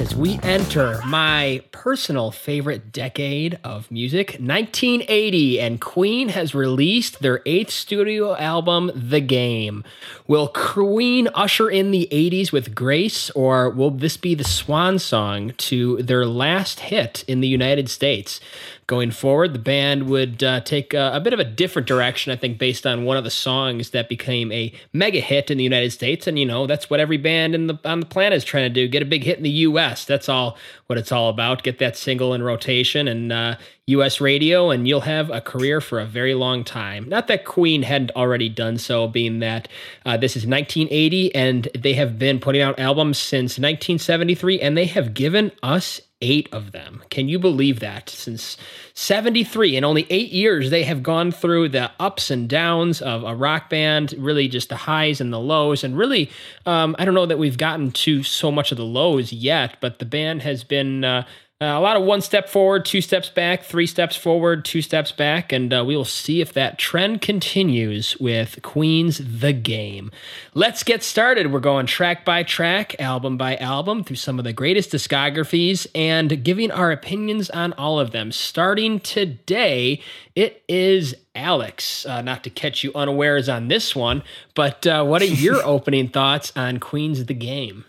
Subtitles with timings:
[0.00, 7.40] as we enter my personal favorite decade of music, 1980, and Queen has released their
[7.46, 9.84] eighth studio album, The Game.
[10.26, 15.52] Will Queen usher in the 80s with grace, or will this be the swan song
[15.58, 18.38] to their last hit in the United States?
[18.86, 19.52] Going forward.
[19.52, 22.86] The band would uh, take a, a, bit of a different direction, I think, based
[22.86, 26.26] on one of the songs that became a mega hit in the United States.
[26.26, 28.70] And you know, that's what every band in the on the planet is trying to
[28.70, 30.04] do: get a big hit in the U.S.
[30.04, 31.62] That's all what it's all about.
[31.62, 33.56] Get that single in rotation and uh,
[33.88, 34.20] U.S.
[34.20, 37.08] radio, and you'll have a career for a very long time.
[37.08, 39.68] Not that Queen hadn't already done so, being that
[40.04, 44.86] uh, this is 1980, and they have been putting out albums since 1973, and they
[44.86, 47.02] have given us eight of them.
[47.10, 48.08] Can you believe that?
[48.08, 48.56] Since
[48.94, 53.34] 73, in only eight years, they have gone through the ups and downs of a
[53.34, 55.84] rock band, really just the highs and the lows.
[55.84, 56.30] And really,
[56.64, 59.98] um, I don't know that we've gotten to so much of the lows yet, but
[59.98, 61.04] the band has been.
[61.04, 61.26] Uh,
[61.58, 65.10] uh, a lot of one step forward, two steps back, three steps forward, two steps
[65.10, 70.10] back, and uh, we will see if that trend continues with Queen's The Game.
[70.52, 71.50] Let's get started.
[71.50, 76.44] We're going track by track, album by album, through some of the greatest discographies and
[76.44, 78.32] giving our opinions on all of them.
[78.32, 80.02] Starting today,
[80.34, 82.04] it is Alex.
[82.04, 84.22] Uh, not to catch you unawares on this one,
[84.54, 87.86] but uh, what are your opening thoughts on Queen's The Game?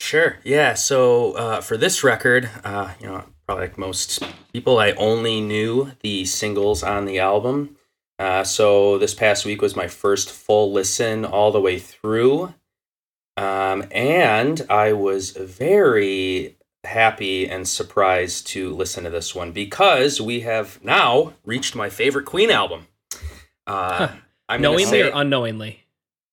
[0.00, 0.38] Sure.
[0.44, 0.74] Yeah.
[0.74, 5.92] So uh, for this record, uh, you know, probably like most people, I only knew
[6.00, 7.76] the singles on the album.
[8.18, 12.54] Uh, so this past week was my first full listen all the way through.
[13.36, 20.40] Um, and I was very happy and surprised to listen to this one because we
[20.40, 22.86] have now reached my favorite Queen album.
[23.66, 24.08] Uh,
[24.48, 24.58] huh.
[24.58, 25.80] Knowingly say, or unknowingly?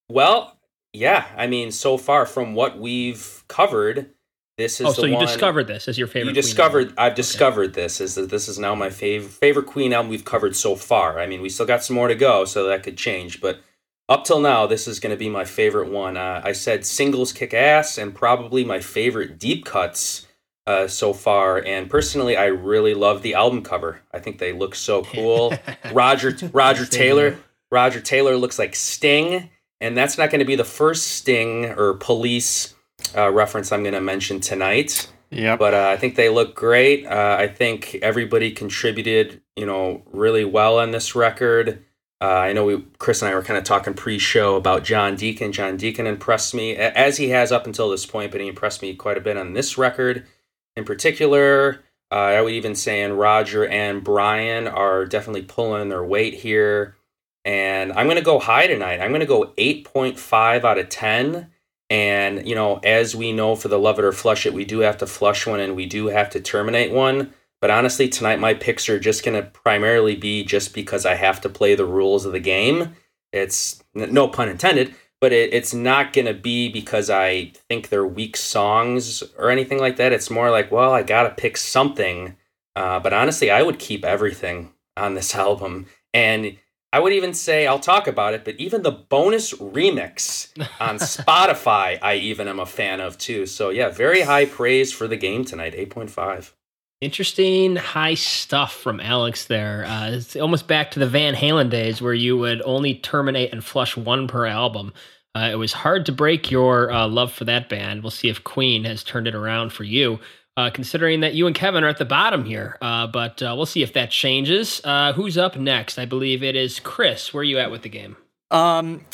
[0.09, 0.57] Well,
[0.93, 4.11] yeah, I mean, so far from what we've covered,
[4.57, 4.87] this is.
[4.87, 6.35] Oh, so you discovered this as your favorite.
[6.35, 6.89] You discovered.
[6.89, 6.95] Album.
[6.97, 7.81] I've discovered okay.
[7.81, 8.01] this.
[8.01, 11.19] Is that this is now my favorite favorite Queen album we've covered so far.
[11.19, 13.39] I mean, we still got some more to go, so that could change.
[13.39, 13.61] But
[14.09, 16.17] up till now, this is going to be my favorite one.
[16.17, 20.27] Uh, I said singles kick ass, and probably my favorite deep cuts
[20.67, 21.63] uh, so far.
[21.63, 24.01] And personally, I really love the album cover.
[24.13, 25.53] I think they look so cool.
[25.93, 27.37] Roger Roger Taylor.
[27.71, 29.49] Roger Taylor looks like Sting
[29.81, 32.75] and that's not going to be the first Sting or Police
[33.17, 35.11] uh, reference I'm going to mention tonight.
[35.31, 35.55] Yeah.
[35.55, 37.05] But uh, I think they look great.
[37.05, 41.83] Uh, I think everybody contributed, you know, really well on this record.
[42.21, 45.51] Uh, I know we, Chris and I were kind of talking pre-show about John Deacon.
[45.51, 48.93] John Deacon impressed me as he has up until this point, but he impressed me
[48.93, 50.27] quite a bit on this record,
[50.75, 51.81] in particular.
[52.11, 56.97] Uh, I would even say, and Roger and Brian are definitely pulling their weight here
[57.43, 58.99] and I'm going to go high tonight.
[58.99, 61.49] I'm going to go 8.5 out of 10.
[61.89, 64.79] And, you know, as we know for the love it or flush it, we do
[64.79, 67.33] have to flush one and we do have to terminate one.
[67.59, 71.41] But honestly, tonight my picks are just going to primarily be just because I have
[71.41, 72.95] to play the rules of the game.
[73.33, 78.07] It's no pun intended, but it, it's not going to be because I think they're
[78.07, 80.13] weak songs or anything like that.
[80.13, 82.35] It's more like, well, I got to pick something.
[82.75, 85.87] Uh, but honestly, I would keep everything on this album.
[86.13, 86.57] And
[86.93, 91.97] I would even say I'll talk about it, but even the bonus remix on Spotify,
[92.01, 93.45] I even am a fan of too.
[93.45, 96.53] So yeah, very high praise for the game tonight, eight point five.
[96.99, 99.85] Interesting high stuff from Alex there.
[99.85, 103.63] Uh, it's almost back to the Van Halen days where you would only terminate and
[103.63, 104.93] flush one per album.
[105.33, 108.03] Uh, it was hard to break your uh, love for that band.
[108.03, 110.19] We'll see if Queen has turned it around for you
[110.57, 112.77] uh, considering that you and Kevin are at the bottom here.
[112.81, 114.81] Uh, but uh, we'll see if that changes.
[114.83, 115.97] Uh, who's up next?
[115.97, 117.33] I believe it is Chris.
[117.33, 118.17] Where are you at with the game?
[118.49, 119.05] Um,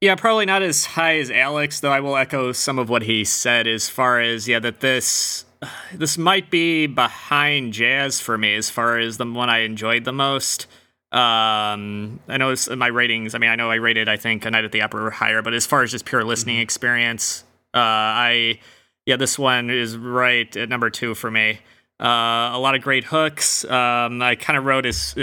[0.00, 1.92] yeah, probably not as high as Alex, though.
[1.92, 5.44] I will echo some of what he said as far as yeah that this
[5.94, 10.12] this might be behind Jazz for me as far as the one I enjoyed the
[10.12, 10.66] most.
[11.12, 13.34] Um, I know my ratings.
[13.34, 15.54] I mean, I know I rated I think a night at the opera higher, but
[15.54, 16.62] as far as just pure listening mm-hmm.
[16.62, 17.44] experience,
[17.74, 18.60] uh, I
[19.06, 21.60] yeah, this one is right at number two for me.
[22.00, 23.64] Uh, a lot of great hooks.
[23.66, 25.14] Um, I kind of wrote as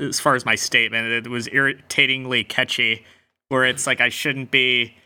[0.00, 3.04] as far as my statement, it was irritatingly catchy,
[3.48, 4.96] where it's like I shouldn't be.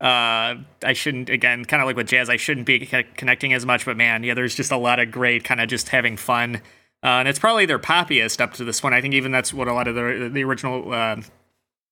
[0.00, 2.80] Uh, I shouldn't again, kind of like with jazz, I shouldn't be
[3.16, 3.86] connecting as much.
[3.86, 6.56] But man, yeah, there's just a lot of great kind of just having fun,
[7.02, 8.94] uh, and it's probably their poppiest up to this point.
[8.94, 11.16] I think even that's what a lot of the the original uh,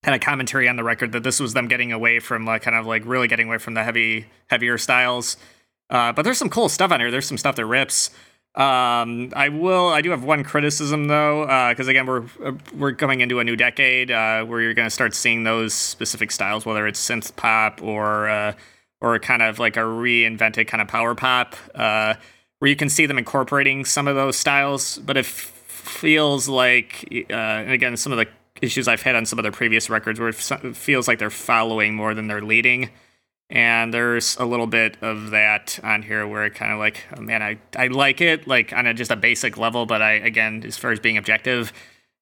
[0.03, 2.77] kind of commentary on the record that this was them getting away from uh, kind
[2.77, 5.37] of like really getting away from the heavy heavier styles.
[5.95, 7.13] Uh, but there's some cool stuff on here.
[7.13, 8.11] There's some stuff that rips.
[8.57, 9.89] Um, I will.
[9.89, 13.45] I do have one criticism though, because uh, again, we're uh, we're coming into a
[13.45, 17.37] new decade uh, where you're going to start seeing those specific styles, whether it's synth
[17.37, 18.55] pop or uh,
[19.01, 22.15] or kind of like a reinvented kind of power pop, uh,
[22.59, 27.65] where you can see them incorporating some of those styles, but it feels like, uh,
[27.67, 28.27] again, some of the
[28.63, 31.95] issues I've had on some of their previous records, where it feels like they're following
[31.95, 32.91] more than they're leading.
[33.51, 37.21] And there's a little bit of that on here where it kind of like, oh
[37.21, 40.65] man, I, I like it, like on a, just a basic level, but I, again,
[40.67, 41.73] as far as being objective,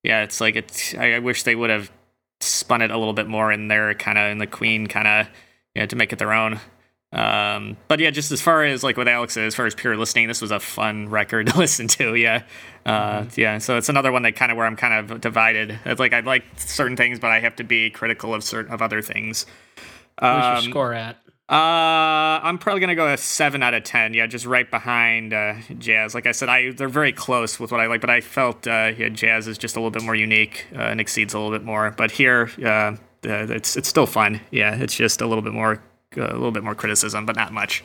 [0.03, 0.95] yeah, it's like it's.
[0.95, 1.91] I, I wish they would have
[2.41, 5.29] spun it a little bit more in there, kind of in the Queen kind of,
[5.75, 6.59] you know, to make it their own.
[7.13, 10.29] Um, but yeah, just as far as like with Alex, as far as pure listening,
[10.29, 12.15] this was a fun record to listen to.
[12.15, 12.43] Yeah,
[12.85, 13.41] uh, mm-hmm.
[13.41, 13.59] yeah.
[13.59, 15.79] So it's another one that kind of where I'm kind of divided.
[15.85, 18.83] It's like I like certain things, but I have to be critical of certain of
[18.83, 19.47] other things.
[20.19, 21.17] Um, your score at?
[21.53, 24.15] Uh, I'm probably gonna go a seven out of ten.
[24.15, 26.15] Yeah, just right behind uh, Jazz.
[26.15, 28.93] Like I said, I they're very close with what I like, but I felt uh,
[28.97, 31.63] yeah, Jazz is just a little bit more unique uh, and exceeds a little bit
[31.63, 31.91] more.
[31.91, 34.41] But here, uh, it's it's still fun.
[34.51, 35.83] Yeah, it's just a little bit more
[36.17, 37.85] uh, a little bit more criticism, but not much.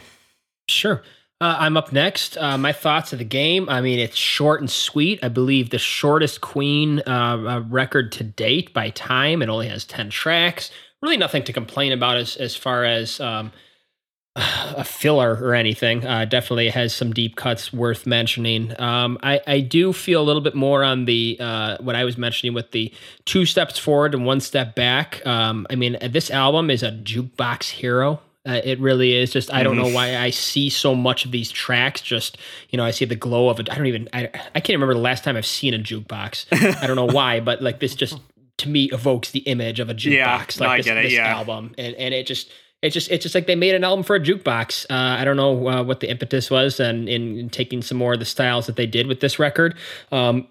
[0.70, 1.04] Sure.
[1.42, 2.38] Uh, I'm up next.
[2.38, 3.70] Uh, my thoughts of the game.
[3.70, 5.20] I mean, it's short and sweet.
[5.22, 9.42] I believe the shortest Queen uh, record to date by time.
[9.42, 10.72] It only has 10 tracks
[11.02, 13.52] really nothing to complain about as as far as um,
[14.36, 16.06] a filler or anything.
[16.06, 18.80] Uh, definitely has some deep cuts worth mentioning.
[18.80, 22.18] Um, I, I do feel a little bit more on the uh, what I was
[22.18, 22.94] mentioning with the
[23.26, 25.26] two steps forward and one step back.
[25.26, 28.22] Um, I mean, this album is a jukebox hero.
[28.48, 29.34] Uh, it really is.
[29.34, 29.94] Just I don't know mm-hmm.
[29.94, 32.00] why I see so much of these tracks.
[32.00, 32.38] Just
[32.70, 33.70] you know, I see the glow of it.
[33.70, 34.08] I don't even.
[34.14, 36.46] I I can't remember the last time I've seen a jukebox.
[36.82, 38.20] I don't know why, but like this just
[38.58, 41.28] to me evokes the image of a jukebox yeah, like no, this, this yeah.
[41.28, 42.52] album and and it just
[42.82, 44.86] it's just it's just like they made an album for a jukebox.
[44.90, 48.14] Uh, I don't know uh, what the impetus was and in, in, taking some more
[48.14, 49.76] of the styles that they did with this record,
[50.12, 50.48] um,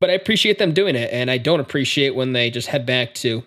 [0.00, 3.14] but I appreciate them doing it, and I don't appreciate when they just head back
[3.14, 3.44] to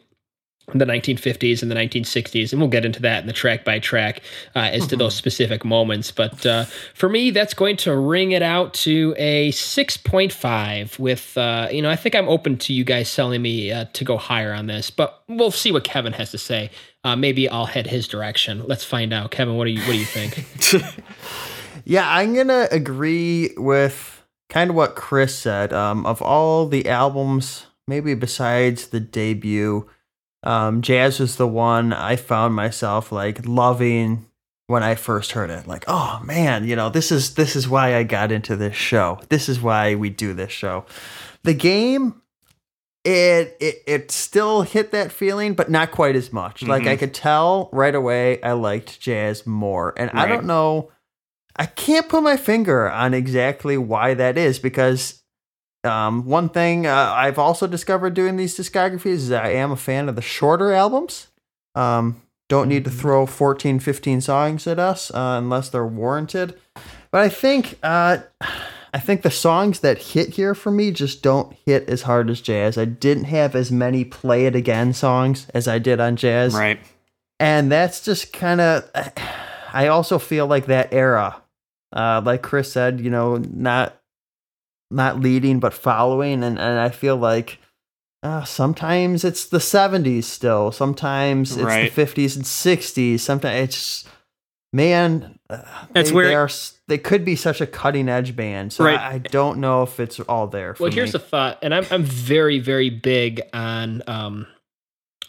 [0.68, 4.22] the 1950s and the 1960s, and we'll get into that in the track by track
[4.56, 4.90] uh, as mm-hmm.
[4.90, 6.12] to those specific moments.
[6.12, 11.00] But uh, for me, that's going to ring it out to a 6.5.
[11.00, 14.06] With uh, you know, I think I'm open to you guys selling me uh, to
[14.06, 16.72] go higher on this, but we'll see what Kevin has to say.
[17.04, 18.64] Uh, maybe I'll head his direction.
[18.66, 19.32] Let's find out.
[19.32, 20.46] Kevin, what do you what do you think?
[21.86, 25.74] yeah, I'm gonna agree with kind of what Chris said.
[25.74, 29.90] Um, of all the albums, maybe besides the debut
[30.44, 34.26] um, jazz was the one I found myself like loving
[34.68, 35.68] when I first heard it.
[35.68, 39.20] Like, oh man, you know, this is this is why I got into this show.
[39.30, 40.86] This is why we do this show.
[41.44, 42.22] The game,
[43.04, 46.62] it it it still hit that feeling, but not quite as much.
[46.62, 46.70] Mm-hmm.
[46.70, 49.94] Like I could tell right away I liked jazz more.
[49.98, 50.26] And right.
[50.26, 50.92] I don't know
[51.56, 55.23] I can't put my finger on exactly why that is because
[55.84, 60.10] um, one thing uh, I've also discovered doing these discographies is I am a fan
[60.10, 61.28] of the shorter albums.
[61.76, 63.00] Um, don't need to mm-hmm.
[63.00, 66.60] throw 14, 15 songs at us uh, unless they're warranted.
[67.12, 68.20] But I think uh,
[68.94, 72.42] I think the songs that hit here for me just don't hit as hard as
[72.42, 72.78] jazz.
[72.78, 76.54] I didn't have as many play it again songs as I did on jazz.
[76.54, 76.80] Right.
[77.40, 78.90] And that's just kind of
[79.74, 81.42] I also feel like that era
[81.94, 83.96] uh, like Chris said, you know, not
[84.94, 87.60] not leading but following and, and i feel like
[88.22, 91.94] uh, sometimes it's the 70s still sometimes it's right.
[91.94, 94.06] the 50s and 60s sometimes it's
[94.72, 95.62] man uh,
[95.94, 96.50] it's they, weird they, are,
[96.88, 99.00] they could be such a cutting edge band so right.
[99.00, 101.20] I, I, don't know if it's all there well here's me.
[101.20, 104.48] the thought and I'm, I'm very very big on um,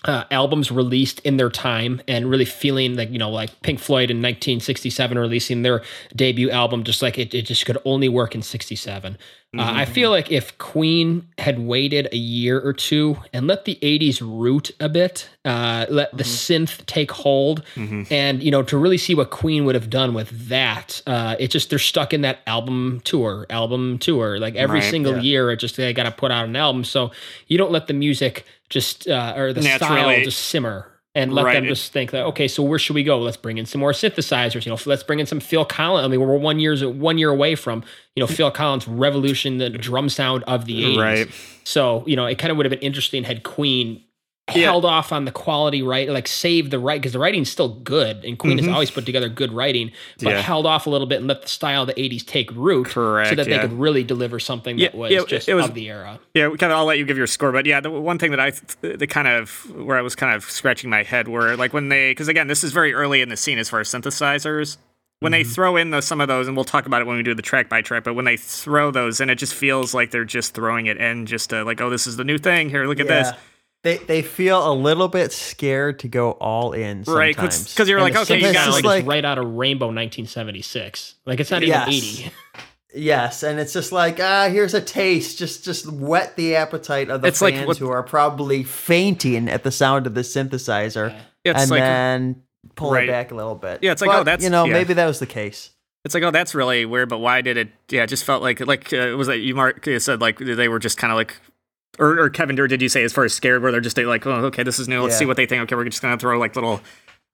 [0.04, 4.11] uh, albums released in their time and really feeling like you know like pink floyd
[4.11, 5.83] in 1967 releasing their
[6.14, 9.16] debut album just like it, it just could only work in 67
[9.56, 9.61] mm-hmm.
[9.61, 13.78] uh, i feel like if queen had waited a year or two and let the
[13.82, 16.16] 80s root a bit uh, let mm-hmm.
[16.16, 18.02] the synth take hold mm-hmm.
[18.12, 21.49] and you know to really see what queen would have done with that uh, it
[21.49, 25.23] just they're stuck in that album tour album tour like every right, single yeah.
[25.23, 27.11] year it just they got to put out an album so
[27.46, 30.00] you don't let the music just uh, or the Naturally.
[30.00, 31.54] style just simmer and let right.
[31.54, 33.18] them just think that okay, so where should we go?
[33.21, 34.66] Let's bring in some more synthesizers.
[34.66, 36.04] You know, let's bring in some Phil Collins.
[36.04, 37.85] I mean, we're one years one year away from
[38.16, 40.99] you know Phil Collins' revolution, the drum sound of the '80s.
[40.99, 41.28] Right.
[41.64, 44.02] So you know, it kind of would have been interesting had Queen
[44.48, 44.64] yeah.
[44.64, 48.22] held off on the quality right like saved the right because the writing's still good
[48.24, 48.66] and queen mm-hmm.
[48.66, 50.40] has always put together good writing but yeah.
[50.40, 53.30] held off a little bit and let the style of the 80s take root Correct,
[53.30, 53.56] so that yeah.
[53.56, 56.64] they could really deliver something that was just it was, of the era yeah kind
[56.64, 58.50] of i'll let you give your score but yeah the one thing that i
[58.82, 62.10] the kind of where i was kind of scratching my head were like when they
[62.10, 64.76] because again this is very early in the scene as far as synthesizers
[65.20, 65.38] when mm-hmm.
[65.38, 67.34] they throw in the, some of those, and we'll talk about it when we do
[67.34, 70.24] the track by track, but when they throw those in, it just feels like they're
[70.24, 72.68] just throwing it in, just to, like, oh, this is the new thing.
[72.68, 73.30] Here, look at this
[73.85, 77.17] they they feel a little bit scared to go all in sometimes.
[77.17, 79.38] Right, because you're And like, okay, you synthesizer got is like, like, like- right out
[79.38, 81.14] of Rainbow 1976.
[81.25, 81.88] Like it's not even Yes.
[81.88, 82.31] 80.
[82.97, 85.38] Yes, and it's just like ah, here's a taste.
[85.38, 89.49] Just just whet the appetite of the It's like fans what- who are probably fainting
[89.49, 91.14] at the sound of the synthesizer,
[91.45, 92.43] it's and like then
[92.76, 93.09] pull Right.
[93.09, 93.81] it back a little bit.
[93.83, 94.73] Yeah, it's like, But, oh, that's- you know yeah.
[94.73, 95.71] maybe that was the case.
[96.05, 97.69] It's like, oh, that's really weird, but why did it?
[97.91, 99.85] Yeah, it just felt like like uh, was that you, Mark?
[99.87, 101.37] You said like they were just kind of like,
[101.98, 104.26] or, or Kevin, or did you say as far as scared, where they're just like,
[104.26, 105.00] oh, okay, this is new.
[105.02, 105.18] Let's Yeah.
[105.20, 105.62] see what they think.
[105.62, 106.80] Okay, we're just gonna throw like little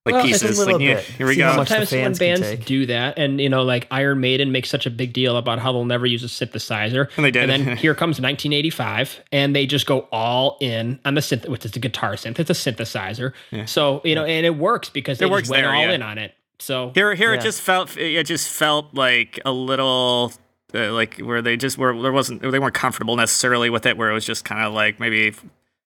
[0.07, 0.59] like Well, it's a pieces.
[0.59, 1.05] little Like, yeah, bit.
[1.05, 1.51] here we See go.
[1.51, 4.71] how much the Sometimes when bands do that, and you know, like Iron Maiden makes
[4.71, 7.51] such a big deal about how they'll never use a synthesizer, And they did.
[7.51, 11.65] And then here comes 1985, and they just go all in on the synth, which
[11.67, 12.39] is a guitar synth.
[12.39, 13.33] It's a synthesizer,
[13.69, 15.93] so you know, and it works because they It just works went there, all yeah.
[15.93, 16.33] in on it.
[16.59, 17.39] So Here, here, Yeah.
[17.41, 17.97] it just felt.
[17.97, 20.33] It just felt like a little.
[20.75, 24.11] Uh, like where they just were there wasn't they weren't comfortable necessarily with it where
[24.11, 25.35] it was just kind of like maybe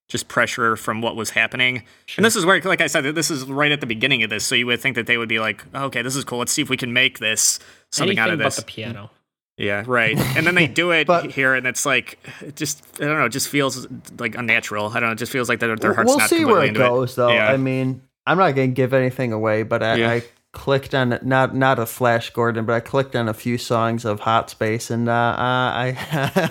[0.07, 1.81] just pressure from what was happening
[2.17, 4.45] and this is where like i said this is right at the beginning of this
[4.45, 6.61] so you would think that they would be like okay this is cool let's see
[6.61, 7.59] if we can make this
[7.91, 9.09] something anything out of but this the piano.
[9.57, 13.05] yeah right and then they do it But- here and it's like it just i
[13.05, 13.87] don't know it just feels
[14.19, 16.45] like unnatural i don't know it just feels like their, their heart's we'll not see
[16.45, 17.29] where it goes, though.
[17.31, 17.49] Yeah.
[17.51, 20.11] I mean, I'm not going to give anything away, but I, Yeah.
[20.11, 20.23] I
[20.55, 24.21] clicked on not not a Flash Gordon, but I clicked on a few songs of
[24.21, 26.49] Hot Space, and uh, uh, I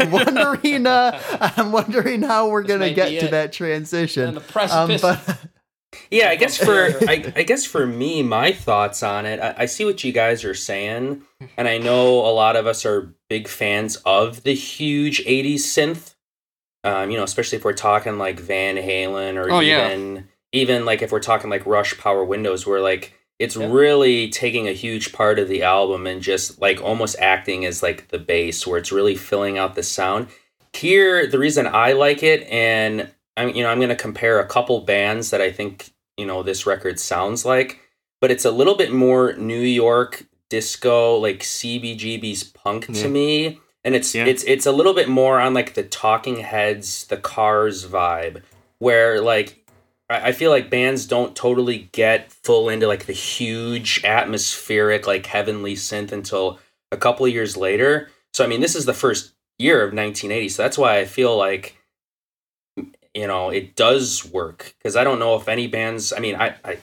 [0.00, 1.20] am wondering, uh,
[1.56, 3.30] I'm wondering how we're going to get to it.
[3.30, 4.28] that transition.
[4.28, 5.02] On the precipice.
[5.02, 5.38] but
[6.10, 9.66] Yeah, I guess for I, I guess for me, my thoughts on it, I, I
[9.66, 11.22] see what you guys are saying,
[11.56, 16.14] and I know a lot of us are big fans of the huge '80s synth.
[16.82, 19.86] Um, you know, especially if we're talking like Van Halen or Oh, yeah.
[19.92, 23.68] even even like if we're talking like Rush Power Windows, where like it's Yeah.
[23.70, 28.08] really taking a huge part of the album and just like almost acting as like
[28.08, 30.28] the bass, where it's really filling out the sound.
[30.72, 34.46] Here, the reason I like it, and I'm you know I'm going to compare a
[34.46, 37.80] couple bands that I think you know this record sounds like,
[38.20, 43.02] but it's a little bit more New York disco, like CBGB's punk Yeah.
[43.02, 44.26] to me, and it's Yeah.
[44.26, 48.42] it's it's a little bit more on like the Talking Heads, the Cars vibe,
[48.78, 49.63] where like
[50.10, 55.26] I I feel like bands don't totally get full into like the huge atmospheric, like
[55.26, 56.58] heavenly synth until
[56.92, 58.10] a couple of years later.
[58.32, 61.36] So I mean, this is the first year of 1980, so that's why I feel
[61.36, 61.76] like
[63.14, 66.12] you know it does work because I don't know if any bands.
[66.12, 66.78] I mean, I, I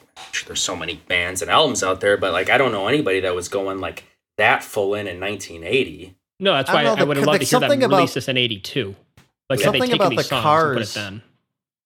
[0.46, 3.36] there's so many bands and albums out there, but like I don't know anybody that
[3.36, 4.06] was going like
[4.38, 6.16] that full in in 1980.
[6.40, 8.13] No, that's why don't I, know, would have loved to hear them something release about-
[8.16, 8.96] this in '82.
[9.50, 11.22] Like had Something they taken about the songs and put it then.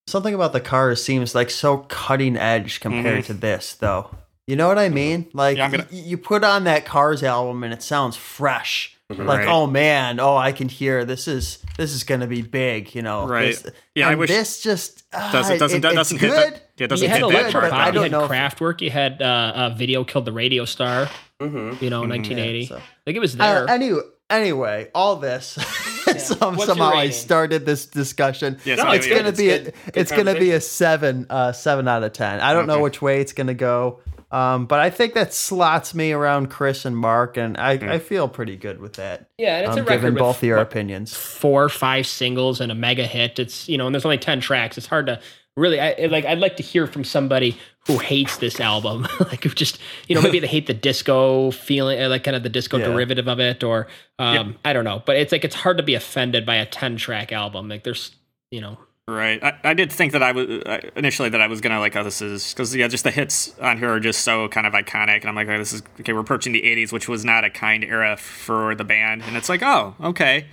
[0.08, 3.28] Something about the cars seems like so cutting edge compared Mhm.
[3.28, 4.10] to this, though.
[4.48, 5.26] You know what I mean?
[5.34, 8.96] Like Yeah, gonna- y- you put on that Cars album and it sounds fresh.
[9.12, 9.26] Mhm.
[9.26, 9.48] Like Right.
[9.48, 12.94] oh man, oh I can hear this is this is gonna be big.
[12.96, 13.48] You know, Right.
[13.48, 16.32] This, Yeah, I wish- this just uh, Doesn't- doesn't- it, doesn't it's hit good.
[16.54, 17.88] that- yeah, it doesn't you had hit that electric part, I pop.
[17.88, 18.82] You don't had know if- Kraftwerk.
[18.82, 21.10] You had uh, uh, Video Killed the Radio Star.
[21.42, 21.84] Mm-hmm.
[21.84, 22.14] You know, in Mhm.
[22.14, 22.60] 1980.
[22.62, 23.70] Yeah, so- Like it was Uh, there.
[23.70, 25.58] anyway, anyway, all this
[26.20, 28.58] some, What's somehow I started this discussion.
[28.66, 31.26] Yeah, No, sorry, it's gonna it's be a, good- good it's gonna be a seven
[31.30, 32.40] uh seven out of ten.
[32.40, 34.00] I don't know which way it's gonna go.
[34.32, 38.28] Um, but I think that slots me around Chris and Mark, and I, I feel
[38.28, 39.30] pretty good with that.
[39.38, 41.14] yeah, and it's Um, a record given with both your what, opinions.
[41.16, 43.40] four or five singles and a mega hit.
[43.40, 44.78] It's you know, and there's only ten tracks.
[44.78, 45.22] It's hard to
[45.56, 45.80] really.
[45.80, 47.58] I, like I'd like to hear from somebody
[47.88, 52.02] who hates this album, like who just you know maybe they hate the disco feeling,
[52.02, 52.86] uh, like kind of the disco Yeah.
[52.86, 53.88] derivative of it, or
[54.20, 55.04] um, I don't know.
[55.06, 57.70] But it's like it's hard to be offended by a ten track album.
[57.70, 58.16] Like there's
[58.52, 58.78] you know.
[59.08, 59.44] Right.
[59.44, 62.04] I, I did think that I was uh, initially that I was gonna like, oh,
[62.04, 65.18] this is because yeah, just the hits on here are just so kind of iconic,
[65.20, 66.12] and I'm like, oh, this is okay.
[66.12, 69.48] We're approaching the '80s, which was not a kind era for the band, and it's
[69.48, 70.48] like, oh, okay.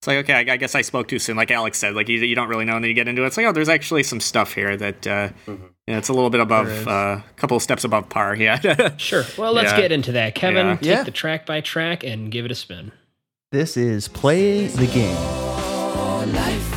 [0.00, 1.36] It's like okay, I, I guess I spoke too soon.
[1.36, 3.26] Like Alex said, like you, you don't really know, and then you get into it.
[3.26, 5.28] It's like, oh, there's actually some stuff here that uh,
[5.86, 6.86] yeah, it's a little bit above, There is.
[6.86, 8.34] a uh, couple of steps above par.
[8.34, 8.92] Yeah.
[8.96, 9.24] Sure.
[9.36, 9.76] Well, let's Yeah.
[9.82, 10.34] get into that.
[10.34, 10.74] Kevin, Yeah.
[10.76, 11.02] take Yeah.
[11.02, 12.92] the track by track and give it a spin.
[13.52, 15.16] This is play the game.
[16.32, 16.76] life.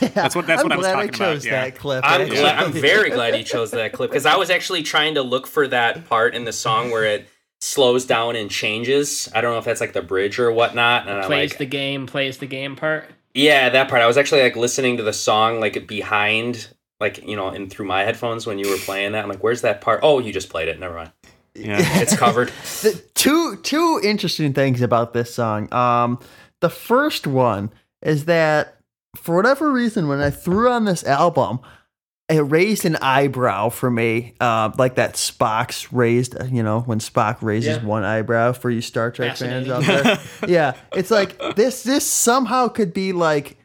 [0.00, 1.52] That's what that's I'm what I was talking I chose about.
[1.52, 1.64] Yeah.
[1.64, 2.04] that clip.
[2.04, 2.38] I'm actually.
[2.38, 2.58] glad.
[2.58, 5.68] I'm very glad you chose that clip because I was actually trying to look for
[5.68, 7.28] that part in the song where it
[7.60, 9.28] slows down and changes.
[9.34, 11.06] I don't know if that's like the bridge or whatnot.
[11.08, 13.04] And I'm plays like, the game, plays the game part.
[13.34, 14.02] yeah, that part.
[14.02, 16.68] I was actually like listening to the song like behind,
[17.00, 19.22] like you know, and through my headphones when you were playing that.
[19.24, 20.00] I'm like, where's that part?
[20.02, 20.80] Oh, you just played it.
[20.80, 21.12] Never mind.
[21.54, 21.80] Yeah.
[22.00, 22.48] It's covered.
[22.82, 25.72] the two two interesting things about this song.
[25.74, 26.18] Um,
[26.60, 27.70] the first one
[28.02, 28.79] is that
[29.16, 31.60] for whatever reason, when I threw on this album,
[32.28, 36.36] it raised an eyebrow for me, uh, like that Spock's raised.
[36.50, 37.84] You know, when Spock raises Yeah.
[37.84, 40.20] one eyebrow for you Star Trek fans out there.
[40.48, 41.82] yeah, it's like this.
[41.82, 43.56] This somehow could be like.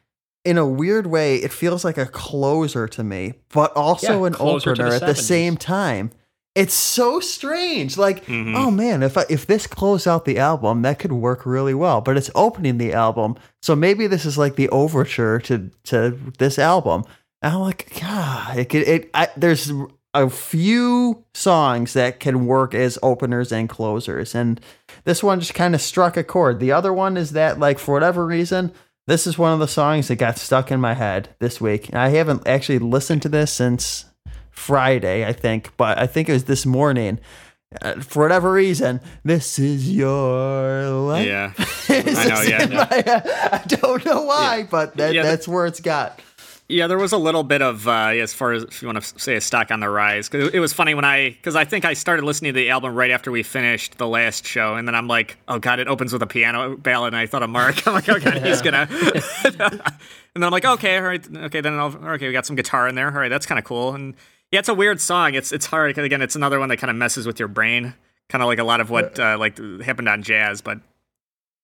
[0.43, 4.35] In a weird way, it feels like a closer to me, but also Yeah, an
[4.39, 6.11] opener the at the same time.
[6.55, 7.97] It's so strange.
[7.97, 8.55] Like, Mhm.
[8.55, 11.99] oh man, if I, if this closed out the album, that could work really well.
[12.01, 16.57] But it's opening the album, so maybe this is like the overture to to this
[16.57, 17.03] album.
[17.41, 18.87] And I'm like, God, it could.
[18.87, 19.71] It I, there's
[20.13, 24.61] a few songs that can work as openers and closers, and
[25.03, 26.61] this one just kind of struck a chord.
[26.61, 28.71] The other one is that, like, for whatever reason,
[29.07, 31.89] this is one of the songs that got stuck in my head this week.
[31.89, 34.05] and I haven't actually listened to this since
[34.55, 37.19] Friday, I think, but I think it was this morning.
[37.81, 41.27] Uh, for whatever reason, this is your life.
[41.27, 41.51] Yeah.
[41.89, 42.87] I know, yeah, in my-
[43.51, 46.21] I don't know why, but that, Yeah, that's where it's got.
[46.69, 49.19] Yeah, there was a little bit of, uh, as far as if you want to
[49.19, 50.29] say a stock on the rise.
[50.29, 52.95] 'Cause it was funny when I, because I think I started listening to the album
[52.95, 56.11] right after we finished the last show, and then I'm like, oh god, it opens
[56.13, 57.85] with a piano ballad, and I thought of Mark.
[57.87, 58.87] I'm like, oh god, he's gonna.
[59.43, 59.57] and
[60.33, 62.95] then I'm like, okay, all right, okay, then I'll, okay, we got some guitar in
[62.95, 63.07] there.
[63.07, 63.93] All right, that's kind of cool.
[63.93, 64.15] And
[64.55, 65.33] yeah, it's a weird song.
[65.35, 67.93] It's it's hard again, it's another one that kind of messes with your brain,
[68.29, 70.79] kind of like a lot of what uh, like happened on jazz, but.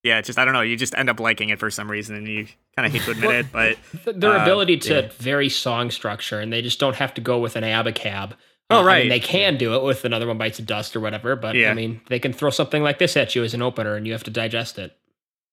[0.03, 0.61] Yeah, it's just I don't know.
[0.61, 3.11] You just end up liking it for some reason, and you kind of hate to
[3.11, 3.77] admit it, but
[4.19, 5.09] Their Uh, ability to yeah.
[5.19, 8.31] vary song structure, and they just don't have to go with an abacab.
[8.71, 9.09] Oh, Uh, I mean, right.
[9.09, 11.69] they can do it with another one bites of dust or whatever, but Yeah.
[11.69, 14.13] I mean, they can throw something like this at you as an opener, and you
[14.13, 14.97] have to digest it.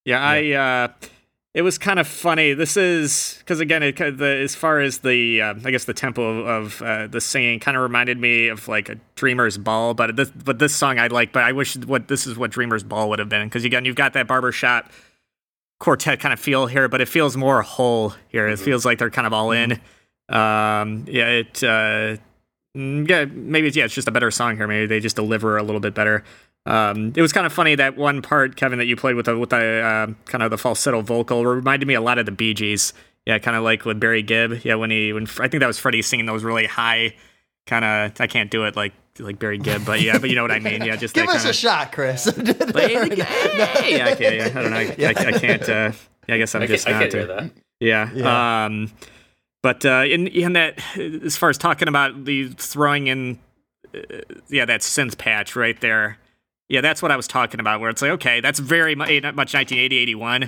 [0.03, 0.51] Yeah, I.
[0.53, 0.87] Uh,
[1.53, 2.53] it was kind of funny.
[2.53, 6.45] This is because again, it, the, as far as the, uh, I guess the tempo
[6.45, 10.29] of uh, the singing kind of reminded me of like a Dreamer's Ball, but this,
[10.29, 11.33] but this song I like.
[11.33, 13.95] But I wish what this is what Dreamer's Ball would have been because again, you've
[13.95, 14.91] got that barbershop
[15.79, 18.47] quartet kind of feel here, but it feels more whole here.
[18.47, 19.73] It feels like they're kind of all in.
[20.27, 21.63] Um, yeah, it.
[21.63, 22.17] Uh,
[22.77, 24.67] mm, yeah, maybe it's, yeah, it's just a better song here.
[24.67, 26.23] Maybe they just deliver a little bit better.
[26.65, 29.37] Um, it was kind of funny that one part, Kevin, that you played with the
[29.37, 32.53] with the uh, kind of the falsetto vocal reminded me a lot of the Bee
[32.53, 32.93] Gees.
[33.25, 34.61] Yeah, kind of like with Barry Gibb.
[34.63, 37.15] Yeah, when he when I think that was Freddie singing those really high,
[37.67, 40.41] kind of I can't do it like like Barry Gibb, but yeah, but you know
[40.41, 40.83] what I mean.
[40.83, 42.25] Yeah, just Give us kind a shot, Chris.
[42.37, 44.77] Yeah, okay, yeah, I don't know.
[44.77, 45.63] I, I, I can't.
[45.63, 45.91] Uh,
[46.27, 47.09] yeah, I guess I'm I just can, I not.
[47.09, 47.51] can uh, do that.
[47.79, 48.09] yeah.
[48.13, 48.65] Yeah.
[48.65, 48.91] Um,
[49.61, 53.39] but uh, in in that, as far as talking about the throwing in,
[53.93, 53.99] uh,
[54.47, 56.17] yeah, that synth patch right there.
[56.69, 57.81] Yeah, that's what I was talking about.
[57.81, 60.43] Where it's like, okay, that's very much, not much 1980, 81.
[60.43, 60.47] Uh,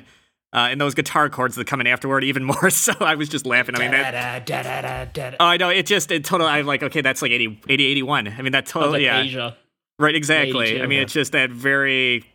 [0.54, 2.94] and those guitar chords that come in afterward, even more so.
[3.00, 3.76] I was just laughing.
[3.76, 4.46] I mean, that.
[4.46, 5.38] Da-da-da-da-da-da.
[5.40, 5.70] Oh, I know.
[5.70, 8.28] It just, it totally, I'm like, okay, that's like 80, 80 81.
[8.28, 9.22] I mean, that totally, like yeah.
[9.22, 9.58] Asia.
[9.98, 10.68] Right, exactly.
[10.68, 11.04] 82, I mean, yeah.
[11.04, 12.26] it's just that very,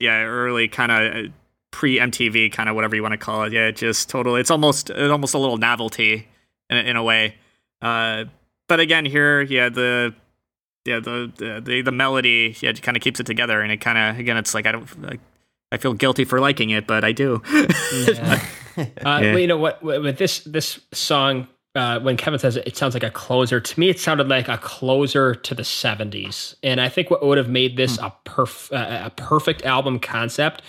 [0.00, 1.32] yeah, early kind of
[1.70, 3.52] pre MTV kind of whatever you want to call it.
[3.52, 4.40] Yeah, it just totally.
[4.40, 6.26] It's almost it's almost a little novelty
[6.70, 7.36] in, a- in a way.
[7.82, 8.24] Uh,
[8.68, 10.14] but again, here, yeah, the
[10.86, 13.98] yeah the the the, the melody, yeah, kind of keeps it together, and it kind
[13.98, 15.02] of again, it's like I don't.
[15.02, 15.20] Like,
[15.72, 17.42] I feel guilty for liking it, but I do.
[17.92, 18.40] Yeah.
[18.78, 19.20] Uh, Yeah.
[19.32, 19.82] well, you know what?
[19.82, 23.58] With with this this song, uh, when Kevin says it, it sounds like a closer.
[23.58, 27.38] To me, it sounded like a closer to the '70s, and I think what would
[27.38, 30.60] have made this a perf- uh, a perfect album concept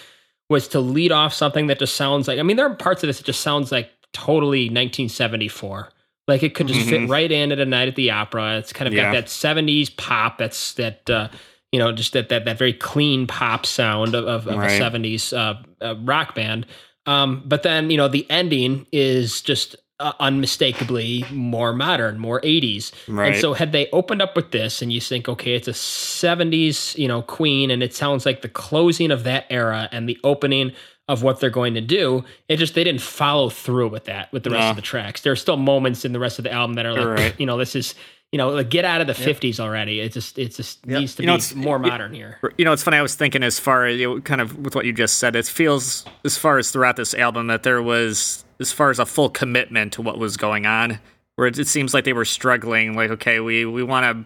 [0.49, 2.39] was to lead off something that just sounds like.
[2.39, 5.89] I mean, there are parts of this that just sounds like totally 1974.
[6.27, 7.09] Like it could just fit Mhm.
[7.09, 8.57] right in at a night at the opera.
[8.57, 9.03] It's kind of Yeah.
[9.03, 10.37] got that 70s pop.
[10.37, 11.09] That's that.
[11.09, 11.29] Uh,
[11.73, 14.71] you know, just that that that very clean pop sound of, of, of Right.
[14.71, 16.65] a '70s uh, uh, rock band.
[17.05, 22.91] Um, but then you know the ending is just uh, unmistakably more modern, more '80s.
[23.07, 23.33] Right.
[23.33, 26.97] And so had they opened up with this, and you think, okay, it's a '70s,
[26.97, 30.71] you know, Queen, and it sounds like the closing of that era and the opening
[31.07, 32.23] of what they're going to do.
[32.49, 34.69] It just they didn't follow through with that with the rest No.
[34.71, 35.21] of the tracks.
[35.21, 37.39] There are still moments in the rest of the album that are like, Right.
[37.39, 37.95] you know, this is.
[38.33, 40.01] You know, like get out of the '50s already.
[40.01, 40.99] It just, it just Yep.
[40.99, 42.37] needs to You know, be it's- more it- modern here.
[42.57, 42.97] You know, it's funny.
[42.97, 45.33] I was thinking as far as you know, kind of with what you just said,
[45.37, 49.05] it feels as far as throughout this album that there was as far as a
[49.05, 50.99] full commitment to what was going on.
[51.37, 52.97] Where it, it seems like they were struggling.
[52.97, 54.25] Like, okay, we we want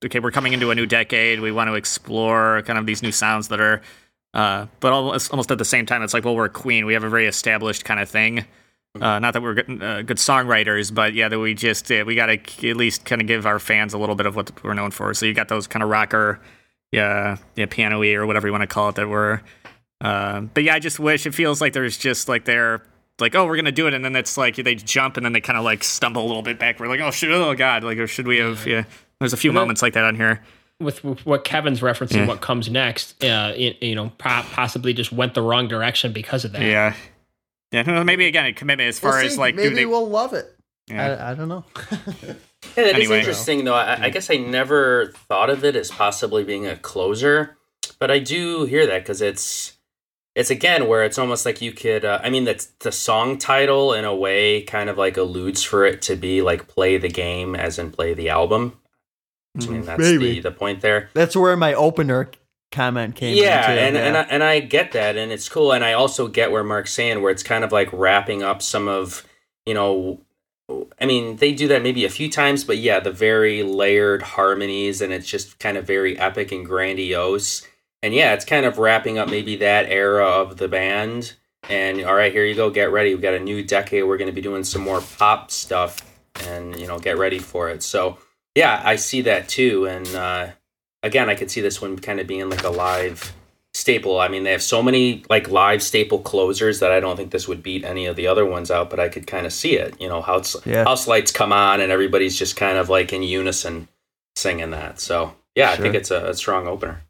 [0.00, 1.40] to, okay, we're coming into a new decade.
[1.40, 3.82] We want to explore kind of these new sounds that are,
[4.34, 6.86] uh, but almost almost at the same time, it's like, well, we're a Queen.
[6.86, 8.44] We have a very established kind of thing.
[9.00, 12.14] Uh, not that we're good, uh, good songwriters, but yeah, that we just uh, we
[12.14, 14.74] got to at least kind of give our fans a little bit of what we're
[14.74, 15.14] known for.
[15.14, 16.40] So you got those kind of rocker,
[16.92, 19.42] yeah, yeah, piano-y or whatever you want to call it that were.
[20.02, 22.82] Uh, but yeah, I just wish it feels like there's just like they're
[23.18, 25.40] like, oh, we're gonna do it, and then it's like they jump and then they
[25.40, 26.78] kind of like stumble a little bit back.
[26.78, 28.66] We're like, oh shit, oh god, like or should we have?
[28.66, 28.84] Yeah,
[29.20, 30.42] there's a few And moments like that on here.
[30.80, 32.26] With, with what Kevin's referencing, Yeah.
[32.26, 36.44] what comes next, uh, it, you know, po- possibly just went the wrong direction because
[36.44, 36.62] of that.
[36.62, 36.94] Yeah.
[37.70, 39.38] Yeah, maybe again a commitment as far We'll as see.
[39.40, 40.54] like maybe they, we'll love it.
[40.88, 41.06] yeah.
[41.26, 41.64] I, I don't know.
[42.76, 43.18] Yeah, that is Anyway.
[43.18, 43.74] interesting though.
[43.74, 47.56] I, I guess I never thought of it as possibly being a closer,
[47.98, 49.76] but I do hear that because it's
[50.36, 52.04] it's again where it's almost like you could.
[52.04, 55.84] Uh, I mean, that's the song title in a way kind of like alludes for
[55.84, 58.78] it to be like play the game as in play the album.
[59.58, 59.70] Mm-hmm.
[59.70, 60.34] I mean, that's Maybe.
[60.34, 61.10] the the point there.
[61.14, 62.30] That's where my opener
[62.70, 63.36] comment came.
[63.36, 66.26] yeah, into, and and I, and I get that, and it's cool, and I also
[66.26, 69.26] get where Mark's saying where it's kind of like wrapping up some of
[69.66, 70.20] you know.
[70.98, 75.02] I mean, they do that maybe a few times, but yeah, the very layered harmonies,
[75.02, 77.66] and it's just kind of very epic and grandiose.
[78.02, 81.34] And yeah, it's kind of wrapping up maybe that era of the band.
[81.68, 83.10] And all right, here you go, get ready.
[83.10, 84.04] We've got a new decade.
[84.04, 86.00] We're going to be doing some more pop stuff,
[86.46, 87.82] and you know, get ready for it.
[87.82, 88.18] So
[88.54, 90.48] yeah, I see that too, and uh,
[91.02, 93.32] again, I could see this one kind of being like a live
[93.74, 94.20] staple.
[94.20, 97.48] I mean, they have so many like live staple closers that I don't think this
[97.48, 99.98] would beat any of the other ones out, but I could kind of see it.
[100.00, 100.84] You know, house Yeah.
[100.84, 103.88] house lights come on and everybody's just kind of like in unison
[104.36, 105.00] singing that.
[105.00, 107.00] So yeah, I think it's a, a strong opener.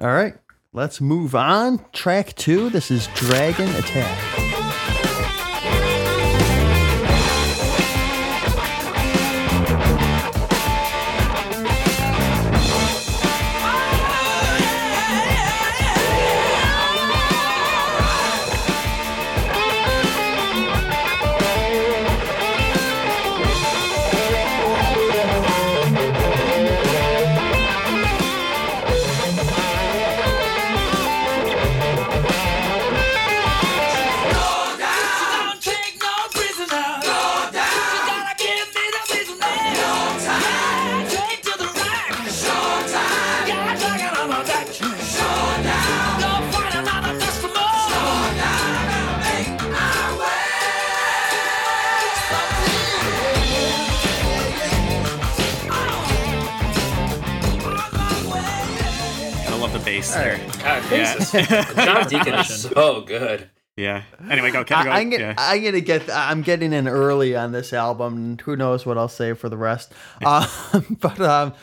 [0.00, 0.34] All right,
[0.72, 1.84] let's move on.
[1.92, 2.70] Track two.
[2.70, 4.41] This is Dragon Attack.
[60.92, 61.84] God, Yeah.
[61.84, 63.50] John Deacon is so good.
[63.76, 64.02] Yeah.
[64.30, 64.64] Anyway, go.
[64.64, 64.90] Kevin, go.
[64.92, 65.34] I, am get, yeah.
[65.38, 66.10] I'm gonna get.
[66.10, 68.16] I'm getting in early on this album.
[68.16, 69.92] And who knows what I'll say for the rest?
[70.24, 71.54] Um, but um,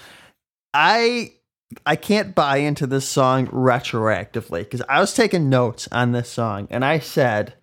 [0.74, 1.34] I
[1.86, 6.68] I can't buy into this song retroactively because I was taking notes on this song
[6.72, 7.54] and I said,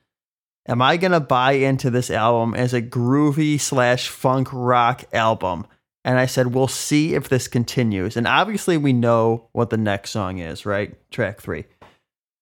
[0.69, 5.67] "Am I gonna buy into this album as a groovy slash funk rock album?"
[6.07, 10.11] And I said, "We'll see if this continues." And obviously, we know what the next
[10.11, 10.95] song is, right?
[11.11, 11.65] Track three.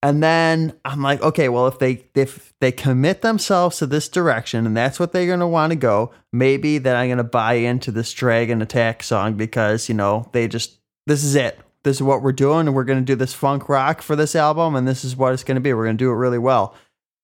[0.03, 4.66] And then I'm like, okay, well, if they if they commit themselves to this direction
[4.66, 8.12] and that's what they're gonna want to go, maybe then I'm gonna buy into this
[8.12, 11.59] Dragon Attack song because you know they just this is it.
[11.85, 14.77] This is what we're doing, and we're gonna do this funk rock for this album,
[14.77, 15.72] and this is what it's gonna be.
[15.72, 16.74] We're gonna do it really well.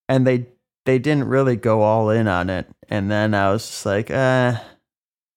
[0.09, 0.46] And they
[0.87, 2.66] they didn't really go all in on it.
[2.88, 4.55] And then I was just like, uh,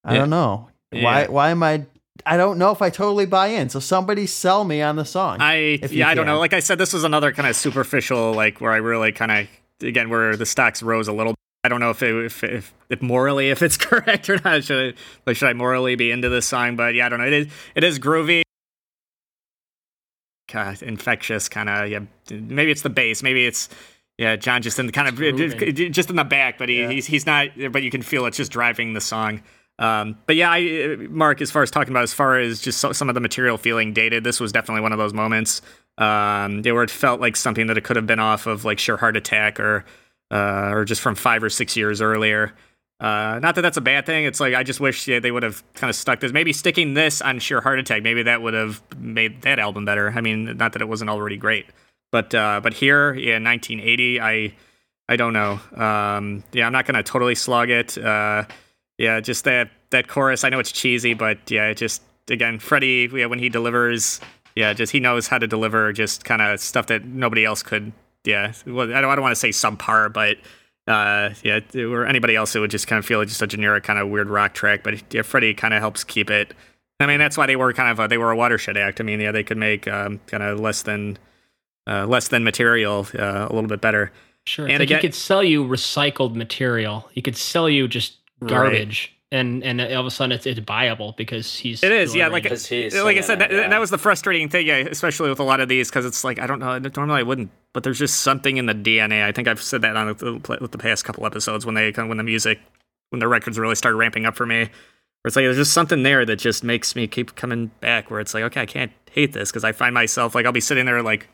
[0.06, 0.20] I Yeah.
[0.20, 0.70] don't know.
[0.94, 1.28] Why Yeah.
[1.28, 1.86] why am I
[2.26, 3.70] I don't know if I totally buy in.
[3.70, 5.38] So somebody sell me on the song.
[5.42, 6.40] I yeah, I don't know.
[6.40, 9.48] Like I said, this was another kind of superficial, like where I really kind of
[9.86, 11.36] again where the stocks rose a little.
[11.66, 14.64] I don't know if it, if, if if morally if it's correct or not.
[14.64, 16.76] Should I like should I morally be into this song?
[16.76, 17.26] But yeah, I don't know.
[17.28, 18.44] It is it is groovy.
[20.52, 22.00] God, infectious kind of yeah.
[22.30, 23.24] Maybe it's the bass.
[23.24, 23.70] Maybe it's
[24.18, 24.36] yeah.
[24.36, 25.92] John just in the kind of grooving.
[25.92, 26.90] just in the back, but he, Yeah.
[26.90, 27.48] he's he's not.
[27.72, 29.42] But you can feel it's just driving the song.
[29.80, 32.92] Um, but yeah, I, Mark, as far as talking about, as far as just so,
[32.92, 35.62] some of the material feeling dated, this was definitely one of those moments
[35.98, 38.98] um, where it felt like something that it could have been off of like Sheer
[38.98, 39.86] Heart Attack or
[40.32, 42.54] uh, or just from five or six years earlier.
[43.00, 44.26] Uh, not that that's a bad thing.
[44.26, 46.32] It's like I just wish yeah, they would have kind of stuck this.
[46.32, 48.04] Maybe sticking this on Sheer Heart Attack.
[48.04, 50.12] Maybe that would have made that album better.
[50.16, 51.66] I mean, not that it wasn't already great,
[52.12, 54.22] but uh, but here, yeah, 1980.
[54.22, 54.56] I
[55.10, 55.60] I don't know.
[55.76, 57.98] Um, yeah, I'm not gonna totally slog it.
[57.98, 58.46] Uh,
[59.04, 60.44] yeah, just that that chorus.
[60.44, 63.10] I know it's cheesy, but yeah, it just again, Freddie.
[63.14, 64.22] Yeah, when he delivers,
[64.56, 67.92] yeah, just he knows how to deliver just kind of stuff that nobody else could.
[68.24, 70.38] Yeah, well, I don't, I don't want to say subpar, but
[70.88, 73.84] uh, yeah, or anybody else, it would just kind of feel like just a generic
[73.84, 74.84] kind of weird rock track.
[74.84, 76.54] But yeah, Freddie kind of helps keep it.
[77.02, 79.02] I mean, that's why they were kind of a, they were a watershed act.
[79.02, 81.18] I mean, yeah, they could make um, kind of less than
[81.86, 84.14] uh, less than material uh, a little bit better.
[84.46, 84.66] Sure.
[84.66, 87.10] And like again- he could sell you recycled material.
[87.12, 88.50] He could sell you just Right.
[88.50, 89.16] garbage.
[89.32, 92.44] And and all of a sudden it's it's viable because he's It is, yeah, like-
[92.44, 93.68] Because he's like I said, it, that, yeah.
[93.68, 96.38] that was the frustrating thing, yeah, especially with a lot of these, because it's like
[96.40, 96.78] I don't know.
[96.78, 99.24] Normally I wouldn't, but there's just something in the DNA.
[99.24, 102.18] I think I've said that on the, with the past couple episodes when they when
[102.18, 102.60] the music,
[103.10, 104.60] when the records really start ramping up for me.
[104.60, 104.70] Where
[105.26, 108.12] it's like there's just something there that just makes me keep coming back.
[108.12, 110.60] Where it's like, okay, I can't hate this because I find myself like I'll be
[110.62, 111.28] sitting there like.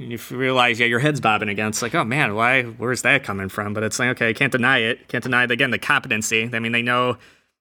[0.00, 1.68] And you realize, yeah, your head's bobbing again.
[1.68, 2.62] It's like, oh man, why?
[2.62, 3.74] Where's that coming from?
[3.74, 5.08] But it's like, okay, I can't deny it.
[5.08, 5.50] Can't deny it.
[5.50, 6.48] Again, the competency.
[6.52, 7.18] I mean, they know,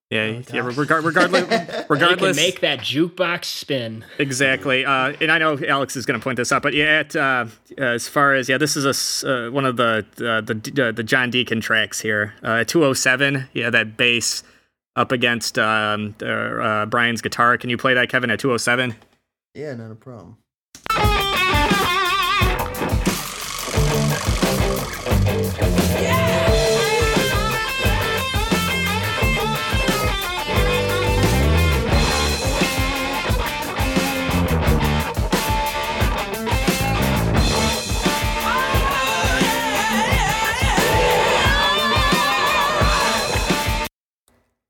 [0.10, 0.62] yeah, yeah.
[0.74, 4.06] Regard, regardless, You regardless, can make that jukebox spin.
[4.18, 7.16] Exactly, uh, and I know Alex is going to point this out, but yeah, at,
[7.16, 7.46] uh,
[7.78, 10.92] as far as yeah, this is a s- uh, one of the uh, the uh,
[10.94, 12.34] the John Deacon tracks here.
[12.42, 14.42] Uh, 207, yeah, that bass
[14.96, 17.58] up against um, uh, uh, Brian's guitar.
[17.58, 18.96] Can you play that, Kevin, at 207?
[19.54, 20.38] Yeah, not a problem.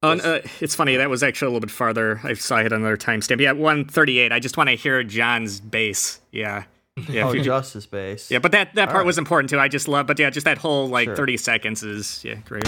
[0.01, 0.95] Oh, uh, it's funny.
[0.95, 2.21] That was actually a little bit farther.
[2.23, 3.41] I saw I had another timestamp.
[3.41, 4.31] Yeah, 138.
[4.31, 6.21] I just want to hear John's bass.
[6.31, 6.63] Yeah.
[7.09, 8.29] Yeah, Oh, if you- Justice Base.
[8.29, 9.05] yeah, but that, that part Alright.
[9.05, 9.57] was important too.
[9.59, 11.15] I just love, but yeah, just that whole like Sure.
[11.15, 12.65] 30 seconds is yeah, great.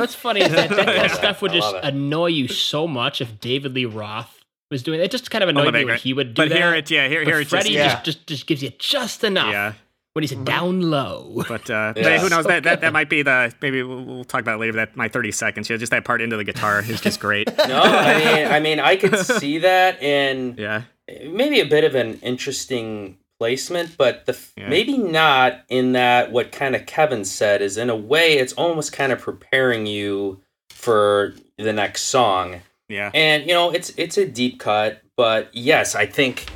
[0.00, 2.86] Know what's funny is that that kind of stuff would I just annoy you so
[2.86, 4.36] much if David Lee Roth
[4.70, 5.04] was doing it.
[5.04, 6.56] It just kind of annoyed but me when he would do but that.
[6.58, 7.88] here it, yeah, here, But here it just, Freddie yeah.
[7.94, 9.72] just, just just gives you just enough yeah.
[10.12, 11.42] when he's down low.
[11.48, 12.18] But uh, Yeah.
[12.18, 12.44] who knows?
[12.44, 14.72] So that, that that might be the maybe we'll, we'll talk about it later.
[14.74, 17.48] That my 30 seconds, yeah, just that part into the guitar is just great.
[17.68, 21.94] No, I mean, I mean, I could see that, and Yeah, maybe a bit of
[21.94, 23.18] an interesting
[23.50, 24.68] placement, but the Yeah.
[24.68, 28.92] maybe not in that what kind of Kevin said is in a way it's almost
[28.92, 32.60] kind of preparing you for the next song.
[32.90, 36.46] yeah, And you know, it's it's a deep cut, but yes, I think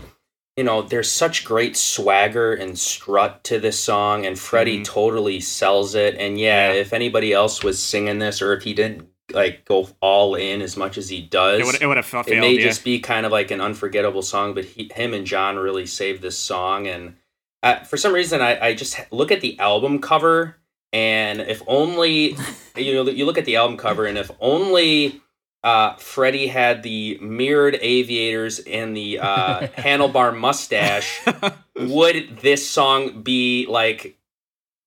[0.58, 4.84] you know there's such great swagger and strut to this song, and Freddie Mhm.
[4.84, 6.16] totally sells it.
[6.18, 6.80] And yeah, Yeah.
[6.80, 10.76] if anybody else was singing this, or if he didn't like go all in as
[10.76, 12.28] much as he does, it would it would have failed.
[12.28, 12.62] it may yeah.
[12.62, 16.22] just be kind of like an unforgettable song, but he, him and John really saved
[16.22, 16.86] this song.
[16.86, 17.16] And
[17.62, 20.56] uh, for some reason, I, I just look at the album cover,
[20.92, 22.36] and if only
[22.76, 25.20] you know, you look at the album cover, and if only
[25.62, 31.20] uh, Freddie had the mirrored aviators and the uh, handlebar mustache,
[31.76, 34.18] would this song be like?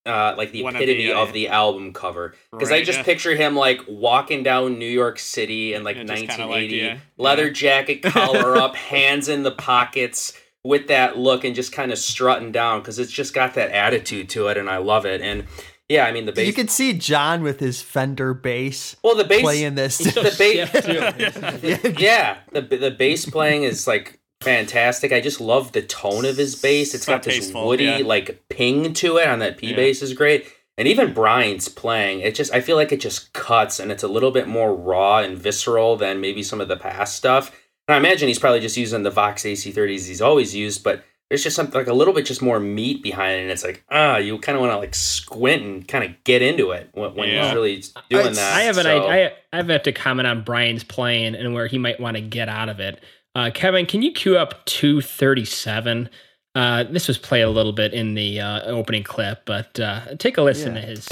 [0.08, 3.00] Uh, like the One of the, epitome uh, of the album cover because I just
[3.00, 3.04] yeah.
[3.04, 7.48] picture him like walking down New York City in like Yeah, 1980, like, yeah, leather
[7.48, 7.54] yeah.
[7.54, 12.52] jacket, collar up, hands in the pockets, with that look and just kind of strutting
[12.52, 15.22] down because it's just got that attitude to it, and I love it.
[15.22, 15.46] And
[15.90, 16.46] yeah, I mean the bass.
[16.48, 19.98] You could see John with his Fender bass well, the bass playing this.
[20.14, 25.12] The ba- stiff, yeah, the the bass playing is like fantastic.
[25.12, 26.94] I just love the tone of his bass.
[26.94, 27.98] It's So got this tasteful, woody yeah.
[28.06, 29.76] like ping to it on that P Yeah.
[29.76, 30.46] bass is great.
[30.78, 34.08] And even Brian's playing, it just I feel like it just cuts and it's a
[34.08, 37.50] little bit more raw and visceral than maybe some of the past stuff.
[37.88, 41.44] And I imagine he's probably just using the Vox AC30s he's always used, but there's
[41.44, 43.42] just something like a little bit just more meat behind it.
[43.42, 46.42] And it's like, ah, you kind of want to like squint and kind of get
[46.42, 47.46] into it when, when Yeah.
[47.48, 48.54] he's really doing I- that.
[48.54, 51.80] I have an So- I, I have to comment on Brian's playing and where he
[51.80, 53.02] might want to get out of it.
[53.38, 56.10] Uh, Kevin, can you cue up 237?
[56.56, 60.40] Uh, this was played a little bit in the uh, opening clip, but uh, take
[60.40, 60.82] a listen Yeah.
[60.82, 61.08] to his.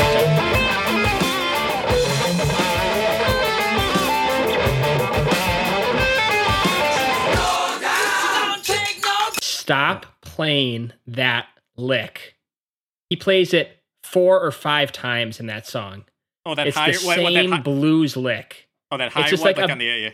[7.35, 12.35] Don't take no Stop playing that lick.
[13.09, 16.05] He plays it four or five times in that song.
[16.45, 18.67] oh, that It's high, the what, what, that same hi- blues lick.
[18.91, 20.09] oh, that high just one, like like, a- on the yeah, yeah.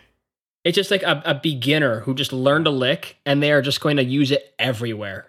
[0.63, 3.81] It's just like a, a beginner who just learned a lick and they are just
[3.81, 5.27] going to use it everywhere.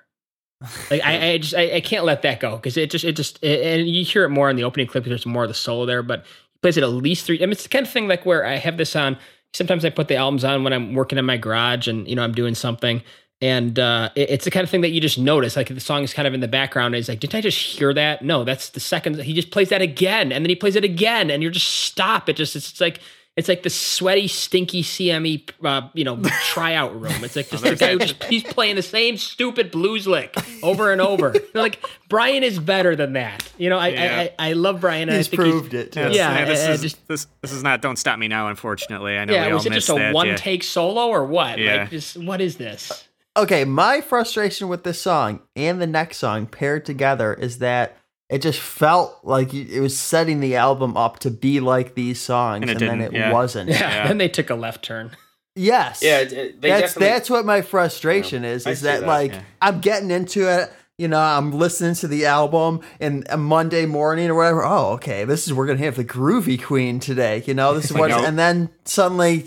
[0.91, 3.43] Like I, I just I, I can't let that go because it just it just
[3.43, 5.05] it, and you hear it more in the opening clip.
[5.05, 7.39] There's more of the solo there, but he plays it at least three.
[7.39, 9.17] I mean, it's the kind of thing like where I have this on.
[9.55, 12.23] Sometimes I put the albums on when I'm working in my garage and you know
[12.23, 13.03] I'm doing something,
[13.41, 15.57] and uh, it- it's the kind of thing that you just notice.
[15.57, 16.95] Like the song is kind of in the background.
[16.95, 18.23] And it's like, did I just hear that?
[18.23, 21.29] No, that's the second he just plays that again, and then he plays it again,
[21.29, 22.29] and you're just stop.
[22.29, 23.01] It just it's like
[23.35, 27.25] It's like the sweaty, stinky CME, uh, you know, tryout room.
[27.25, 30.93] It's like just the guy who just he's playing the same stupid blues lick over
[30.93, 31.35] and over.
[31.55, 33.51] like Brian is better than that.
[33.57, 34.29] You know, I Yeah.
[34.39, 35.09] I, I love Brian.
[35.09, 35.93] And He's I think proved it.
[35.93, 36.01] Too.
[36.01, 37.81] Yes, Yeah, this, I- I is, just- this this is not.
[37.81, 38.49] Don't stop me now.
[38.49, 39.33] Unfortunately, I know.
[39.33, 40.37] Yeah, we was all it just a that, one yeah.
[40.37, 41.59] take solo or what?
[41.59, 41.77] Yeah.
[41.77, 43.09] Like, just what is this?
[43.35, 47.97] Okay, my frustration with this song and the next song paired together is that
[48.33, 52.63] it just felt like it was setting the album up to be like these songs,
[52.63, 53.33] And and, then it yeah.
[53.33, 53.69] wasn't.
[53.71, 53.79] Yeah.
[53.81, 54.09] Yeah.
[54.09, 55.11] Then they took a left turn.
[55.55, 56.01] Yes.
[56.03, 58.67] Yeah, it- it- they that's that's what my frustration is.
[58.67, 59.43] Is that, that, like yeah.
[59.61, 60.73] I'm getting into it.
[60.99, 64.65] You know, I'm listening to the album and a Monday morning or whatever.
[64.65, 67.43] Oh, okay, this is we're gonna have the groovy queen today.
[67.47, 68.25] You know, this is what, Nope.
[68.27, 69.45] and then suddenly,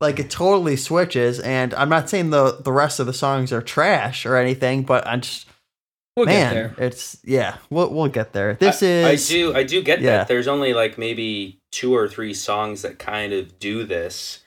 [0.00, 1.40] like it totally switches.
[1.40, 5.06] And I'm not saying the the rest of the songs are trash or anything, but
[5.06, 5.46] I'm just
[6.18, 6.86] We'll man, get there.
[6.86, 8.54] it's yeah, we'll we'll get there.
[8.54, 10.18] This I, is I do I do get yeah.
[10.18, 10.28] that.
[10.28, 14.40] There's only like maybe two or three songs that kind of do this.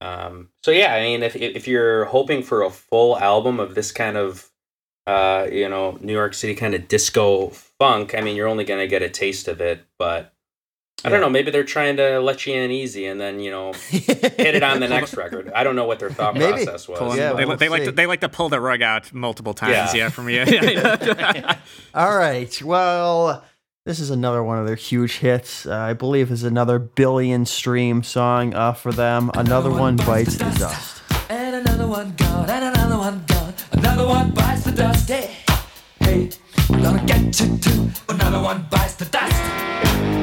[0.00, 3.92] Um, so yeah, I mean, if if you're hoping for a full album of this
[3.92, 4.48] kind of,
[5.06, 8.86] uh, you know, New York City kind of disco funk, I mean, you're only gonna
[8.86, 9.84] get a taste of it.
[9.98, 10.32] But
[11.04, 11.30] I don't know.
[11.30, 14.80] Maybe they're trying to let you in easy, and then you know, hit it on
[14.80, 15.50] the next record.
[15.54, 16.64] I don't know what their thought Maybe.
[16.64, 17.16] process was.
[17.16, 19.94] Yeah, they, we'll they like to, they like to pull the rug out multiple times.
[19.94, 20.04] Yeah.
[20.04, 20.44] Yeah, from you.
[21.94, 22.62] All right.
[22.62, 23.44] Well,
[23.86, 25.66] this is another one of their huge hits.
[25.66, 29.30] Uh, I believe is another billion stream song uh, for them.
[29.34, 31.02] Another one bites the dust.
[31.30, 33.54] And another one gone, and another one gone.
[33.72, 35.08] Another one bites the dust.
[35.08, 35.34] Hey,
[36.00, 36.30] hey,
[36.68, 37.90] we're gonna get you too.
[38.08, 40.19] Another one bites the dust.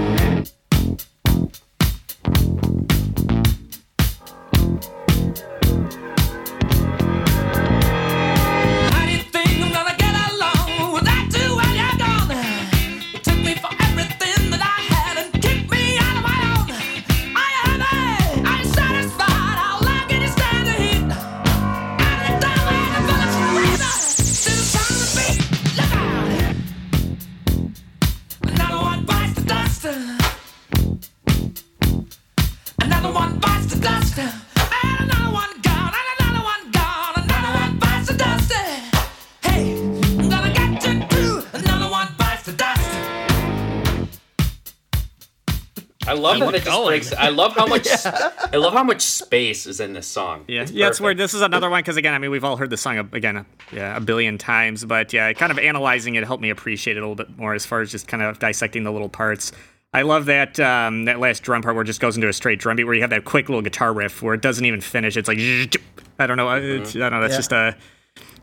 [46.35, 47.13] Love that it just breaks.
[47.13, 47.87] I love how much.
[48.05, 50.45] I love how much space is in this song.
[50.47, 51.17] Yeah, It's yeah, it's weird.
[51.17, 53.37] This is another one because again, I mean, we've all heard the song uh, again,
[53.37, 54.83] a- yeah, a billion times.
[54.85, 57.65] But yeah, kind of analyzing it helped me appreciate it a little bit more as
[57.65, 59.51] far as just kind of dissecting the little parts.
[59.93, 62.59] I love that um, that last drum part where it just goes into a straight
[62.59, 65.15] drum beat where you have that quick little guitar riff where it doesn't even finish.
[65.17, 65.39] It's like
[66.19, 67.03] I don't know, uh, it's, mm-hmm.
[67.03, 67.21] I don't know.
[67.21, 67.37] That's Yeah.
[67.37, 67.75] just a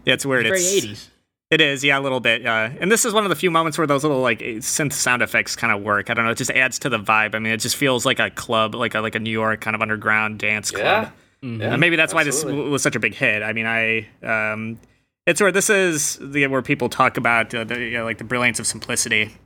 [0.06, 0.44] yeah, it's weird.
[0.44, 1.08] Very it's 80s.
[1.54, 2.44] It is, yeah, a little bit.
[2.44, 5.22] Uh, and this is one of the few moments where those little like synth sound
[5.22, 6.10] effects kind of work.
[6.10, 7.36] I don't know, it just adds to the vibe.
[7.36, 9.76] I mean, it just feels like a club, like a like a New York kind
[9.76, 10.84] of underground dance club.
[10.84, 11.10] Yeah.
[11.42, 13.44] And Yeah, maybe that's why this was such a big hit.
[13.44, 14.80] I mean, I um,
[15.28, 18.24] it's where this is the where people talk about uh, the you know, like the
[18.24, 19.36] brilliance of simplicity,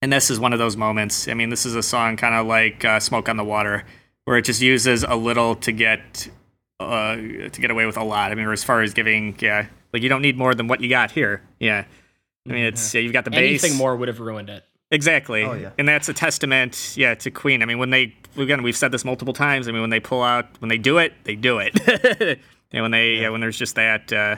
[0.00, 1.26] and this is one of those moments.
[1.26, 3.84] I mean, this is a song kind of like uh, "Smoke on the Water,"
[4.26, 6.28] where it just uses a little to get
[6.84, 7.16] uh,
[7.48, 8.32] to get away with a lot.
[8.32, 10.88] I mean, as far as giving, yeah, like you don't need more than what you
[10.88, 11.42] got here.
[11.58, 11.84] Yeah,
[12.48, 13.62] I mean, it's yeah, you've got the bass.
[13.62, 14.64] Anything more would have ruined it.
[14.92, 15.42] Exactly.
[15.42, 15.70] Oh, yeah.
[15.78, 17.62] And that's a testament, yeah, to Queen.
[17.62, 19.66] I mean, when they again, we've said this multiple times.
[19.66, 21.80] I mean, when they pull out, when they do it, they do it.
[22.72, 23.30] and when they, yeah.
[23.30, 24.12] when there's just that.
[24.12, 24.36] Uh,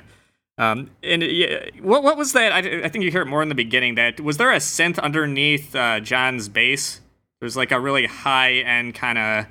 [0.57, 2.53] um, and yeah, what what was that?
[2.53, 3.97] I, I think you hear it more in the beginning.
[3.97, 7.01] That was there a synth underneath uh, John's bass?
[7.41, 9.47] There's like a really high end kind of.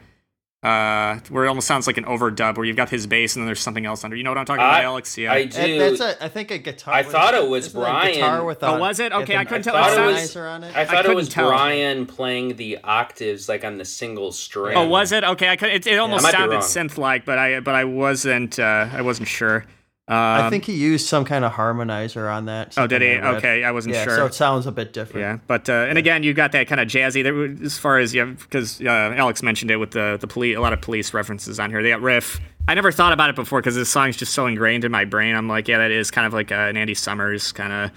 [0.64, 3.48] Uh, where it almost sounds like an overdub, where you've got his bass and then
[3.48, 4.16] there's something else under.
[4.16, 5.18] You know what I'm talking about, I- Alex?
[5.18, 5.34] Yeah.
[5.34, 5.60] I do.
[5.60, 6.94] And that's a, I think a guitar.
[6.94, 8.46] I with- thought it was isn't it a guitar Brian.
[8.46, 9.12] with Oh, a- was it?
[9.12, 9.74] Okay, I couldn't I tell.
[9.74, 10.74] thought It it was- on it.
[10.76, 11.50] I thought it couldn't was tell.
[11.50, 14.78] Brian playing the octaves like on the single string.
[14.78, 15.26] Oh, was it?
[15.26, 15.70] Okay, I could.
[15.70, 18.58] It, it almost might be sounded synth-like, but I but I wasn't.
[18.58, 19.66] Uh, I wasn't sure.
[20.06, 22.74] Um, I think he used some kind of harmonizer on that.
[22.78, 23.14] Oh, did he?
[23.14, 23.36] I.
[23.38, 24.16] Okay, I wasn't yeah, sure.
[24.18, 25.22] so it sounds a bit different.
[25.22, 27.24] yeah, but uh, and again, you got that kind of jazzy.
[27.24, 28.86] There, as far as yeah, because uh,
[29.16, 31.82] Alex mentioned it with the the police, a lot of police references on here.
[31.82, 32.42] They got riff.
[32.68, 35.36] I never thought about it before because this song's just so ingrained in my brain.
[35.36, 37.92] I'm like, yeah, that is kind of like uh, an Andy Summers kind of.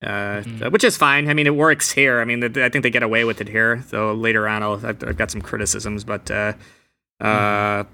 [0.00, 0.68] Uh, Mm-hmm.
[0.68, 1.28] Which is fine.
[1.28, 2.20] I mean, it works here.
[2.20, 3.82] I mean, th- I think they get away with it here.
[3.90, 6.52] Though later on, I'll, I've, I've got some criticisms, but uh,
[7.20, 7.24] uh,
[7.82, 7.84] I,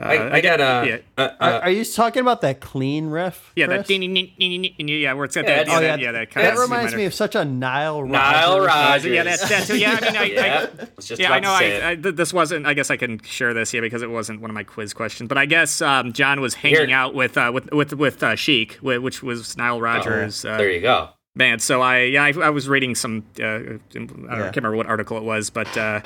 [0.00, 0.88] uh, I got a.
[0.88, 0.96] yeah.
[1.16, 3.52] uh, Are, uh, are you talking about that clean riff?
[3.56, 3.78] Yeah, Chris?
[3.78, 5.76] that ding, ding, ding, ding, ding, ding, yeah, where it's got Yeah, that, it's- yeah,
[5.76, 8.12] Oh that, yeah, yeah, that kind that of reminds me of such a Nile Rodgers.
[8.12, 9.12] Nile Rodgers.
[9.12, 9.78] Yeah, that's that too.
[9.78, 11.50] Yeah, I mean, I, yeah, I, was just yeah, about I know.
[11.50, 11.62] I,
[11.94, 12.06] it.
[12.06, 12.66] I, this wasn't.
[12.66, 15.28] I guess I can share this here because it wasn't one of my quiz questions.
[15.28, 16.96] But I guess um, John was hanging Here.
[16.96, 20.70] out with uh, with with with uh, Chic, which was Nile Rodgers' Oh, uh, there
[20.70, 21.08] you go.
[21.34, 21.58] man.
[21.58, 23.24] So I yeah, I, I was reading some.
[23.40, 26.00] Uh, I don't, can't remember what article it was, but uh,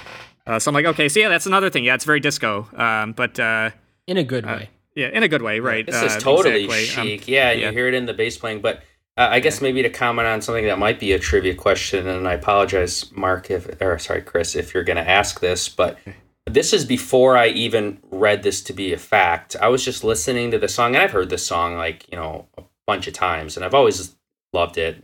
[0.45, 1.85] Uh, so I'm like, okay, so yeah, that's another thing.
[1.85, 3.71] Yeah, it's very disco, um, but uh,
[4.07, 4.71] in a good way.
[4.95, 5.85] yeah, in a good way, right?
[5.87, 7.01] This uh, is totally exactly.
[7.13, 7.29] Um, chic.
[7.29, 7.67] yeah, yeah.
[7.69, 8.61] you hear it in the bass playing.
[8.61, 8.79] But
[9.17, 12.27] uh, I guess maybe to comment on something that might be a trivia question, and
[12.27, 15.99] I apologize, Mark, if or sorry, Chris, if you're going to ask this, but
[16.47, 19.55] this is before I even read this to be a fact.
[19.61, 22.47] I was just listening to the song, and I've heard this song like you know
[22.59, 24.17] a bunch of times, and I've always
[24.53, 24.97] loved it.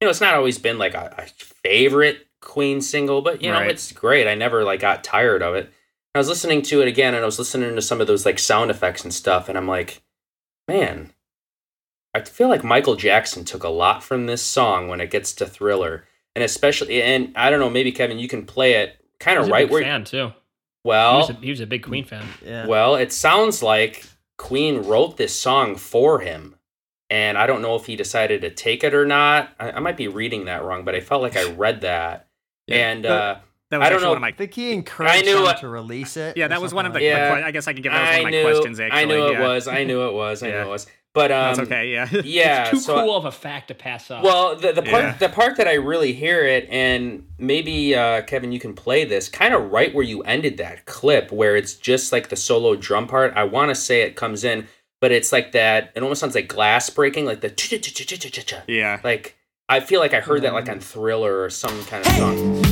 [0.00, 3.58] You know, it's not always been like a, a favorite Queen single, but you know,
[3.58, 3.70] Right.
[3.70, 4.28] it's great.
[4.28, 5.72] I never like got tired of it.
[6.14, 8.38] I was listening to it again, and I was listening to some of those like
[8.38, 10.02] sound effects and stuff, and I'm like,
[10.66, 11.12] man,
[12.14, 15.46] I feel like Michael Jackson took a lot from this song when it gets to
[15.46, 19.42] Thriller, and especially, and I don't know, maybe Kevin, you can play it kind of
[19.42, 19.82] was a right big where.
[19.82, 20.28] fan too.
[20.28, 20.34] He
[20.84, 22.24] Well, was, a, he was a big Queen fan.
[22.44, 22.66] Yeah.
[22.66, 24.04] well, it sounds like
[24.38, 26.54] Queen wrote this song for him.
[27.10, 29.50] And I don't know if he decided to take it or not.
[29.58, 32.28] I, I might be reading that wrong, but I felt like I read that.
[32.66, 32.90] Yeah.
[32.90, 33.36] and uh,
[33.70, 34.08] That was I don't actually know.
[34.10, 35.58] one of my I think he encouraged knew him it.
[35.58, 36.36] to release it.
[36.36, 36.98] yeah, that was one of the.
[37.00, 37.30] something Yeah.
[37.40, 38.80] my I guess I can give that was one I of my knew, questions.
[38.80, 39.40] Actually, I knew it yeah.
[39.48, 39.68] was.
[39.68, 40.42] I knew it was.
[40.42, 40.54] I Yeah.
[40.62, 40.86] knew it was.
[41.14, 41.92] But um, That's okay.
[41.92, 42.08] Yeah.
[42.24, 42.60] Yeah.
[42.62, 44.22] it's too so cool of a fact to pass up.
[44.22, 45.16] Well, the, the part Yeah.
[45.18, 49.28] the part that I really hear it, and maybe uh, Kevin, you can play this
[49.28, 53.06] kind of right where you ended that clip, where it's just like the solo drum
[53.08, 53.32] part.
[53.36, 54.68] I want to say it comes in,
[55.00, 55.92] but it's like that.
[55.96, 58.54] It almost sounds like glass breaking, like the ch ch ch ch ch ch ch.
[58.68, 59.00] yeah.
[59.02, 59.36] Like
[59.68, 62.62] I feel like I heard that like on Thriller or some kind of song.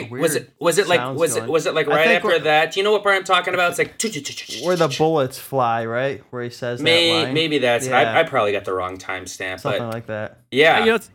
[0.00, 2.72] Think was it was it like sounds was it was it like right after that?
[2.72, 3.70] Do you know what part I'm talking about?
[3.70, 3.98] It's like
[4.64, 6.22] where the bullets fly, right?
[6.30, 7.34] Where he says that May, line.
[7.34, 7.98] maybe that's Yeah.
[7.98, 10.38] I, I probably got the wrong timestamp, something but like that.
[10.50, 11.10] yeah, You know, it's-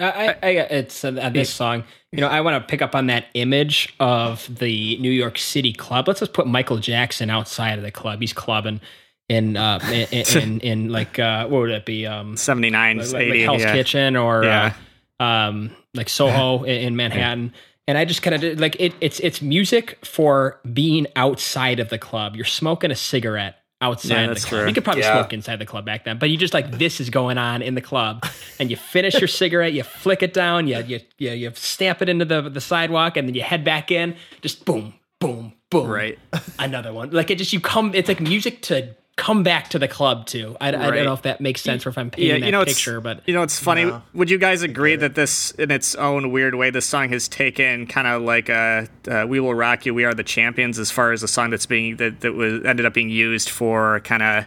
[0.00, 1.82] I, I, I it's uh, this song.
[2.12, 5.72] You know, I want to pick up on that image of the New York City
[5.72, 6.06] club.
[6.06, 8.20] Let's just put Michael Jackson outside of the club.
[8.20, 8.80] He's clubbing
[9.28, 13.12] in uh in in, in, in like uh what would it be um 79, like,
[13.12, 13.42] like 80.
[13.42, 13.72] Hell's yeah.
[13.72, 14.72] Kitchen or Yeah.
[15.18, 17.52] uh, um like Soho in, in Manhattan.
[17.88, 18.92] And I just kind of like it.
[19.00, 22.36] It's it's music for being outside of the club.
[22.36, 24.60] You're smoking a cigarette outside Yeah, of the club.
[24.60, 24.68] true.
[24.68, 25.12] You could probably Yeah.
[25.18, 27.74] smoke inside the club back then, but you just like this is going on in
[27.74, 28.26] the club,
[28.58, 32.08] and you finish your cigarette, you flick it down, you you you, you stamp it
[32.10, 34.14] into the the sidewalk, and then you head back in.
[34.42, 35.86] Just boom, boom, boom.
[35.88, 36.18] Right.
[36.58, 37.10] Another one.
[37.10, 37.94] Like it just you come.
[37.94, 40.56] It's like music to come back to the club too.
[40.60, 42.52] I, I don't know if that makes sense or if I'm painting Yeah, that you
[42.52, 43.84] know, picture, but you know, it's funny.
[43.84, 44.02] No.
[44.14, 47.86] Would you guys agree that this, in its own weird way, this song has taken
[47.86, 51.12] kind of like a uh, "We Will Rock You, We Are the Champions" as far
[51.12, 54.44] as a song that's being that that was ended up being used for kind of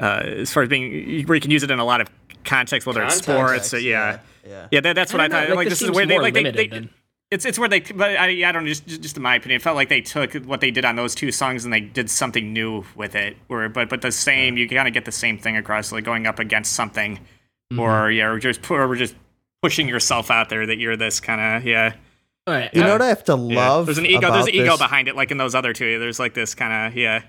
[0.00, 2.08] uh, as far as being where you can use it in a lot of
[2.44, 3.72] contexts, whether it's sports.
[3.72, 4.18] uh, yeah.
[4.46, 4.68] Yeah.
[4.70, 5.48] Yeah, that, that's what I, I don't know, thought.
[5.50, 6.90] like, Like, this this is where they like they, limited they than-
[7.30, 9.62] it's it's where they but I, I don't know just just in my opinion it
[9.62, 12.52] felt like they took what they did on those two songs and they did something
[12.52, 15.56] new with it where but but the same you kind of get the same thing
[15.56, 17.18] across like going up against something
[17.70, 17.80] Mm-hmm.
[17.80, 19.14] or yeah or just or just
[19.60, 21.92] pushing yourself out there that you're this kind of yeah,
[22.46, 22.70] all right.
[22.72, 23.56] You know uh, what I have to yeah.
[23.56, 23.84] love?
[23.84, 26.18] there's an ego there's an ego this- behind it like in those other two there's
[26.18, 27.24] like this kind of yeah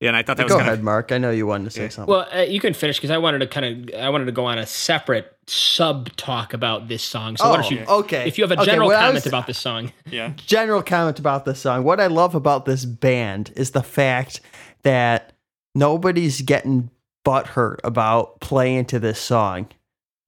[0.00, 1.12] yeah and I thought that was Go kind ahead, of Mark.
[1.12, 1.88] I know you wanted to say Yeah.
[1.90, 2.10] something.
[2.12, 4.46] Well, uh, you can finish because I wanted to kind of I wanted to go
[4.46, 7.36] on a separate sub talk about this song.
[7.36, 8.26] So why don't you, Oh, okay.
[8.26, 11.18] if you have a general what I comment was- about this song, yeah general comment
[11.18, 11.84] about this song.
[11.84, 14.40] What I love about this band is the fact
[14.82, 15.32] that
[15.74, 16.90] nobody's getting
[17.24, 19.68] butthurt about playing to this song.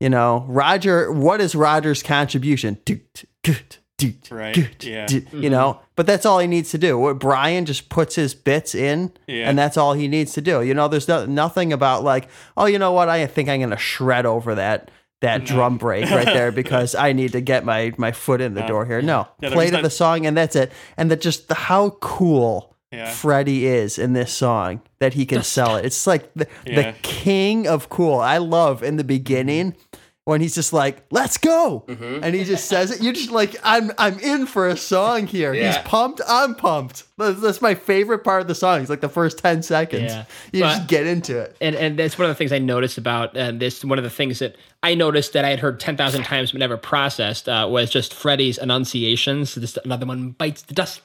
[0.01, 2.79] You know, Roger, what is Roger's contribution?
[4.31, 5.07] Right, doot, yeah.
[5.07, 5.51] doot, You mm-hmm.
[5.51, 6.99] know, but that's all he needs to do.
[6.99, 9.49] What Brian just puts his bits in, Yeah.
[9.49, 10.63] and that's all he needs to do.
[10.63, 13.09] You know, there's no, nothing about like, oh, you know what?
[13.09, 14.91] I think I'm gonna shred over that
[15.21, 18.63] that drum break right there because I need to get my my foot in the
[18.63, 19.01] door here.
[19.01, 20.73] No, Yeah, play to not- the song and that's it.
[20.97, 23.11] And that just the, how cool Yeah.
[23.11, 25.85] Freddie is in this song that he can sell it.
[25.87, 26.93] It's like the, Yeah.
[26.93, 28.19] the king of cool.
[28.19, 29.09] I love in the mm-hmm.
[29.09, 29.77] beginning
[30.25, 32.21] when he's just like, "Let's go," Mm-hmm.
[32.23, 33.03] and he just says it.
[33.03, 36.21] You're just like, "I'm I'm in for a song here." He's pumped.
[36.29, 37.05] I'm pumped.
[37.19, 38.81] That's, that's my favorite part of the song.
[38.81, 40.13] It's like the first ten seconds.
[40.13, 40.25] Yeah.
[40.53, 41.57] You But- just get into it.
[41.61, 43.85] and and that's one of the things I noticed about uh, this.
[43.85, 46.59] One of the things that I noticed that I had heard ten thousand times but
[46.61, 49.55] never processed uh, was just Freddie's enunciations.
[49.57, 51.01] Just another one bites the dust.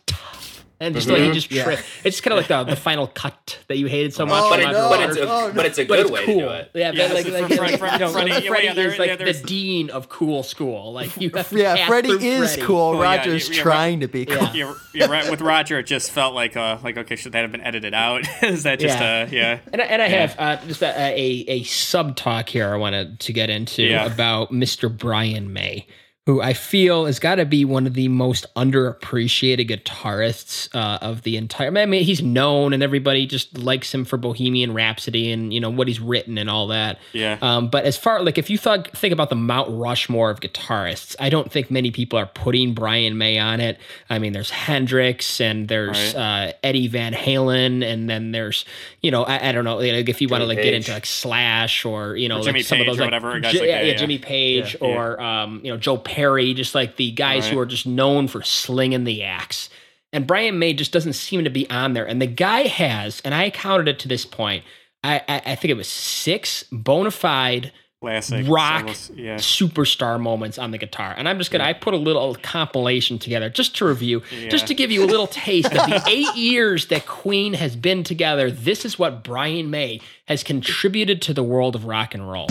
[0.79, 1.33] And just like he Mhm.
[1.33, 1.63] just Yeah.
[1.63, 4.43] tri- it's kind of like the, the final cut that you hated so much.
[4.43, 5.53] Oh, but, from it, Roger but it's a, Oh, no.
[5.55, 6.35] but it's a but good it's way cool.
[6.35, 6.71] to do it.
[6.75, 8.87] Yeah, Yeah, but like, like, like, Fred- you know, Freddie- like, yeah, Freddie yeah, there-
[8.89, 10.93] is like yeah, the dean of cool school.
[10.93, 12.61] Like you have to Yeah, pass Freddie through is Freddie.
[12.61, 12.91] cool.
[12.91, 14.35] Well, yeah, Roger's you- you're trying to be cool.
[14.37, 14.53] Yeah.
[14.53, 15.29] You're, you're right.
[15.31, 18.27] With Roger, it just felt like, uh, like okay, should that have been edited out?
[18.43, 19.23] Is that just, Yeah.
[19.23, 19.59] uh, yeah?
[19.73, 20.27] And I, and I Yeah.
[20.27, 24.05] have uh, just a, a, a sub talk here I wanted to get into Yeah.
[24.05, 24.95] about Mr.
[24.95, 25.87] Brian May,
[26.27, 31.21] who I feel has got to be one of the most underappreciated guitarists uh, of
[31.21, 31.75] the entire.
[31.75, 35.69] I mean, he's known and everybody just likes him for Bohemian Rhapsody and you know
[35.69, 36.99] what he's written and all that.
[37.13, 37.37] Yeah.
[37.41, 41.15] Um, but as far like if you thought think about the Mount Rushmore of guitarists,
[41.17, 43.79] I don't think many people are putting Brian May on it.
[44.09, 48.65] I mean, there's Hendrix and there's uh, Eddie Van Halen, and then there's
[49.01, 50.91] you know I, I don't know like if you want to Jimmy like get into
[50.91, 53.53] like Slash or you know Or like Jimmy some of those or like, whatever, guys
[53.53, 53.97] Ji- like yeah, that, yeah, yeah.
[53.97, 54.93] Jimmy Page Yeah, yeah.
[54.95, 56.16] or um, you know Joe Perry,
[56.53, 59.69] just like the guys who are just known for slinging the axe.
[60.13, 62.07] And Brian May just doesn't seem to be on there.
[62.07, 64.63] And the guy has, and I counted it to this point.
[65.03, 68.45] I, I, I think it was six bona fide Classic.
[68.47, 69.35] rock solos, Yeah.
[69.35, 71.13] superstar moments on the guitar.
[71.17, 74.49] And I'm just gonna I put a little compilation together just to review, Yeah.
[74.49, 78.03] just to give you a little taste of the eight years that Queen has been
[78.03, 78.49] together.
[78.49, 82.47] This is what Brian May has contributed to the world of rock and roll.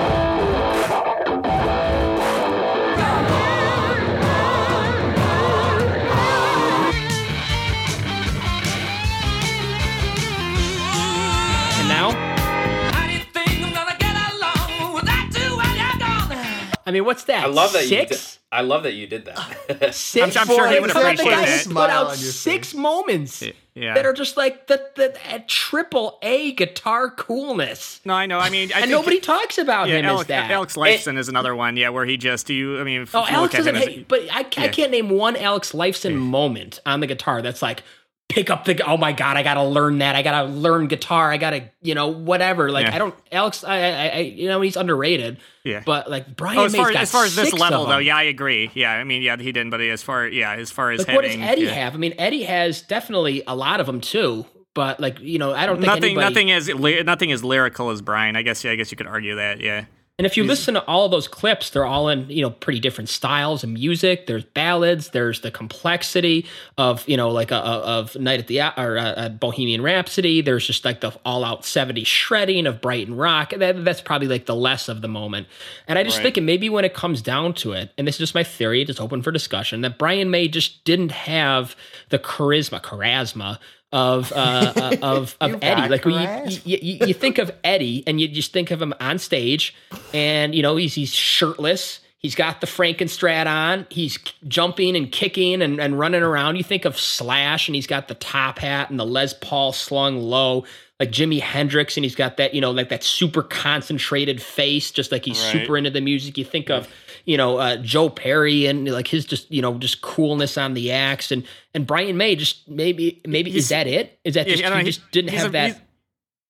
[16.86, 17.44] I mean, what's that?
[17.44, 18.08] I love that you did.
[18.10, 18.38] six.
[18.56, 19.94] I love that you did that.
[19.94, 20.36] Six.
[20.36, 21.74] I'm- I'm sure he Boy, would the guy appreciate has that.
[21.74, 22.74] Put out six face.
[22.74, 23.42] moments
[23.74, 23.94] Yeah.
[23.94, 28.38] that are just like the, the, the triple A guitar coolness, no, I know.
[28.38, 30.50] I mean, I and think- nobody talks about Yeah, him Alex, as that.
[30.50, 31.76] Alex Lifeson is another one.
[31.76, 32.80] Yeah, where he just you.
[32.80, 34.90] I mean, if Oh, you Alex look at doesn't him as- but I, I can't
[34.90, 37.82] name one Alex Lifeson moment on the guitar that's like,
[38.28, 40.16] pick up the, oh my God, I gotta learn that.
[40.16, 41.30] I gotta learn guitar.
[41.30, 42.70] I gotta, you know, whatever.
[42.70, 42.94] Like, Yeah.
[42.94, 45.82] I don't, Alex, I, I, I, you know, he's underrated, Yeah.
[45.86, 48.24] but like Brian Oh, as far, got as far as this level, though, yeah, I
[48.24, 48.70] agree.
[48.74, 51.24] Yeah, I mean, yeah, he didn't, but as far, yeah, as far as Like, what
[51.24, 51.70] does Eddie yeah.
[51.70, 51.94] have?
[51.94, 55.64] I mean, Eddie has definitely a lot of them too, but like, you know, I
[55.66, 56.68] don't think Nothing, anybody, nothing as
[57.06, 58.34] nothing as lyrical as Brian.
[58.36, 59.60] I guess, yeah, I guess you could argue that.
[59.60, 59.84] Yeah,
[60.18, 62.80] And if you listen to all of those clips, they're all in, you know, pretty
[62.80, 64.26] different styles of music.
[64.26, 65.10] There's ballads.
[65.10, 66.46] There's the complexity
[66.78, 67.58] of, you know, like a, a-
[67.98, 70.40] of Night at the or uh, uh, Bohemian Rhapsody.
[70.40, 73.50] There's just like the all-out '70s shredding of Brighton Rock.
[73.58, 75.48] That, that's probably like the less of the moment.
[75.86, 76.32] And I just Right.
[76.32, 78.98] think maybe when it comes down to it, and this is just my theory, it's
[78.98, 81.76] open for discussion, that Brian May just didn't have
[82.08, 83.58] the charisma, charisma
[83.96, 85.88] of uh, uh, of of Eddie.
[85.88, 86.14] Like when
[86.50, 89.74] you, you, you, you think of Eddie and you just think of him on stage
[90.12, 92.00] and you know he's he's shirtless.
[92.18, 93.86] He's got the frankenstrat on.
[93.88, 94.18] He's
[94.48, 96.56] jumping and kicking and, and running around.
[96.56, 100.18] You think of slash and he's got the top hat and the les paul slung
[100.18, 100.64] low
[100.98, 105.12] like jimi hendrix and he's got that you know like that super concentrated face just
[105.12, 105.52] like he's Right.
[105.52, 106.36] super into the music.
[106.38, 106.88] You think of
[107.26, 110.90] you know uh, joe perry and like his just you know just coolness on the
[110.92, 114.52] axe and and brian may just maybe maybe He's- is that it is that Yeah,
[114.54, 115.80] just I he know, just didn't have a- that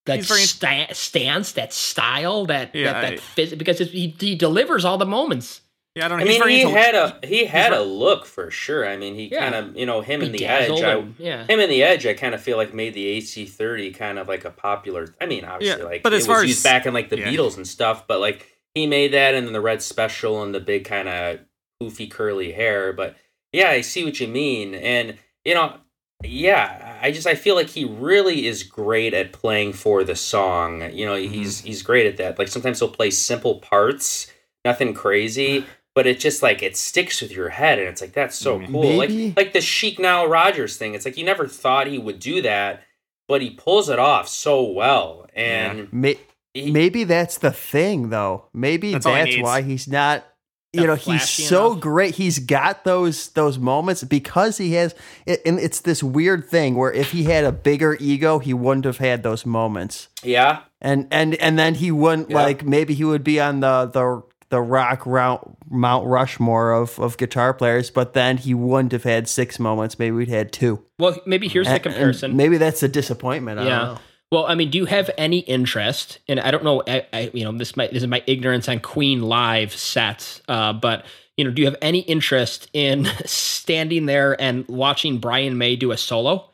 [0.05, 4.15] that He's very- sta- stance, that style, that Yeah, that, I- phys- because it, he,
[4.17, 5.59] he delivers all the moments.
[5.95, 6.05] yeah.
[6.05, 6.23] I don't know.
[6.23, 8.87] I he's mean, very he into- had a he had a look for sure.
[8.87, 9.49] I mean, he Yeah.
[9.49, 10.69] kind of you know him and the edge.
[10.69, 11.45] Bedazzled I, and- yeah.
[11.47, 12.05] him and the edge.
[12.05, 15.13] I kind of feel like made the AC30 kind of like a popular.
[15.19, 17.09] I mean, obviously, Yeah, like but it as far was as- used back in like
[17.09, 17.27] the yeah.
[17.29, 18.07] Beatles and stuff.
[18.07, 18.47] But like
[18.77, 21.39] he made that, and then the red special and the big kind of
[21.81, 22.93] poofy curly hair.
[22.93, 23.15] But
[23.51, 25.77] yeah, I see what you mean, and you know,
[26.23, 30.91] yeah, I just I feel like he really is great at playing for the song.
[30.93, 32.39] You know, he's he's great at that.
[32.39, 34.31] Like sometimes he'll play simple parts,
[34.65, 35.65] nothing crazy,
[35.95, 38.71] but it just like it sticks with your head, and it's like that's so Mhm.
[38.71, 38.97] cool.
[38.97, 40.95] Maybe- Like like the Chic Nile Rodgers thing.
[40.95, 42.83] It's like you never thought he would do that,
[43.27, 46.17] but he pulls it off so well, and May-
[46.65, 48.45] he, Maybe that's the thing, though.
[48.53, 50.25] Maybe That's that's, he why he's not.
[50.73, 51.79] You know, he's so enough.
[51.81, 52.15] great.
[52.15, 54.93] He's got those those moments because he has,
[55.25, 58.85] it, and it's this weird thing where if he had a bigger ego, he wouldn't
[58.85, 62.35] have had those moments, yeah, and and and then he wouldn't Yeah.
[62.43, 67.17] like maybe he would be on the the the rock round Mount Rushmore of of
[67.17, 69.97] guitar players, but then he wouldn't have had six moments.
[69.97, 70.83] Maybe we'd had two.
[70.99, 72.35] Well, maybe here's the And- and comparison.
[72.35, 73.59] maybe that's a disappointment.
[73.61, 73.97] I Yeah.
[74.31, 76.19] Well, I mean, do you have any interest?
[76.27, 78.79] And I don't know, I, I you know, this might this is my ignorance on
[78.79, 81.05] Queen live sets, uh, but
[81.37, 85.91] you know, do you have any interest in standing there and watching Brian May do
[85.91, 86.49] a solo?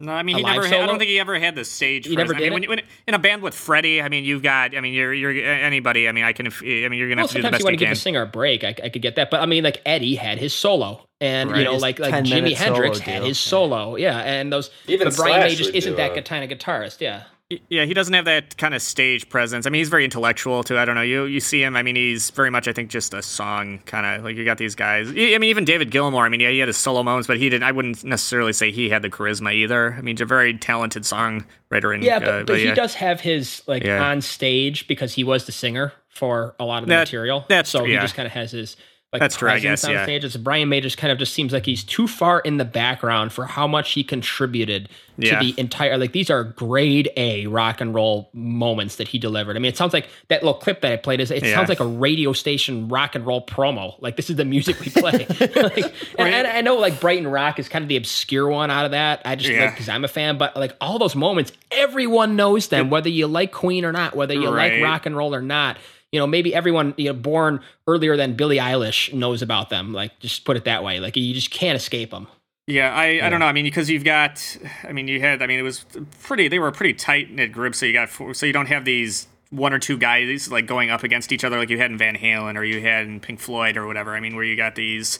[0.00, 0.64] No, I mean he never.
[0.64, 2.06] Had, I don't think he ever had the stage.
[2.06, 2.46] He never presence.
[2.46, 4.76] I mean, did when, when, in a band with Freddie, I mean, you've got.
[4.76, 6.08] I mean, you're you're anybody.
[6.08, 6.46] I mean, I can.
[6.46, 7.86] I mean, you're gonna Well, have to do the best you want you to give
[7.88, 7.92] can.
[7.94, 8.62] a singer a break.
[8.62, 11.58] I, I could get that, but I mean, like Eddie had his solo, and Right.
[11.58, 13.24] you know, His like like Jimi Hendrix had deal.
[13.24, 14.70] his solo, yeah, and those.
[14.86, 17.24] Even Brian May just isn't that kind of guitarist, yeah.
[17.70, 19.66] Yeah, he doesn't have that kind of stage presence.
[19.66, 20.76] I mean, he's very intellectual too.
[20.76, 21.00] I don't know.
[21.02, 21.76] You you see him.
[21.76, 22.68] I mean, he's very much.
[22.68, 25.08] I think just a song kind of like you got these guys.
[25.08, 26.26] I mean, even David Gilmour.
[26.26, 27.62] I mean, yeah, he had his solo moments, but he didn't.
[27.64, 29.94] I wouldn't necessarily say he had the charisma either.
[29.94, 31.94] I mean, he's a very talented songwriter.
[31.94, 32.74] And, Yeah, but, uh, but he yeah.
[32.74, 34.04] does have his like Yeah.
[34.10, 37.46] on stage because he was the singer for a lot of the That- material.
[37.48, 38.76] that's- so he just kind of has his
[39.12, 40.02] like That's true, I guess, on yeah.
[40.04, 40.22] stage.
[40.24, 43.32] It's Brian May just kind of just seems like he's too far in the background
[43.32, 45.38] for how much he contributed Yeah.
[45.38, 49.56] to the entire like these are grade A rock and roll moments that he delivered.
[49.56, 51.54] I mean, it sounds like that little clip that I played is it Yeah.
[51.54, 53.94] sounds like a radio station rock and roll promo.
[54.02, 55.26] Like this is the music we play.
[55.40, 58.84] like, and, and I know like Brighton Rock is kind of the obscure one out
[58.84, 59.22] of that.
[59.24, 62.90] I just like because I'm a fan, but like all those moments, everyone knows them,
[62.90, 64.74] whether you like Queen or not, whether you Right.
[64.74, 65.78] like rock and roll or not.
[66.12, 69.92] You know, maybe everyone you know born earlier than Billie Eilish knows about them.
[69.92, 71.00] Like, just put it that way.
[71.00, 72.26] Like, you just can't escape them.
[72.66, 73.46] Yeah, I, I don't know.
[73.46, 75.86] I mean, because you've got, I mean, you had, I mean, it was
[76.22, 76.48] pretty.
[76.48, 77.74] They were a pretty tight knit group.
[77.74, 80.90] So you got, four, so you don't have these one or two guys like going
[80.90, 83.40] up against each other like you had in Van Halen or you had in Pink
[83.40, 84.14] Floyd or whatever.
[84.14, 85.18] I mean, where you got these.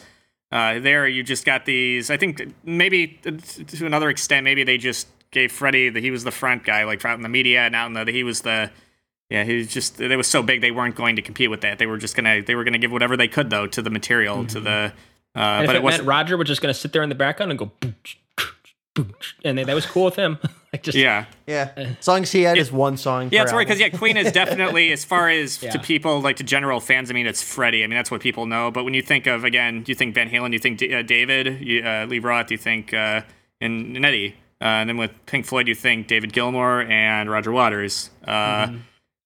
[0.52, 2.10] Uh, there, you just got these.
[2.10, 6.30] I think maybe to another extent, maybe they just gave Freddie that he was the
[6.30, 8.70] front guy, like out in the media, and out in the he was the.
[9.30, 9.96] Yeah, he was just.
[9.98, 11.78] They was so big they weren't going to compete with that.
[11.78, 12.42] They were just gonna.
[12.42, 14.92] They were gonna give whatever they could though to the material, to the.
[15.36, 16.02] Uh, And but if it it, wasn't.
[16.02, 18.18] meant Roger was just going to sit there in the background and go, "Booch,
[18.94, 20.38] booch," and that was cool with him.
[20.72, 21.26] like just yeah.
[21.46, 21.70] Yeah.
[21.76, 23.28] As long as he had his one song.
[23.30, 25.70] Yeah, per it's right because yeah, Queen is definitely as far as Yeah.
[25.72, 27.10] to people like to general fans.
[27.10, 27.84] I mean, it's Freddie.
[27.84, 28.70] I mean, that's what people know.
[28.70, 31.60] But when you think of again, you think Van Halen, you think D- uh, David,
[31.60, 33.20] you, uh, Lee Roth, you think uh,
[33.60, 37.52] and, and Eddie, uh, and then with Pink Floyd, you think David Gilmour and Roger
[37.52, 38.10] Waters.
[38.26, 38.72] Uh,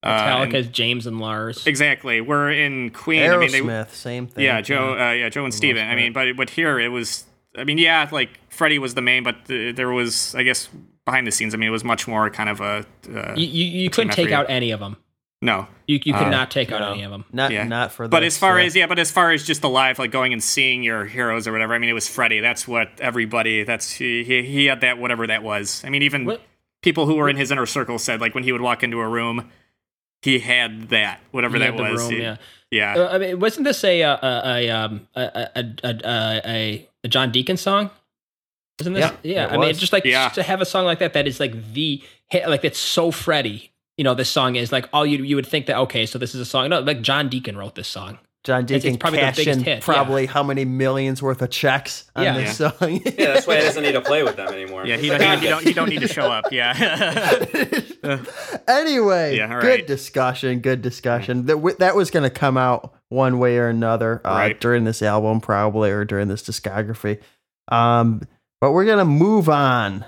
[0.02, 1.66] uh, and- James and Lars.
[1.66, 2.20] exactly.
[2.20, 3.30] We're in Queen.
[3.30, 4.44] I mean, they, Aerosmith, same thing.
[4.44, 5.86] yeah, Joe, uh, yeah, Joe and Steven.
[5.86, 7.24] I mean, but but here it was.
[7.56, 10.68] I mean, yeah, like Freddie was the main, but uh, there was, I guess,
[11.04, 11.52] behind the scenes.
[11.54, 12.86] I mean, it was much more kind of a.
[13.14, 14.96] Uh, You, you, you couldn't take out any of them.
[15.42, 16.92] no, You, you could Uh, not take out no.
[16.92, 17.24] any of them.
[17.32, 17.64] Not Yeah.
[17.64, 18.64] not for the But as far yeah.
[18.66, 21.46] as yeah, but as far as just the live, like going and seeing your heroes
[21.46, 22.40] or whatever, I mean, it was Freddie.
[22.40, 23.64] That's what everybody.
[23.64, 24.24] That's he.
[24.24, 25.82] He, he had that whatever that was.
[25.84, 26.40] I mean, even What-
[26.80, 29.06] people who were in his inner circle said like when he would walk into a
[29.08, 29.50] room,
[30.22, 32.02] he had that whatever He that had the was.
[32.02, 32.36] room, He- yeah.
[32.70, 32.94] yeah.
[32.96, 36.00] Uh, I mean, wasn't this a a a um, a a, a,
[36.46, 37.90] a, a John Deacon song?
[38.80, 39.02] Isn't this?
[39.02, 40.28] Yeah, Yeah, it I mean, just like Yeah.
[40.30, 43.70] to have a song like that that is like the hit, like it's so Freddie.
[43.98, 46.34] You know, this song is like all you you would think that okay, so this
[46.34, 46.70] is a song.
[46.70, 48.18] No, like John Deacon wrote this song.
[48.44, 49.84] John it's Deacon probably the cashed biggest in hit, yeah.
[49.84, 52.38] probably how many millions worth of checks on Yeah.
[52.38, 52.72] this song.
[52.80, 54.84] Yeah, that's why he doesn't need to play with them anymore.
[54.84, 56.46] Yeah, he, don't, like, he, don't, he don't need to show up.
[56.50, 56.72] Yeah.
[58.68, 60.58] anyway, Yeah, all good discussion.
[60.60, 61.46] Good discussion.
[61.46, 64.60] That w- that was going to come out one way or another uh, Right.
[64.60, 67.20] during this album, probably, or during this discography.
[67.68, 68.22] Um,
[68.60, 70.04] but we're gonna move on,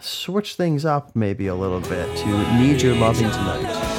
[0.00, 3.93] switch things up maybe a little bit to "Need Your Loving Tonight."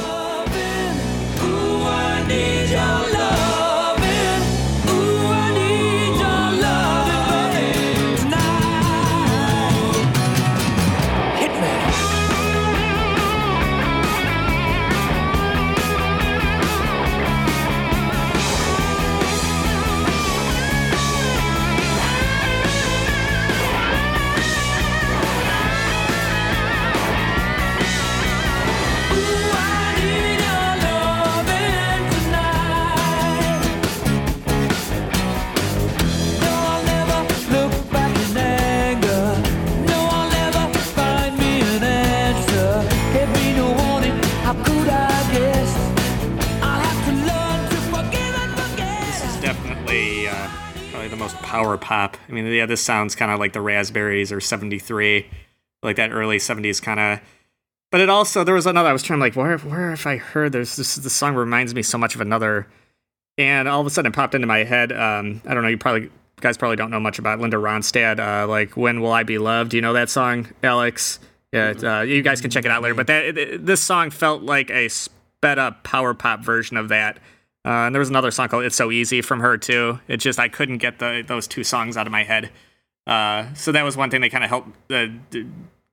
[51.56, 52.18] Power pop.
[52.28, 55.26] I mean, yeah, this sounds kind of like the Raspberries or '73,
[55.84, 57.20] like that early '70s kind of.
[57.92, 58.90] But it also there was another.
[58.90, 60.76] I was trying to like where where have I heard this?
[60.76, 62.68] This the song reminds me so much of another,
[63.38, 64.92] and all of a sudden it popped into my head.
[64.92, 65.70] Um, I don't know.
[65.70, 66.10] You probably
[66.42, 68.20] guys probably don't know much about Linda Ronstadt.
[68.20, 69.72] Uh, like when will I be loved?
[69.72, 71.20] Do you know that song, Alex?
[71.54, 72.96] Yeah, uh, you guys can check it out later.
[72.96, 77.18] But that it- this song felt like a sped up power pop version of that.
[77.66, 80.00] Uh, and there was another song called "It's So Easy" from her too.
[80.08, 82.52] It just I couldn't get the those two songs out of my head.
[83.08, 85.48] Uh, so that was one thing that kind of helped uh, d-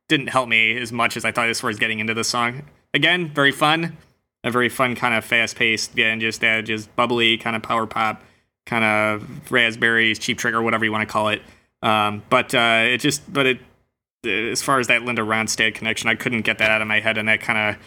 [0.08, 2.62] didn't help me as much as I thought as far as getting into the song.
[2.92, 3.96] Again, very fun,
[4.44, 7.62] a very fun kind of fast paced, yeah, and just uh, just bubbly kind of
[7.62, 8.22] power pop,
[8.66, 11.42] kind of raspberries, Cheap Trick, whatever you want to call it.
[11.82, 13.58] Um, but uh, it just, but it,
[14.24, 17.16] as far as that Linda Ronstadt connection, I couldn't get that out of my head,
[17.16, 17.82] and that kind of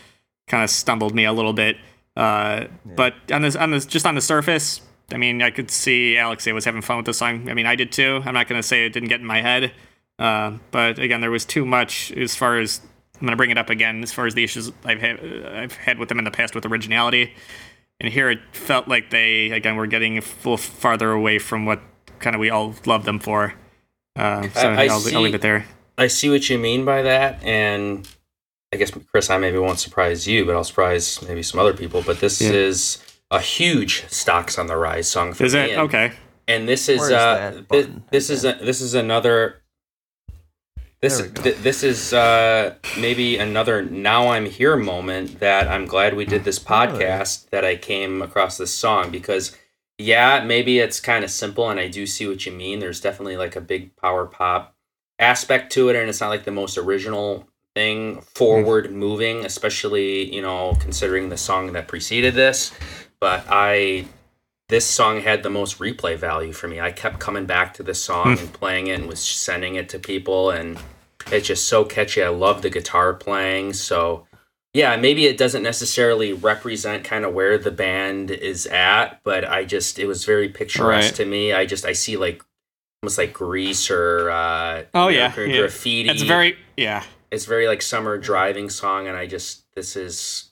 [0.48, 1.78] kind of stumbled me a little bit.
[2.16, 4.82] Uh, But on this, on this, just on the surface,
[5.14, 7.50] I mean, I could see Alex was having fun with the song.
[7.50, 8.22] I mean, I did too.
[8.26, 9.72] I'm not gonna say it didn't get in my head,
[10.18, 12.82] uh, but again, there was too much as far as
[13.20, 16.00] I'm gonna bring it up again as far as the issues I've had I've had
[16.00, 17.34] with them in the past with originality,
[18.00, 21.82] and here it felt like they again were getting a little farther away from what
[22.20, 23.54] kind of we all love them for.
[24.16, 25.66] Uh, so I- I will see- I'll leave it there.
[25.98, 28.08] I see what you mean by that, and
[28.74, 32.02] I guess Chris, I maybe won't surprise you, but I'll surprise maybe some other people.
[32.06, 32.52] But this Yeah.
[32.52, 32.98] is
[33.32, 35.62] a huge stocks on the rise song for Is me.
[35.62, 36.12] it and- okay?
[36.48, 39.62] And this is Where's uh, that this is a, this is another.
[41.02, 41.42] This There we go.
[41.44, 46.44] th- this is uh, maybe another now I'm here moment that I'm glad we did
[46.44, 49.56] this podcast that I came across this song because
[49.98, 52.80] yeah maybe it's kind of simple and I do see what you mean.
[52.80, 54.76] There's definitely like a big power pop
[55.20, 60.42] aspect to it and it's not like the most original thing forward moving especially you
[60.42, 62.72] know considering the song that preceded this
[63.20, 64.06] but I
[64.70, 66.80] this song had the most replay value for me.
[66.82, 70.00] I kept coming back to this song and playing it and was sending it to
[70.00, 70.80] people and
[71.32, 72.24] it's just so catchy.
[72.24, 73.74] I love the guitar playing.
[73.74, 74.26] So
[74.74, 79.66] yeah, maybe it doesn't necessarily represent kind of where the band is at, but I
[79.66, 81.16] just it was very picturesque Right.
[81.18, 81.54] to me.
[81.54, 82.42] I just I see like
[83.04, 85.58] almost like Grease or uh Oh know, yeah, yeah.
[85.60, 86.10] graffiti.
[86.10, 87.04] It's very yeah.
[87.32, 90.52] It's very like summer driving song and I just this is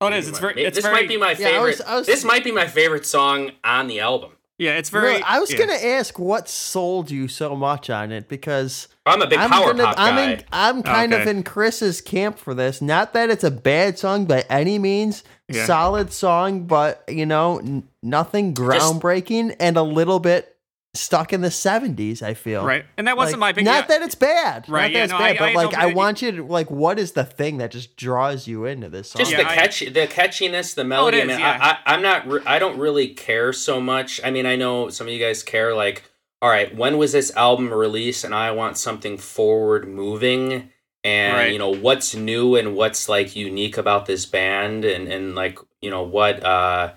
[0.00, 0.28] Oh, it is.
[0.28, 0.62] It's very.
[0.62, 0.94] It's this very.
[0.94, 1.62] might be my Yeah, I favorite.
[1.62, 4.30] was- I was- this might be my favorite song on the album.
[4.56, 5.08] yeah, it's very.
[5.08, 5.58] Really, I was yeah.
[5.58, 9.72] gonna ask what sold you so much on it because I'm a big I'm power
[9.72, 10.08] gonna, pop guy.
[10.08, 12.80] I'm in, I'm kind of in Chris's camp for this.
[12.80, 15.64] Not that it's a bad song by any means, Yeah.
[15.66, 20.54] solid song, but you know, n- nothing groundbreaking and a little bit
[20.94, 22.22] stuck in the '70s.
[22.22, 23.64] I feel right, and that wasn't Like, my big.
[23.64, 23.98] Not yeah.
[23.98, 25.80] that it's bad, Right, Not that yeah, it's no, bad, I- but I like don't
[25.80, 29.10] I want you to like, what is the thing that just draws you into this
[29.10, 29.20] song?
[29.20, 31.58] just Yeah, the I- catch the catchiness the melody it I mean, is, yeah.
[31.84, 34.88] I, I, i'm not re- i don't really care so much i mean i know
[34.88, 36.04] some of you guys care like
[36.42, 40.70] all right when was this album released and i want something forward moving
[41.04, 41.52] and Right.
[41.52, 45.90] you know what's new and what's like unique about this band and and like you
[45.90, 46.92] know what uh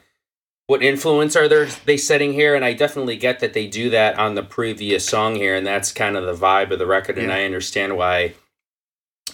[0.72, 4.18] what influence are they they setting here and i definitely get that they do that
[4.18, 7.28] on the previous song here and that's kind of the vibe of the record and
[7.28, 7.36] Yeah.
[7.36, 8.36] i understand why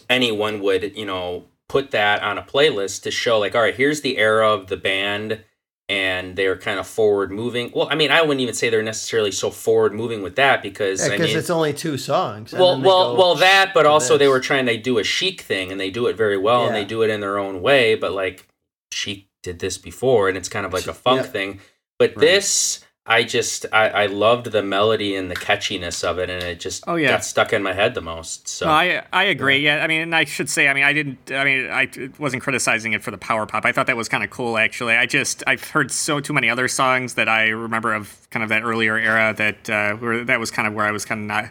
[0.10, 4.02] anyone would you know put that on a playlist to show like all right here's
[4.02, 5.44] the era of the band
[5.88, 9.32] and they're kind of forward moving well i mean i wouldn't even say they're necessarily
[9.32, 12.52] so forward moving with that because i because mean it's only two songs.
[12.52, 15.72] well well go well that but also they were trying to do a chic thing
[15.72, 18.12] and they do it very well and they do it in their own way but
[18.12, 18.48] like
[18.92, 21.32] chic did this before and it's kind of like a funk Yeah.
[21.38, 21.60] thing
[22.00, 22.20] but Right.
[22.28, 26.60] this i just I, I loved the melody and the catchiness of it and it
[26.60, 27.08] just Oh, yeah.
[27.16, 29.60] got stuck in my head the most so No, I I agree.
[29.60, 29.82] Yeah.
[29.84, 31.20] I mean, and I should say, I mean, I didn't.
[31.32, 31.84] I mean, I
[32.20, 33.64] wasn't criticizing it for the power pop.
[33.66, 34.96] I thought that was kind of cool, actually.
[35.04, 38.50] I just I've heard so too many other songs that I remember of kind of
[38.50, 41.28] that earlier era that uh, where that was kind of where I was kind of
[41.28, 41.46] not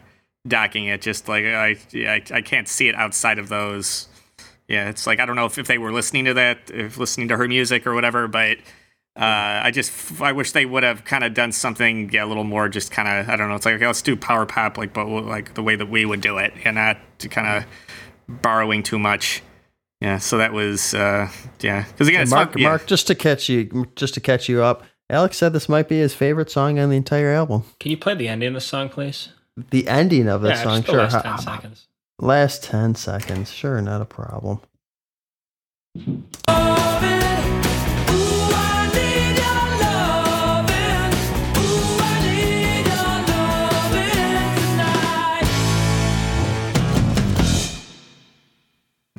[0.47, 1.01] docking it.
[1.01, 4.09] Just like I I, I can't see it outside of those.
[4.69, 7.29] Yeah, it's like I don't know if, if they were listening to that, if listening
[7.29, 8.59] to her music or whatever, but.
[9.19, 12.45] Uh, I just I wish they would have kind of done something yeah, a little
[12.45, 14.93] more just kind of I don't know it's like okay let's do power pop like
[14.93, 18.83] but like the way that we would do it and not to kind of borrowing
[18.83, 19.43] too much
[20.03, 22.69] yeah so that was uh yeah because again it's Mark, fun, yeah.
[22.69, 24.85] Mark, just to catch you, just to catch you up.
[25.09, 27.65] Alex said this might be his favorite song on the entire album.
[27.79, 29.31] Can you play the ending of the song, please?
[29.71, 31.03] The ending of the yeah, song, just the sure.
[31.03, 31.89] last 10 seconds.
[32.19, 34.61] Last ten seconds, sure, not a problem.
[35.97, 36.01] I
[38.95, 41.13] need your loving.
[41.59, 45.49] Ooh, I need your loving tonight.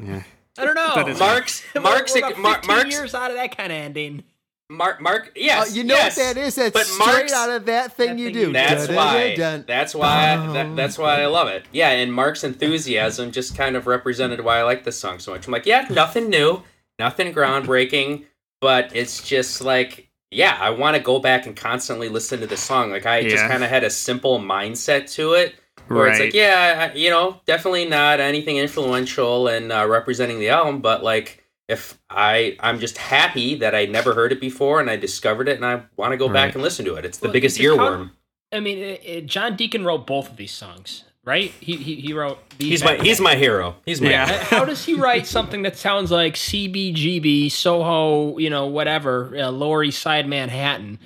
[0.02, 0.24] yeah
[0.58, 0.94] I don't know.
[0.96, 3.72] That is- Mark's We're- Mark's we're about Mar- 15 Mark's years out of that kind
[3.72, 4.24] of ending.
[4.70, 6.56] Mark Mark yes Uh, you know yes, what that is?
[6.56, 8.40] That's but straight Mark's- out of that thing That you thing do.
[8.40, 8.54] you do.
[8.54, 9.36] That's why.
[9.66, 10.36] That's why.
[10.54, 11.66] That, that's why I love it.
[11.72, 15.48] Yeah, and Mark's enthusiasm just kind of represented why I like this song so much.
[15.48, 16.64] I'm like, yeah, nothing new,
[17.00, 18.26] nothing groundbreaking,
[18.60, 22.58] but it's just like, yeah, I want to go back and constantly listen to the
[22.58, 22.92] song.
[22.92, 25.56] Like I just kind of had a simple mindset to it.
[25.88, 30.82] Where it's like, yeah, you know, definitely not anything influential and uh, representing the album,
[30.82, 34.96] but like, if I, I'm just happy that I never heard it before and I
[34.96, 36.34] discovered it and I want to go Right.
[36.34, 37.06] back and listen to it.
[37.06, 38.12] It's the Well, biggest because how- earworm.
[38.54, 41.52] I mean, it, it, John Deacon wrote both of these songs, right?
[41.60, 42.40] He he, he wrote.
[42.58, 43.76] These He's my back- he's my hero.
[43.86, 44.26] He's my Yeah.
[44.26, 44.40] hero.
[44.46, 49.84] How does he write something that sounds like CBGB, Soho, you know, whatever, uh, Lower
[49.84, 50.98] East Side Manhattan,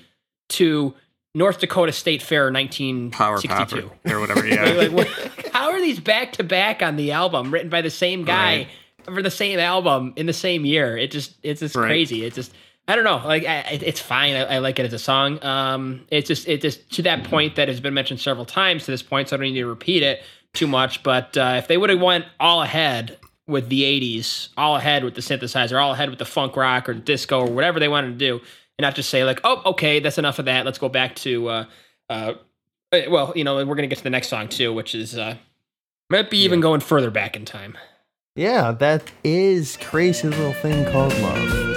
[0.49, 0.93] to
[1.33, 3.87] North Dakota State Fair, 1962?
[3.89, 4.45] Popper or whatever.
[4.47, 4.65] Yeah.
[4.77, 5.07] like, what,
[5.51, 8.67] how are these back to back on the album, written by the same guy Right.
[9.13, 10.97] For the same album in the same year?
[10.97, 11.87] It just it's just Right.
[11.87, 12.25] crazy.
[12.25, 12.53] It just
[12.87, 13.21] I don't know.
[13.25, 14.33] Like I, it's fine.
[14.35, 15.41] I, I like it as a song.
[15.43, 18.91] Um, it's just it just to that point that has been mentioned several times to
[18.91, 21.03] this point, so I don't need to repeat it too much.
[21.03, 25.13] But uh, if they would have went all ahead with the '80s, all ahead with
[25.15, 28.17] the synthesizer, all ahead with the funk rock or disco or whatever they wanted to
[28.17, 28.35] do,
[28.77, 30.65] and not just say like, oh, okay, that's enough of that.
[30.65, 31.65] Let's go back to uh,
[32.09, 32.33] uh,
[33.09, 35.37] well, you know, we're gonna get to the next song too, which is uh,
[36.09, 37.77] might be even going further back in time.
[38.33, 41.67] Yeah, that is crazy little thing called love.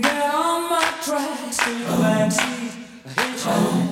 [0.00, 2.72] Get on my tracks, take a backseat,
[3.04, 3.91] I hate you.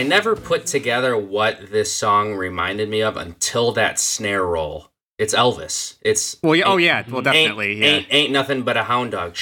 [0.00, 4.86] I never put together what this song reminded me of until that snare roll.
[5.18, 5.98] It's Elvis.
[6.00, 7.72] It's well, yeah, oh yeah, well definitely.
[7.72, 7.86] Ain't, yeah.
[7.86, 9.36] ain't, ain't nothing but a hound dog.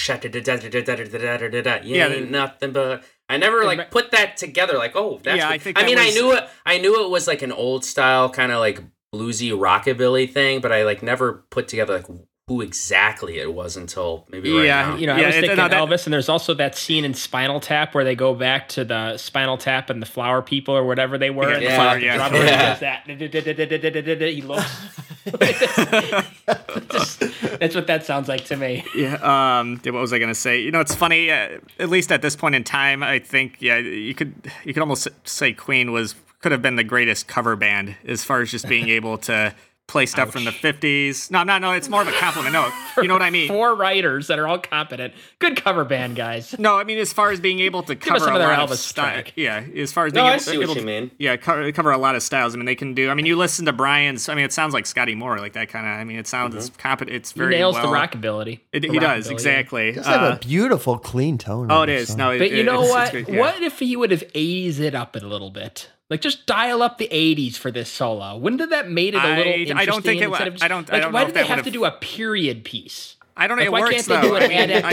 [1.84, 3.04] Yeah, ain't nothing but.
[3.28, 4.76] I never like put that together.
[4.76, 5.38] Like, oh, that's.
[5.38, 6.06] Yeah, I, think I mean, was...
[6.09, 6.48] I knew it.
[6.66, 8.82] I knew it was like an old style kind of like
[9.14, 12.09] bluesy rockabilly thing, but I like never put together like
[12.49, 14.96] who exactly it was until maybe right Yeah, now.
[14.96, 17.05] You know, Yeah, I was it- thinking no, that- Elvis, and there's also that scene
[17.05, 20.74] in Spinal Tap where they go back to the Spinal Tap and the Flower People
[20.74, 21.49] or whatever they were.
[21.51, 22.16] Yeah, and the the Flower- yeah.
[22.16, 22.70] drummer Yeah.
[22.70, 23.05] does that.
[24.38, 24.88] He looks.
[26.90, 27.20] Just-
[27.61, 28.84] that's what that sounds like to me.
[28.94, 29.14] Yeah.
[29.61, 29.78] Um.
[29.84, 30.61] What was I gonna say?
[30.61, 31.30] You know, it's funny.
[31.30, 34.34] Uh, at least at this point in time, I think yeah, you could
[34.64, 38.40] you could almost say Queen was could have been the greatest cover band as far
[38.40, 39.55] as just being able to
[39.89, 41.30] play stuff from the '50s.
[41.32, 41.72] No, no, no.
[41.72, 42.53] It's more of a compliment.
[42.53, 43.49] No, you know what I mean.
[43.49, 45.14] Four writers that are all competent.
[45.41, 46.55] Good cover band, guys.
[46.59, 48.68] No, I mean as far as being able to cover some a of their lot
[48.68, 49.12] Elvis style.
[49.14, 49.32] track.
[49.34, 51.11] Yeah, as far as No, being I able, see what able you to- mean.
[51.18, 52.55] Yeah, cover, cover a lot of styles.
[52.55, 53.11] I mean, they can do.
[53.11, 54.28] I mean, you listen to Brian's.
[54.28, 55.93] I mean, it sounds like Scotty Moore, like that kind of.
[55.93, 56.59] I mean, it sounds Mm-hmm.
[56.66, 57.16] it's competent.
[57.16, 57.91] It's He very nails well.
[57.91, 58.61] the rockabilly.
[58.72, 59.93] It, The he does rockabilly, exactly.
[59.93, 61.70] Does have Uh, a beautiful, clean tone.
[61.70, 62.03] oh, it is.
[62.05, 62.18] it song.
[62.18, 63.14] No, it- But you know it's- what?
[63.14, 63.41] it's good, yeah.
[63.41, 65.91] What if he would have eased it up a little bit?
[66.11, 68.36] Like just dial up the '80s for this solo.
[68.38, 69.86] Wouldn't have that made it a little I interesting?
[69.86, 71.50] don't think it would- of just- I don't- I Like, don't why if they have
[71.59, 73.16] would've- to do a period piece?
[73.36, 73.61] I don't know.
[73.61, 74.22] Like, it why works can't they though.
[74.22, 74.84] do an I mean,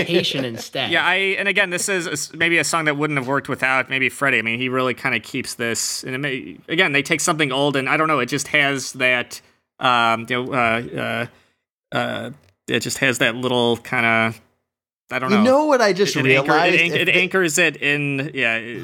[0.44, 0.92] I- instead?
[0.92, 4.10] Yeah, I and again, this is maybe a song that wouldn't have worked without maybe
[4.10, 4.38] Freddie.
[4.40, 7.52] I mean, he really kind of keeps this, and it may, again, they take something
[7.52, 9.42] old, and I don't know, it just has that,
[9.80, 11.28] um, you know, uh,
[11.94, 12.30] uh, uh,
[12.68, 14.42] it just has that little kind of,
[15.12, 15.38] I don't know.
[15.38, 16.76] You know what I just it, it, anchor- realized?
[16.96, 18.80] it, it anchors it in yeah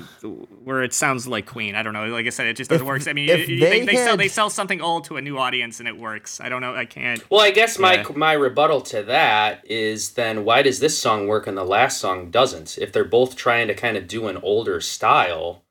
[0.63, 1.73] where it sounds like Queen.
[1.73, 2.05] I don't know.
[2.07, 3.07] Like I said, it just doesn't work.
[3.07, 5.37] I mean, if you- they they, they sell they sell something old to a new
[5.39, 6.39] audience and it works.
[6.39, 6.75] I don't know.
[6.75, 7.27] I can't.
[7.31, 8.05] Well, I guess my Yeah.
[8.15, 12.29] my rebuttal to that is then why does this song work and the last song
[12.29, 12.77] doesn't?
[12.77, 15.63] If they're both trying to kind of do an older style,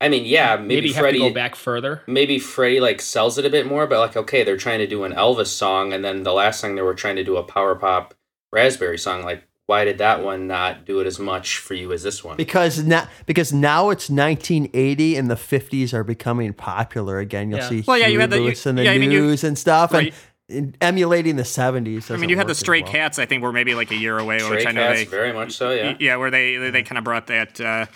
[0.00, 2.02] I mean, yeah, maybe, maybe, Freddie to go back further.
[2.06, 5.02] maybe Freddie like sells it a bit more, but like okay, they're trying to do
[5.02, 7.74] an Elvis song, and then the last song they were trying to do a power
[7.74, 8.14] pop
[8.52, 9.24] raspberry song.
[9.24, 12.36] Like, why did that one not do it as much for you as this one?
[12.36, 17.50] because now because now it's 1980 and the 50s are becoming popular again.
[17.50, 17.68] You'll Yeah.
[17.68, 19.58] see Well, yeah, you had the- you- in the yeah, I mean, you- news and
[19.58, 20.14] stuff, Right.
[20.48, 22.10] and, and emulating the 70s.
[22.10, 22.92] I mean, you had the work Stray well.
[22.92, 23.18] Cats.
[23.18, 25.32] I think were maybe like a year away, Stray which I know Cats, they very
[25.32, 25.96] much so, yeah.
[25.98, 27.60] yeah, where they they, they kind of brought that.
[27.60, 27.86] Uh,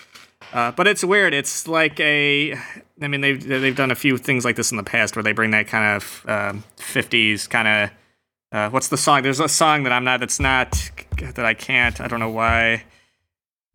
[0.53, 1.33] uh, but it's weird.
[1.33, 2.57] It's like a.
[3.01, 5.31] I mean, they've they've done a few things like this in the past where they
[5.31, 7.89] bring that kind of um, 50s kind of.
[8.51, 9.23] Uh, what's the song?
[9.23, 10.19] There's a song that I'm not.
[10.19, 10.91] That's not
[11.35, 11.99] that I can't.
[12.01, 12.83] I don't know why.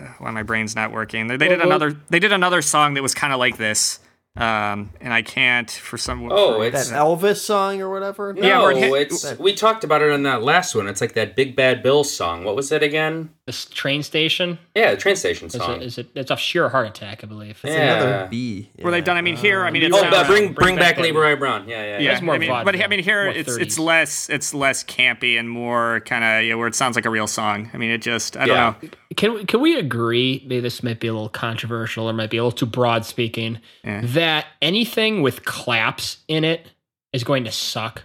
[0.00, 1.26] uh, Why my brain's not working.
[1.28, 2.00] They, they did Well, well- another.
[2.10, 3.98] They did another song that was kind of like this,
[4.36, 6.30] um, and I can't for some.
[6.30, 8.34] Oh, for- it's That Elvis song or whatever.
[8.34, 10.86] no, Yeah, hit- it's we talked about it on that last one.
[10.88, 12.44] It's like that Big Bad Bill song.
[12.44, 13.30] What was it again?
[13.46, 15.76] This train station Yeah, the train station is song.
[15.76, 16.08] it, is it?
[16.16, 17.60] It's a sheer heart attack, I believe.
[17.62, 17.94] It's Yeah.
[18.02, 18.70] another B.
[18.82, 19.04] Were they yeah.
[19.04, 19.16] done?
[19.16, 21.36] I mean, here, I mean, Um, it's oh, but bring bring bring back back Leroy
[21.36, 21.68] Brown.
[21.68, 21.98] Yeah, yeah.
[22.00, 24.52] Yeah, That's more I mean, vaudeville, but I mean, here more it's it's less it's
[24.52, 27.70] less campy and more kind of yeah, where it sounds like a real song.
[27.72, 28.74] I mean, it just I don't Yeah.
[28.82, 28.88] know.
[29.16, 30.42] Can we- can we agree?
[30.44, 33.60] Maybe this might be a little controversial or might be a little too broad speaking.
[33.84, 34.00] Yeah.
[34.02, 36.72] That anything with claps in it
[37.12, 38.02] is going to suck.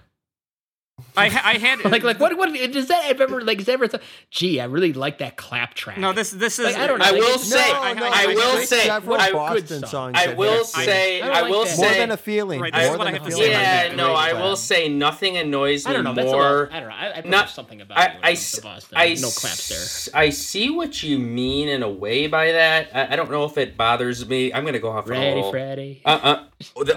[1.17, 3.73] I ha- I had Like like what what does that have ever like is that
[3.73, 5.97] ever th- gee I really like that clap track.
[5.97, 7.05] no this this is Like, I don't know.
[7.05, 9.33] I will it's- say, no, I, no, I like, will like, say, several I, good
[9.33, 9.89] Boston song.
[9.89, 10.17] songs.
[10.17, 11.77] I will say, I don't like will that.
[11.77, 12.61] more than a feeling.
[12.61, 13.43] Right, more than what I a have to feeling.
[13.45, 13.95] say yeah, that.
[13.97, 16.23] no, I will say nothing annoys I me don't know.
[16.23, 16.69] More.
[16.71, 16.95] I don't know.
[16.95, 18.11] I, I prefer not- something about I, it.
[18.23, 18.97] I, I, s- Boston.
[18.97, 20.19] I no claps there.
[20.19, 22.89] I see what you mean in a way by that.
[22.93, 24.53] I, I don't know if it bothers me.
[24.53, 26.87] I'm gonna go off on a Freddy, Uh, uh,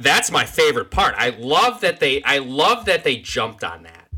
[0.00, 1.14] that's my favorite part.
[1.18, 2.22] I love that they.
[2.22, 3.18] I love that they
[3.60, 4.08] jumped on that.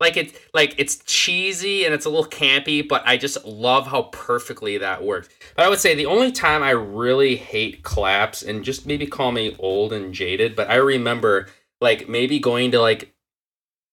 [0.00, 4.04] Like it's like it's cheesy and it's a little campy, but I just love how
[4.04, 5.28] perfectly that works.
[5.54, 9.30] But I would say the only time I really hate claps, and just maybe call
[9.30, 11.46] me old and jaded, but I remember
[11.80, 13.12] like maybe going to like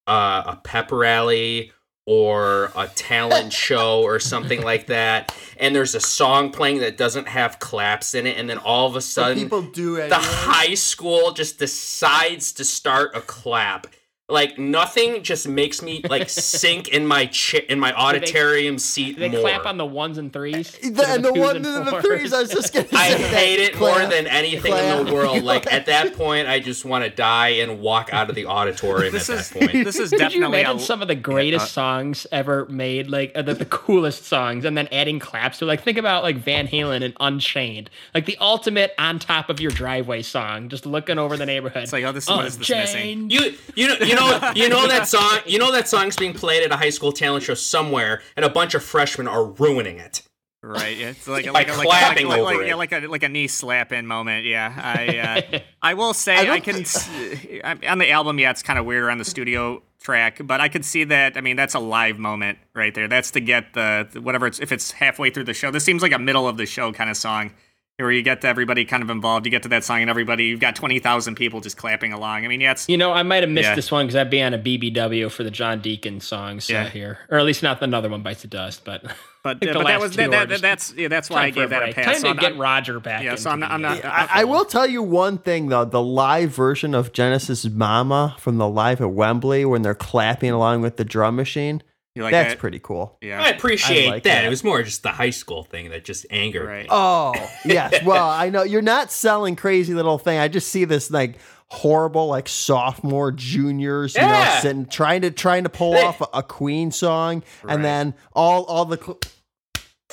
[0.08, 1.72] uh, a pep rally
[2.08, 7.28] or a talent show or something like that, and there's a song playing that doesn't
[7.28, 10.10] have claps in it, and then all of a But sudden people do it.
[10.10, 13.86] the high school just decides to start a clap.
[14.30, 19.30] Like nothing just makes me like sink in my chi- in my auditorium seat they
[19.30, 19.42] more.
[19.42, 20.72] clap on the ones and threes.
[20.72, 22.34] The, instead and the twos one and and the threes.
[22.34, 22.98] I was just gonna say.
[22.98, 23.20] I that.
[23.20, 25.44] hate it more than anything in the world.
[25.50, 29.14] Like at that point, I just want to die and walk out of the auditorium
[29.14, 29.86] this at is that point.
[29.86, 33.10] this is Could you definitely imagine a, some of the greatest uh, songs ever made,
[33.10, 35.66] like uh, the, the coolest songs, and then adding claps to?
[35.66, 39.72] Like, think about like Van Halen and Unchained, like the ultimate on top of your
[39.72, 41.84] driveway song, just looking over the neighborhood.
[41.84, 43.30] It's like, oh, this what is this missing?
[43.30, 44.19] You you know you know
[44.56, 47.44] you know that song you know that song's being played at a high school talent
[47.44, 50.22] show somewhere, and a bunch of freshmen are ruining it.
[50.62, 50.98] Right.
[50.98, 52.68] Yeah, it's like a, By like a, like, clapping like, over like, it.
[52.68, 54.46] yeah, like a like a knee slap in moment.
[54.46, 54.74] Yeah.
[54.78, 55.18] I
[55.54, 58.40] uh, I will say I I, can think- on the album.
[58.40, 61.38] Yeah, it's kind of weird on the studio track, but I could see that.
[61.38, 63.08] I mean, that's a live moment right there.
[63.08, 65.72] That's to get the, the whatever it's if it's halfway through the show.
[65.72, 67.52] This seems like a middle of the show kind of song.
[68.00, 70.46] Where you get to everybody kind of involved, you get to that song, and everybody,
[70.46, 72.46] you've got twenty thousand people just clapping along.
[72.46, 73.76] I mean, yeah, it's You know, I might have missed Yeah.
[73.76, 76.84] this one because I'd be on a BBW for the John Deacon songs Yeah.
[76.84, 79.04] uh, here, or at least not another one bites the dust, but.
[79.44, 81.38] but, think uh, the but that last was two that, that, that's yeah, that's why
[81.38, 82.06] I Time for gave that a pass.
[82.06, 83.24] Time So to I'm get not- Roger back.
[83.24, 85.84] Yeah, so I'm not- I'm not- I, I will tell you one thing though.
[85.86, 90.82] The live version of Genesis Mama from the live at Wembley when they're clapping along
[90.82, 91.84] with the drum machine.
[92.20, 92.60] You like that's that?
[92.60, 93.18] pretty cool.
[93.22, 93.42] Yeah.
[93.42, 94.36] I appreciate I like that.
[94.42, 94.46] that.
[94.46, 96.84] It was more just the high school thing that just angered Right.
[96.84, 96.88] me.
[96.92, 97.34] Oh,
[97.66, 98.02] yes.
[98.06, 100.38] Well, I know you're not selling crazy little thing.
[100.38, 101.36] I just see this like
[101.68, 104.60] horrible like sophomore juniors, you know, Yeah.
[104.60, 107.74] sitting trying to trying to pull They- off a, a Queen song, Right.
[107.76, 109.20] and then all all the cl-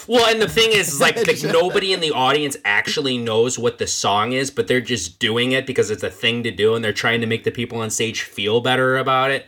[0.07, 3.59] Well, and the thing is, is like, like Just- nobody in the audience actually knows
[3.59, 6.75] what the song is, but they're just doing it because it's a thing to do,
[6.75, 9.47] and they're trying to make the people on stage feel better about it.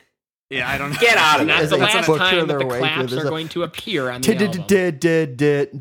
[0.50, 0.96] Yeah, I don't know.
[0.98, 1.62] Get out of Not it.
[1.64, 4.22] As the they last time that their the way claps are going to appear on
[4.22, 4.64] the album.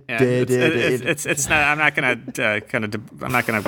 [0.09, 1.63] Yeah, it's, it's, it's, it's not.
[1.63, 3.23] I'm not gonna uh, kind of.
[3.23, 3.63] I'm not gonna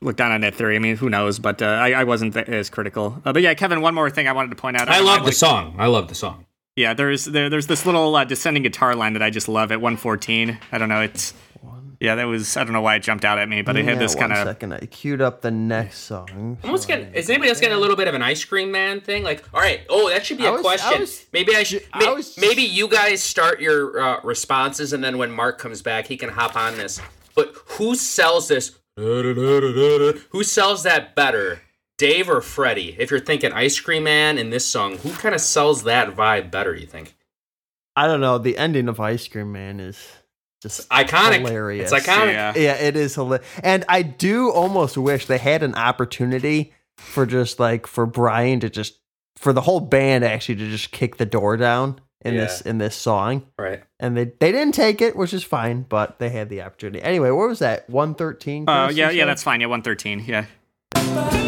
[0.00, 0.76] look down on that theory.
[0.76, 1.38] I mean, who knows?
[1.40, 3.20] But uh, I, I wasn't th- as critical.
[3.24, 3.80] Uh, but yeah, Kevin.
[3.80, 4.88] One more thing I wanted to point out.
[4.88, 5.74] I love the song.
[5.78, 6.46] I love the song.
[6.76, 9.80] Yeah, there's there, there's this little uh, descending guitar line that I just love at
[9.80, 10.58] 114.
[10.70, 11.00] I don't know.
[11.00, 11.32] It's
[12.00, 12.56] yeah, that was.
[12.56, 14.38] I don't know why it jumped out at me, but it had this kind of.
[14.46, 14.72] second.
[14.72, 16.58] I queued up the next song.
[16.64, 19.22] Almost getting, is anybody else getting a little bit of an ice cream man thing?
[19.22, 21.00] Like, all right, oh, that should be a was- I question.
[21.00, 21.84] was- maybe I should.
[21.92, 25.82] I may- was- maybe you guys start your uh, responses, and then when Mark comes
[25.82, 27.00] back, he can hop on this.
[27.34, 28.78] But who sells this?
[28.96, 31.60] Who sells that better,
[31.98, 32.96] Dave or Freddie?
[32.98, 36.50] If you're thinking ice cream man in this song, who kind of sells that vibe
[36.50, 36.74] better?
[36.74, 37.14] You think?
[37.94, 38.38] I don't know.
[38.38, 39.98] The ending of Ice Cream Man is
[40.62, 41.38] just Iconic.
[41.38, 41.92] hilarious.
[41.92, 42.32] It's iconic.
[42.32, 42.52] Yeah.
[42.56, 43.46] Yeah, it is hilarious.
[43.62, 48.70] And I do almost wish they had an opportunity for just like for Brian to
[48.70, 48.98] just
[49.36, 52.96] for the whole band actually to just kick the door down in this in this
[52.96, 53.46] song.
[53.58, 53.82] Right.
[54.00, 57.02] And they they didn't take it, which is fine, but they had the opportunity.
[57.02, 57.88] Anyway, what was that?
[57.90, 58.64] 113?
[58.66, 59.60] Oh uh, Chris, yeah, yeah, that's fine.
[59.60, 60.24] Yeah, 113.
[60.26, 60.46] Yeah.
[60.96, 61.42] Yeah,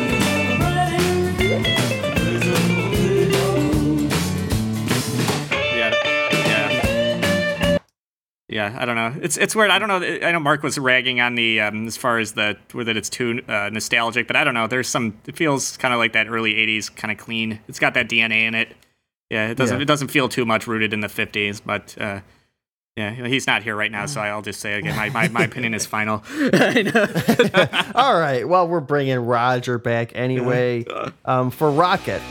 [8.48, 8.76] yeah.
[8.78, 9.14] I don't know.
[9.20, 9.70] It's it's weird.
[9.70, 10.02] I don't know.
[10.26, 13.08] I know Mark was ragging on the um, as far as the where that it's
[13.08, 14.66] too uh, nostalgic, but I don't know.
[14.66, 15.18] There's some.
[15.26, 17.60] It feels kind of like that early '80s kind of clean.
[17.68, 18.74] It's got that DNA in it.
[19.30, 19.76] Yeah, it doesn't.
[19.76, 19.82] Yeah.
[19.82, 21.96] It doesn't feel too much rooted in the '50s, but.
[22.00, 22.20] Uh,
[22.98, 25.72] yeah, he's not here right now, so I'll just say again, my, my, my opinion
[25.72, 26.24] is final.
[27.94, 28.42] All right.
[28.44, 30.84] Well, we're bringing Roger back anyway.
[31.24, 32.22] Um, for Rocket.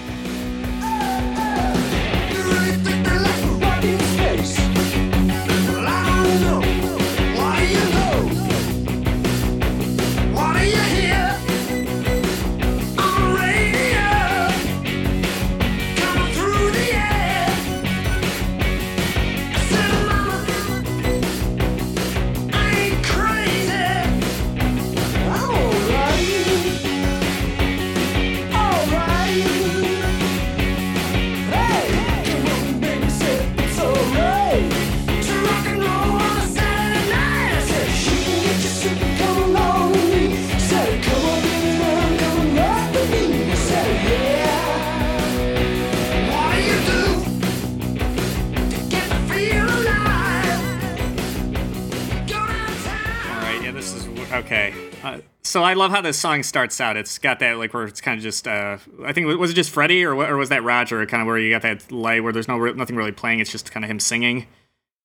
[54.48, 54.74] Okay.
[55.04, 56.96] Uh, so I love how this song starts out.
[56.98, 58.48] It's got that like where it's kind of just.
[58.48, 61.06] Uh, I think was it just Freddie or what- or was that Roger?
[61.06, 63.40] Kind of where you got that light where there's no nothing really playing.
[63.42, 64.48] It's just kind of him singing.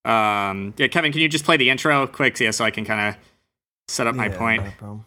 [0.04, 3.14] Um, yeah, Kevin, can you just play the intro quick, yeah, so I can kind
[3.14, 3.20] of
[3.88, 4.62] set up my Yeah, point.
[4.80, 5.04] no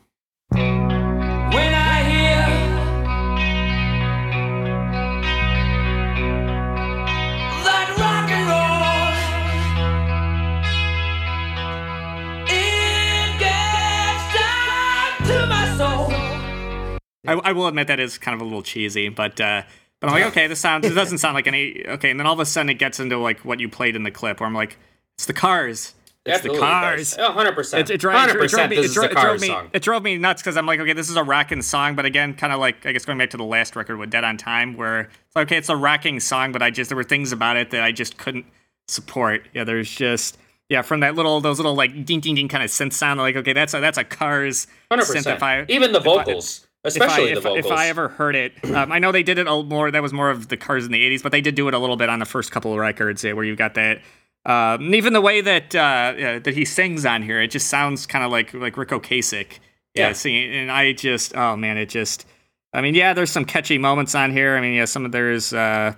[17.27, 19.63] I, I will admit that is kind of a little cheesy, but uh,
[19.99, 20.85] but I'm like, okay, this sounds.
[20.85, 21.85] It doesn't sound like any.
[21.85, 24.03] Okay, and then all of a sudden it gets into like what you played in
[24.03, 24.77] the clip, where I'm like,
[25.17, 25.93] it's the cars.
[26.25, 27.15] It's Absolutely, the cars.
[27.19, 27.79] Oh, 100%.
[27.79, 28.77] It, it, dri- it, dri- it 100% drove me.
[28.77, 29.55] It, is it drove me.
[29.73, 32.33] It drove me nuts because I'm like, okay, this is a rocking song, but again,
[32.33, 34.75] kind of like I guess going back to the last record with Dead on Time,
[34.75, 37.57] where it's like, okay, it's a rocking song, but I just there were things about
[37.57, 38.47] it that I just couldn't
[38.87, 39.47] support.
[39.53, 42.71] Yeah, there's just yeah, from that little those little like ding ding ding kind of
[42.71, 45.31] synth sound, like okay, that's a that's a Cars synth.
[45.31, 45.69] If I 100%.
[45.69, 47.51] Even the vocals, especially if I.
[47.57, 49.91] If, if I ever heard it, um, I know they did it a more.
[49.91, 51.79] That was more of the Cars in the '80s, but they did do it a
[51.79, 54.01] little bit on the first couple of records, where you've got that.
[54.45, 58.23] Um, even the way that uh, that he sings on here, it just sounds kind
[58.23, 59.59] of like like Ric Ocasek.
[59.95, 60.13] Yeah, Yeah.
[60.13, 62.25] singing, and I just, oh man, it just.
[62.73, 64.57] I mean, yeah, there's some catchy moments on here.
[64.57, 65.93] I mean, yeah, some of there's uh,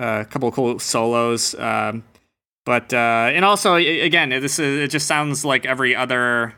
[0.00, 1.54] a couple of cool solos.
[1.54, 2.02] Um,
[2.66, 6.54] but uh, and also again, this is it just sounds like every other.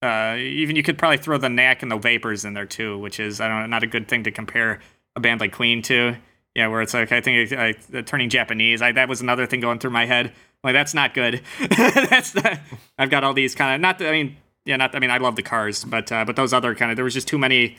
[0.00, 3.18] Uh, even you could probably throw the knack and the vapors in there too, which
[3.18, 4.80] is I don't know, not a good thing to compare
[5.16, 6.16] a band like Queen to.
[6.54, 8.82] Yeah, where it's like I think I, I, turning Japanese.
[8.82, 10.32] I, that was another thing going through my head.
[10.62, 11.42] Like that's not good.
[11.68, 12.58] that's not,
[12.98, 14.00] I've got all these kind of not.
[14.02, 14.94] I mean, yeah, not.
[14.94, 17.14] I mean, I love the cars, but uh, but those other kind of there was
[17.14, 17.76] just too many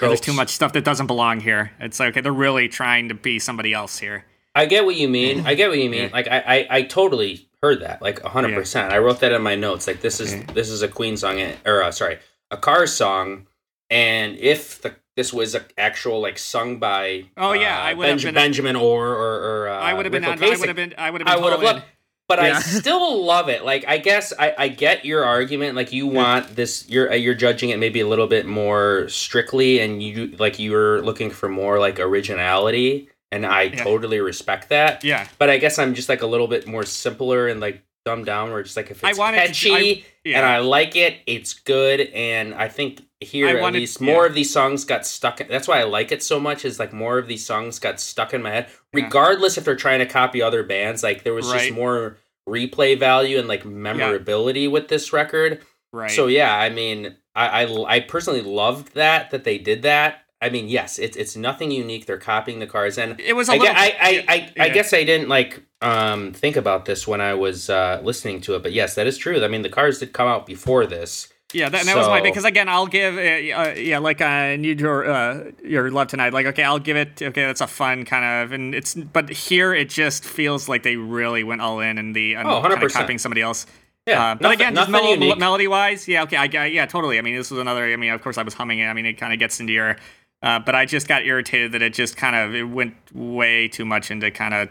[0.00, 1.72] there's too much stuff that doesn't belong here.
[1.80, 4.24] It's like okay, they're really trying to be somebody else here.
[4.54, 5.46] I get what you mean.
[5.46, 6.10] I get what you mean.
[6.12, 8.00] Like I, I, I totally heard that.
[8.02, 8.92] Like hundred percent.
[8.92, 9.86] I wrote that in my notes.
[9.86, 10.42] Like this is Yeah.
[10.54, 12.18] this is a Queen song, or uh, sorry,
[12.50, 13.46] a Cars song.
[13.90, 18.06] And if the this was a actual like sung by Oh, yeah, uh, I would
[18.06, 20.24] have Benj- been- Benjamin Orr or or uh, I would have been.
[20.24, 20.94] On, I would have been.
[20.98, 21.82] I would have I would have loved,
[22.28, 22.56] but Yeah.
[22.56, 23.64] I still love it.
[23.64, 25.74] Like I guess I, I get your argument.
[25.74, 29.80] Like you want this, you're uh, you're judging it maybe a little bit more strictly,
[29.80, 33.84] and you like you're looking for more like originality, and I Yeah.
[33.84, 35.04] totally respect that.
[35.04, 35.26] Yeah.
[35.38, 38.50] But I guess I'm just like a little bit more simpler and like dumbed down.
[38.50, 40.38] Where it's like if I it's to- catchy I- yeah.
[40.38, 44.22] and I like it, it's good, and I think here I at wanted- least more
[44.24, 44.28] yeah.
[44.28, 45.38] of these songs got stuck.
[45.48, 46.64] That's why I like it so much.
[46.64, 49.98] Is like more of these songs got stuck in my head, regardless if they're trying
[49.98, 51.02] to copy other bands.
[51.02, 51.60] Like there was Right.
[51.60, 52.16] just more
[52.48, 55.60] replay value and like memorability with this record.
[55.92, 56.10] Right.
[56.10, 60.22] So yeah, I mean, I, I I personally loved that that they did that.
[60.40, 62.06] I mean, yes, it's it's nothing unique.
[62.06, 63.74] They're copying the cars, and it was a I, little.
[63.74, 64.68] I, I, I, I yeah.
[64.68, 68.62] guess I didn't like um think about this when I was uh listening to it,
[68.62, 69.42] but yes, that is true.
[69.44, 71.28] I mean, the cars did come out before this.
[71.54, 74.56] Yeah, that, and that was my because again, I'll give uh, uh, yeah, like I
[74.56, 76.32] need your uh, your love tonight.
[76.34, 77.20] Like, okay, I'll give it.
[77.22, 80.96] Okay, that's a fun kind of, and it's but here it just feels like they
[80.96, 82.92] really went all in and the Oh, kind of 100%.
[82.92, 83.64] copying somebody else.
[84.06, 87.18] Yeah, Uh, but nothing- again, just mel- melody wise, yeah, okay, I, I yeah, totally.
[87.18, 87.84] I mean, this was another.
[87.86, 88.86] I mean, of course, I was humming it.
[88.86, 89.96] I mean, it kind of gets into your.
[90.42, 93.84] Uh, but I just got irritated that it just kind of it went way too
[93.84, 94.70] much into kind of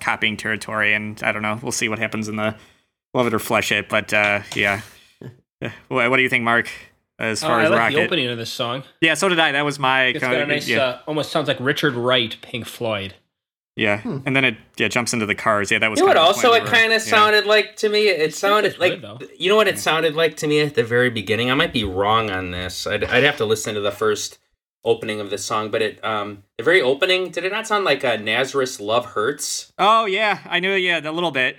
[0.00, 1.58] copying territory, and I don't know.
[1.62, 2.54] We'll see what happens in the
[3.14, 3.88] love it or flesh it.
[3.88, 4.82] But uh, yeah,
[5.60, 5.72] Yeah.
[5.88, 6.70] what, what do you think, Mark?
[7.18, 8.84] As Oh, far I as like Rocket, the opening of this song.
[9.00, 9.50] yeah, so did I.
[9.50, 12.64] That was my It's got a nice, yeah, uh, almost sounds like Richard Wright, Pink
[12.64, 13.14] Floyd.
[13.74, 14.00] yeah.
[14.04, 15.72] And then it yeah jumps into the cars.
[15.72, 16.16] Yeah, that was You know what?
[16.16, 18.06] Also, it kind of sounded like to me.
[18.06, 21.10] It sounded like good, you know what it sounded like to me at the very
[21.10, 21.50] beginning.
[21.50, 22.86] I might be wrong on this.
[22.86, 24.38] I'd, I'd have to listen to the first
[24.84, 28.04] opening of this song, but it um the very opening did it not sound like
[28.04, 29.72] a Nazareth Love Hurts?
[29.78, 30.72] Oh yeah, I knew.
[30.72, 31.56] Yeah, a little bit.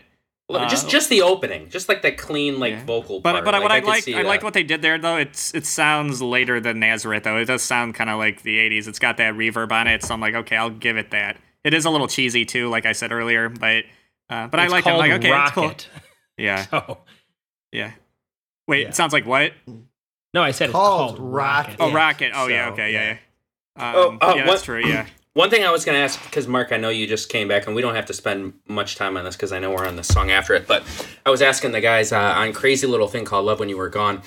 [0.52, 2.84] Uh, just just the opening, just like the clean like Yeah.
[2.86, 3.46] vocal But part.
[3.46, 5.18] but what I could like see I like what they did there though.
[5.18, 7.38] It's it sounds later than Nazareth though.
[7.38, 8.88] It does sound kind of like the '80s.
[8.88, 11.38] It's got that reverb on it, so I'm like, okay, I'll give it that.
[11.64, 13.84] It is a little cheesy too, like I said earlier, but
[14.32, 14.90] uh, but It's I like it.
[14.90, 15.74] I'm like, okay, it's cool.
[16.38, 16.98] Yeah, So,
[17.72, 17.91] yeah.
[18.68, 18.88] Wait, Yeah.
[18.88, 19.52] it sounds like what?
[20.34, 21.77] No, I said Called it's called Rocket.
[21.80, 21.81] Rocket.
[21.81, 21.93] Oh, Yeah.
[21.95, 22.31] Rocket.
[22.35, 23.01] Oh yeah, okay, yeah.
[23.01, 23.18] yeah.
[23.77, 23.91] yeah.
[23.95, 24.81] Oh, Um, uh, yeah, what- that's true.
[24.85, 25.06] Yeah.
[25.34, 27.68] One thing I was going to ask, because Mark, I know you just came back,
[27.68, 29.95] and we don't have to spend much time on this because I know we're on
[29.95, 30.68] the song after it.
[30.68, 30.84] But
[31.26, 33.89] I was asking the guys uh, on Crazy Little Thing called "Love When You Were
[33.89, 34.23] Gone,"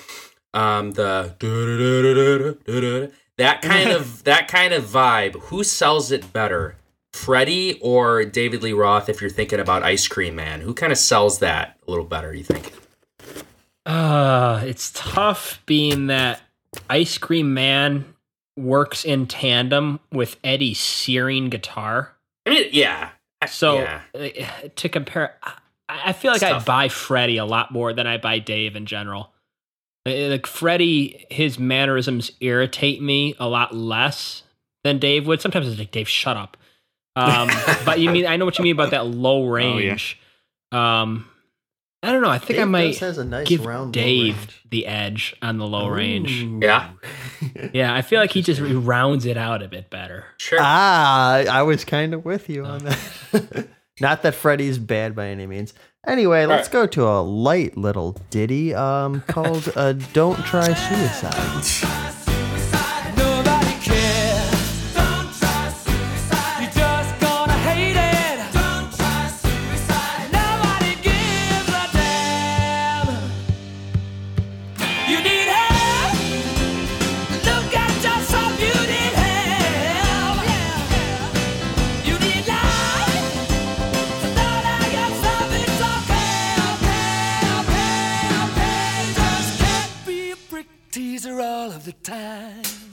[0.53, 1.35] um, the
[3.37, 5.35] that kind of that kind of vibe.
[5.43, 6.77] Who sells it better,
[7.11, 9.09] Freddie or David Lee Roth?
[9.09, 12.33] If you're thinking about Ice Cream Man, who kind of sells that a little better?
[12.33, 12.73] You think?
[13.85, 16.41] Uh, it's tough being that
[16.89, 18.05] Ice Cream Man
[18.57, 22.13] works in tandem with Eddie's searing guitar.
[22.45, 23.09] I mean, yeah.
[23.47, 24.01] So yeah.
[24.15, 25.53] uh, to compare, I,
[25.89, 26.65] I feel like It's I tough.
[26.65, 29.31] buy Freddie a lot more than I buy Dave in general.
[30.07, 34.43] Uh, Like Freddie, his mannerisms irritate me a lot less
[34.85, 35.41] than Dave would.
[35.41, 36.57] Sometimes it's like Dave, shut up.
[37.15, 37.47] Um,
[37.85, 39.89] but you mean I know what you mean about that low Oh, yeah.
[39.89, 40.19] range.
[40.71, 41.29] Um,
[42.03, 42.29] I don't know.
[42.29, 45.65] I think I Dave might has a nice give round Dave the edge on the
[45.65, 46.31] low range.
[46.61, 46.91] Yeah.
[47.73, 50.25] Yeah, I feel like he just rounds it out a bit better.
[50.37, 50.59] Sure.
[50.61, 53.67] Ah, I was kind of with you on that.
[53.99, 55.73] Not that Freddie's bad by any means.
[56.07, 56.73] Anyway, let's right.
[56.73, 62.15] go to a light little ditty um, called uh, "Don't Try Suicide."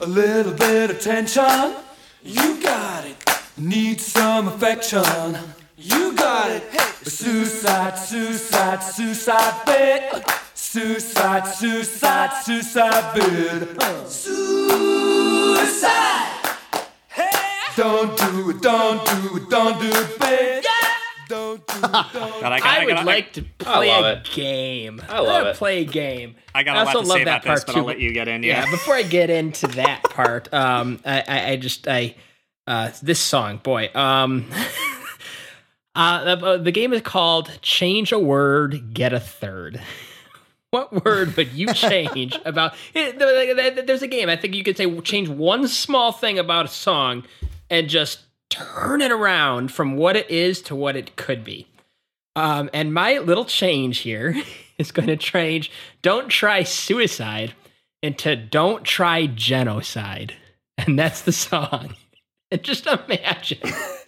[0.01, 1.75] A little bit of tension,
[2.23, 3.17] you got it.
[3.55, 5.37] Need some affection,
[5.77, 6.63] you got it.
[7.03, 10.25] Suicide, suicide, suicide bit.
[10.55, 13.79] Suicide, suicide, suicide bit.
[14.09, 15.37] Suicide.
[17.07, 17.29] Hey.
[17.77, 20.63] Don't do it, don't do it, don't do it, babe.
[21.31, 25.01] Don't do it, don't I, got, I I, would gotta, like to play a game.
[25.09, 25.55] I love it.
[25.55, 26.35] Play a game.
[26.53, 27.79] I got a lot to love say that about this, part but too.
[27.79, 28.43] I'll let you get in.
[28.43, 28.65] yeah.
[28.65, 28.71] Yeah.
[28.71, 32.15] before I get into that part, um, I, I, I just I
[32.67, 34.45] uh, this song, boy, um,
[35.95, 39.81] uh, the, the game is called "Change a Word, Get a Third.
[40.71, 42.75] What word would you change about?
[42.93, 44.29] it- there- there- There's a game.
[44.29, 47.25] I think you could say change one small thing about a song
[47.69, 48.21] and just
[48.51, 51.67] turn it around from what it is to what it could be.
[52.35, 54.41] Um, and my little change here
[54.77, 55.71] is going to change
[56.01, 57.53] don't try suicide
[58.03, 60.35] into don't try genocide.
[60.77, 61.95] And that's the song.
[62.49, 63.59] And just imagine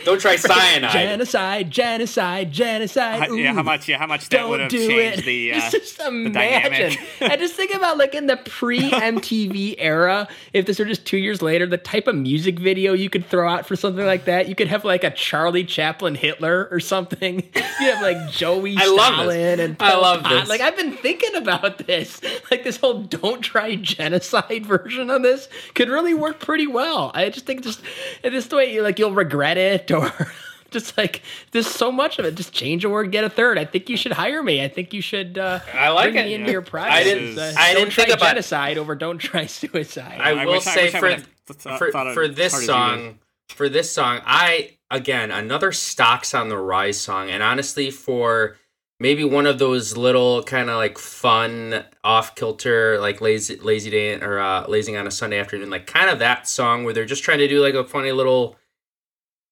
[0.06, 0.92] Don't try cyanide.
[0.92, 3.20] genocide, genocide, genocide.
[3.30, 3.88] How- yeah, how much?
[3.88, 5.26] Yeah, how much that would Don't have do changed it.
[5.26, 5.54] the.
[5.64, 6.32] Uh, just imagine.
[6.34, 7.00] dynamic.
[7.22, 11.18] I just think about like in the pre MTV era, if this were just two
[11.18, 14.48] years later, the type of music video you could throw out for something like that.
[14.50, 17.44] You could have like a Charlie Chaplin Hitler or something.
[17.56, 19.60] You have like Joey I love Stalin this.
[19.60, 20.30] and I love Pot.
[20.30, 20.50] this.
[20.50, 22.22] Like I've been thinking about this.
[22.52, 27.12] Like this whole "Don't try genocide" version of this could really work pretty well.
[27.14, 27.82] I just think just
[28.24, 30.12] this way, like you'll regret it or.
[30.72, 31.22] Just like
[31.52, 32.34] there's so much of it.
[32.34, 33.60] Just change a word, get a third.
[33.60, 34.64] I think you should hire me.
[34.64, 35.38] I think you should.
[35.38, 36.28] Uh, I like bring it.
[36.30, 39.20] me into your I didn't- Uh, I don't didn't try think about- genocide over don't
[39.20, 40.20] try suicide.
[40.20, 42.64] I I will wish I- say I for would've th- for, thought for this hard
[42.64, 47.44] as you song, for this song, I again another stocks on the rise song, and
[47.44, 48.58] honestly, for
[49.00, 54.20] maybe one of those little kind of like fun off kilter like lazy lazy day
[54.20, 57.24] or uh, lazing on a Sunday afternoon, like kind of that song where they're just
[57.24, 58.58] trying to do like a funny little.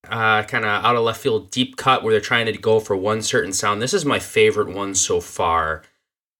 [0.10, 2.96] Uh, kind of out of left field deep cut where they're trying to go for
[2.96, 3.82] one certain sound.
[3.82, 5.84] This is my favorite one so far.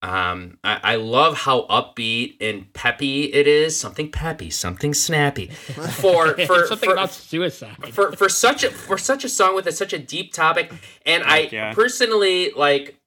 [0.02, 3.78] Um, I, I love how upbeat and peppy it is.
[3.78, 5.46] Something peppy, something snappy.
[5.46, 7.94] For for something for, about suicide.
[7.94, 10.72] for for such a for such a song with a, such a deep topic,
[11.06, 11.72] and I Yeah.
[11.72, 12.98] personally like.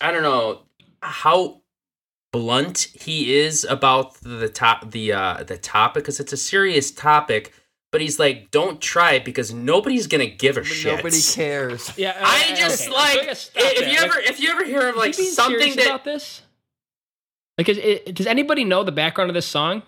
[0.00, 0.62] I don't know
[1.00, 1.62] how
[2.32, 7.52] blunt he is about the top the uh the topic because it's a serious topic.
[7.94, 10.96] But he's like, don't try it because nobody's gonna give a shit.
[10.96, 11.92] Nobody cares.
[11.96, 13.88] Yeah, I just okay, like so I gotta stop if there.
[13.88, 16.42] you Like, ever if you ever hear of like something that about this.
[17.56, 19.84] Like, is it, does anybody know the background of this song?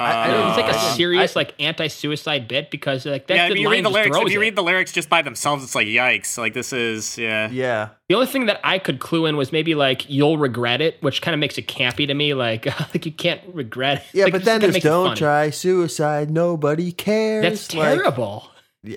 [0.00, 0.72] I- I don't um, it's like know.
[0.78, 3.84] a I- serious like anti-suicide bit because like that yeah, the if you line read
[3.84, 4.42] the lyrics, if you it.
[4.42, 6.38] read the lyrics just by themselves, it's like yikes.
[6.38, 7.48] Like this is yeah.
[7.50, 7.90] Yeah.
[8.08, 11.22] The only thing that I could clue in was maybe like you'll regret it, which
[11.22, 12.34] kind of makes it campy to me.
[12.34, 14.04] Like like you can't regret it.
[14.14, 15.18] Yeah, Like, but then there's don't funny.
[15.18, 16.30] try suicide.
[16.30, 17.42] Nobody cares.
[17.44, 18.50] That's Like, terrible.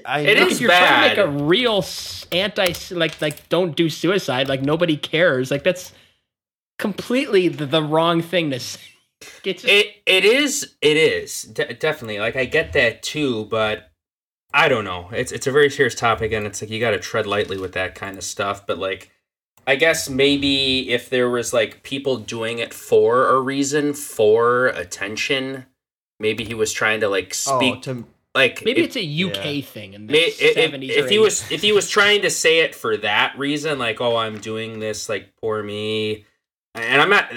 [0.06, 0.48] I It know.
[0.48, 1.18] is if you're trying to bad.
[1.18, 1.84] make a real
[2.32, 5.52] anti like like don't do suicide, like nobody cares.
[5.52, 5.92] Like that's
[6.80, 8.80] completely the, the wrong thing to say.
[9.44, 13.92] It's just, It it is it is de- definitely like I get that too, but
[14.54, 15.10] I don't know.
[15.12, 17.74] It's it's a very serious topic, and it's like you got to tread lightly with
[17.74, 18.68] that kind of stuff.
[18.68, 19.10] But like,
[19.66, 25.66] I guess maybe if there was like people doing it for a reason, for attention,
[26.20, 28.06] maybe he was trying to like Oh, speak to,
[28.36, 29.04] like maybe if- it's a
[29.60, 31.90] UK thing in the May- if, if, 70s if or he was if he was
[31.90, 36.26] trying to say it for that reason, like oh I'm doing this like poor me,
[36.76, 37.32] and I'm not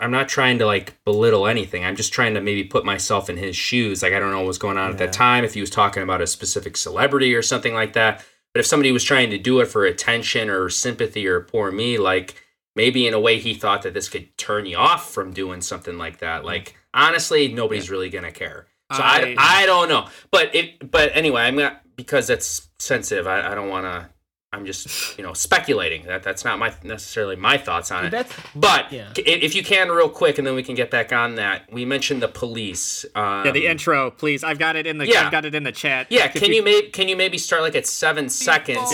[0.00, 1.84] I'm not trying to like belittle anything.
[1.84, 4.02] I'm just trying to maybe put myself in his shoes.
[4.02, 5.44] Like I don't know what was going on at that time.
[5.44, 8.90] If he was talking about a specific celebrity or something like that, but if somebody
[8.92, 12.34] was trying to do it for attention or sympathy or poor me, like
[12.74, 15.96] maybe in a way he thought that this could turn you off from doing something
[15.98, 16.42] like that.
[16.42, 16.46] Mm.
[16.46, 18.66] Like honestly, nobody's really gonna care.
[18.92, 20.08] So I, I- I don't know.
[20.32, 23.26] But it but anyway, I'm not because that's sensitive.
[23.28, 24.08] I, I don't want to.
[24.52, 26.06] I'm just you know speculating.
[26.06, 28.10] That that's not my necessarily my thoughts on it.
[28.10, 29.12] That's But Yeah.
[29.16, 31.72] if you can, real quick, and then we can get back on that.
[31.72, 33.04] We mentioned the police.
[33.14, 34.42] Um, Yeah, the intro, please.
[34.42, 35.06] I've got it in the.
[35.06, 35.24] Yeah.
[35.26, 36.08] I've got it in the chat.
[36.10, 38.90] Yeah, If can you maybe can you maybe start like at seven seconds?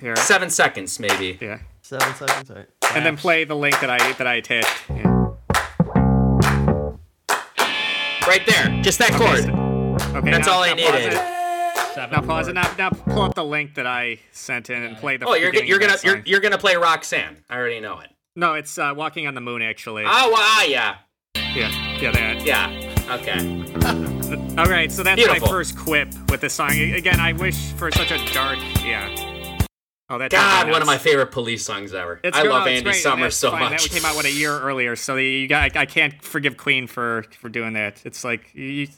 [0.00, 0.16] Here.
[0.16, 1.36] Seven seconds, maybe.
[1.38, 2.50] Yeah, Seven seconds.
[2.50, 2.66] All right.
[2.94, 4.72] and then play the link that I that I attached.
[4.88, 5.02] Yeah.
[8.26, 9.50] Right there, just that chord.
[10.16, 11.20] Okay, That's now- all I now pause needed.
[11.74, 11.94] It.
[11.94, 12.54] seven Now pause it.
[12.54, 15.26] Now, now pull up the link that I sent in and play the.
[15.26, 17.44] Oh, you're beginning you're of gonna you're you're gonna play Roxanne.
[17.48, 18.10] I already know it.
[18.36, 20.02] No, it's uh, "Walking on the Moon." Actually.
[20.04, 20.96] Oh, well, ah, yeah,
[21.54, 21.70] Yeah,
[22.00, 22.44] yeah, that.
[22.44, 23.14] yeah.
[23.14, 23.60] Okay.
[24.58, 25.46] All right, so that's Beautiful.
[25.46, 26.70] my first quip with this song.
[26.70, 28.58] Again, I wish for such a dark.
[28.84, 29.14] Yeah.
[30.10, 30.30] Oh, that.
[30.30, 32.20] God, one of my favorite police songs ever.
[32.24, 32.50] It's I good.
[32.50, 32.94] love Oh, Andy great.
[32.96, 33.60] Summers so fine.
[33.70, 33.82] much.
[33.84, 35.76] That came out what a year earlier, so you got.
[35.76, 38.02] I can't forgive Queen for for doing that.
[38.04, 38.88] It's like, you,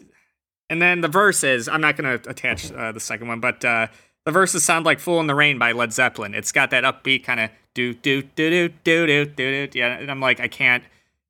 [0.69, 3.87] and then the verses, I'm not going to attach uh, the second one, but uh,
[4.25, 6.35] the verses sound like Fool in the Rain by Led Zeppelin.
[6.35, 9.79] It's got that upbeat kind of do, do, do, do, do, do, do, do.
[9.79, 9.99] Yeah.
[9.99, 10.83] And I'm like, I can't.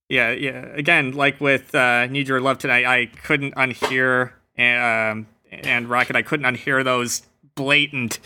[0.09, 0.31] Yeah.
[0.31, 0.65] Yeah.
[0.75, 6.23] Again, like with uh, Need Your Love Tonight, I couldn't unhear um, and Rocket, I
[6.23, 7.23] couldn't unhear those
[7.55, 8.19] blatant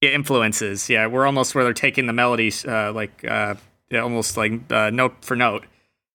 [0.00, 0.90] influences.
[0.90, 1.06] Yeah.
[1.06, 3.54] We're almost where they're taking the melodies, uh, like, uh,
[3.94, 5.64] almost like uh, note for note.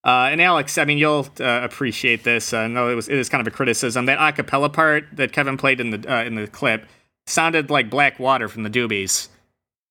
[0.08, 2.54] Uh, and Alex, I mean, you'll uh, appreciate this.
[2.54, 4.06] Uh, no, it was it is kind of a criticism.
[4.06, 6.86] That acapella part that Kevin played in the uh, in the clip
[7.26, 9.28] sounded like Black Water from the Doobies.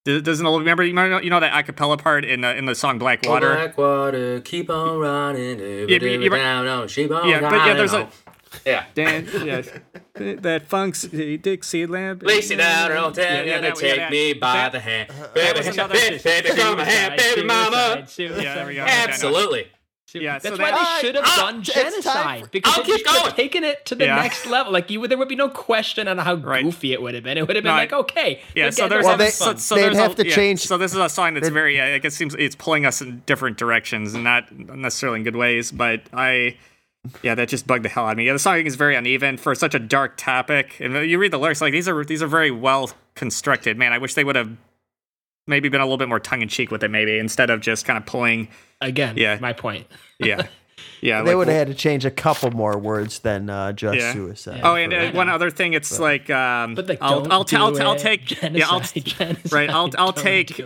[0.07, 2.99] Does- Doesn't remember you know you know that acapella part in the, in the song
[2.99, 3.55] Black Water?
[3.57, 5.59] Black water, keep on running.
[5.59, 8.09] Yeah, you- down, on, sheep on Yeah, but yeah, there's a-
[8.65, 8.85] yeah.
[8.95, 9.61] Dan, yeah,
[10.15, 12.23] that funk's Dixie lamp.
[12.23, 14.73] Lace it down, I'll tell Yeah, you yeah, to that- yeah, take me by that-
[14.73, 15.11] the hand.
[15.35, 18.05] Baby, baby, baby, come hand, baby mama.
[18.07, 18.87] Suicide, Yeah, there we go.
[18.87, 19.09] suicide.
[19.11, 19.67] Absolutely.
[20.15, 22.93] Yeah, That's that- why Ah, they should have ah, done it's genocide because I'll they
[22.93, 24.17] keep just would have taken it to the Yeah.
[24.17, 24.73] next level.
[24.73, 26.63] Like you, there would be no question on how Right.
[26.65, 27.37] goofy it would have been.
[27.37, 29.45] It would have been No, like, okay, Yeah, so there's they're Well, a, they- so,
[29.47, 29.59] fun.
[29.59, 31.81] so they'd there's have a, to yeah, change- So this is a song that's very.
[31.81, 35.37] I guess it seems it's pulling us in different directions and not necessarily in good
[35.37, 35.73] ways.
[35.73, 36.57] But I,
[37.23, 38.27] yeah, that just bugged the hell out of me.
[38.27, 40.77] Yeah, the song is very uneven for such a dark topic.
[40.81, 43.77] And you read the lyrics, like these are these are very well constructed.
[43.77, 44.51] Man, I wish they would have
[45.47, 47.85] maybe been a little bit more tongue in cheek with it, maybe instead of just
[47.87, 48.49] kind of pulling.
[48.81, 49.39] Again, Yeah.
[49.41, 49.87] my point.
[50.19, 50.47] Yeah,
[51.01, 51.23] yeah.
[51.23, 54.13] They like- would have had to change a couple more words than uh, just Yeah.
[54.13, 54.61] suicide.
[54.63, 57.65] Oh, and uh, one other thing, it's like, um, But like, I'll, I'll, do ta-
[57.65, 60.61] I'll, ta- I'll take, genocide, yeah, I'll, genocide, right, I'll- I'll take-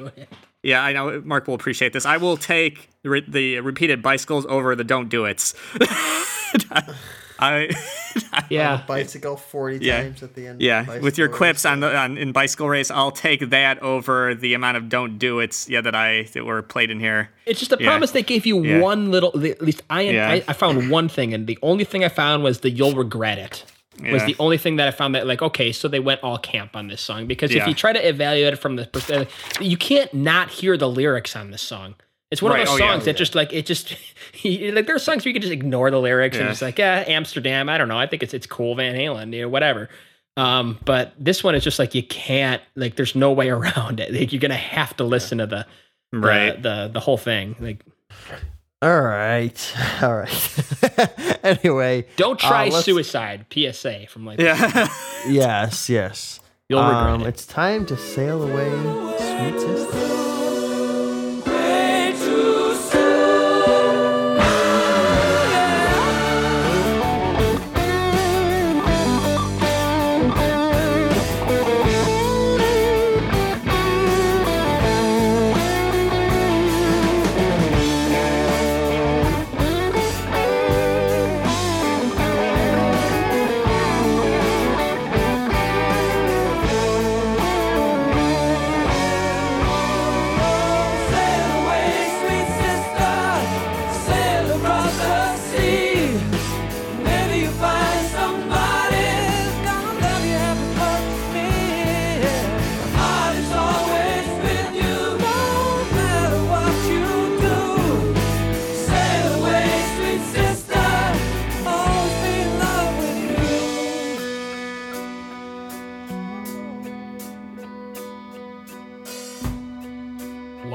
[0.63, 2.05] Yeah, I know Mark will appreciate this.
[2.05, 5.55] I will take the, re- the repeated bicycles over the don't do it's.
[7.41, 7.71] I
[8.51, 10.03] Yeah, bicycle 40 Yeah.
[10.03, 10.61] times at the end.
[10.61, 11.73] yeah, of with your quips race.
[11.73, 15.41] on the on in bicycle race, I'll take that over the amount of don't do
[15.41, 17.31] it's yeah that I that were played in here.
[17.47, 17.87] It's just a Yeah.
[17.89, 18.81] promise they gave you Yeah.
[18.81, 19.31] one little.
[19.45, 20.29] At least I, Yeah.
[20.31, 23.39] I I found one thing, and the only thing I found was the "you'll regret
[23.39, 23.65] it."
[24.11, 26.75] Was the only thing that I found that like okay, so they went all camp
[26.75, 29.29] on this song because if you try to evaluate it from the perspective,
[29.61, 31.97] you can't not hear the lyrics on this song.
[32.31, 32.93] It's one Right, of those oh, yeah.
[32.93, 33.91] songs that just like it just
[34.45, 37.05] like there are songs where you can just ignore the lyrics and just like yeah
[37.09, 39.89] Amsterdam I don't know I think it's it's cool Van Halen you know whatever.
[40.37, 44.13] Um, but this one is just like you can't like there's no way around it.
[44.15, 45.67] Like, you're gonna have to listen to the
[46.13, 46.63] the, Right.
[46.63, 47.57] the the whole thing.
[47.59, 47.85] Like
[48.81, 49.75] All right.
[50.03, 51.41] All right.
[51.45, 52.07] anyway.
[52.17, 53.47] Don't try uh, suicide.
[53.53, 54.89] PSA from like Yeah.
[55.29, 56.39] Yes, yes.
[56.69, 57.27] You'll regret Um, it.
[57.27, 58.71] It's time to sail away,
[59.19, 60.30] sweet sister.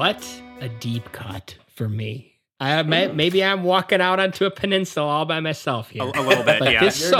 [0.05, 2.31] What a deep cut for me.
[2.59, 6.03] I may, maybe I'm walking out onto a peninsula all by myself here.
[6.03, 6.59] a, a little bit.
[6.59, 6.79] But yeah.
[6.79, 7.19] this song,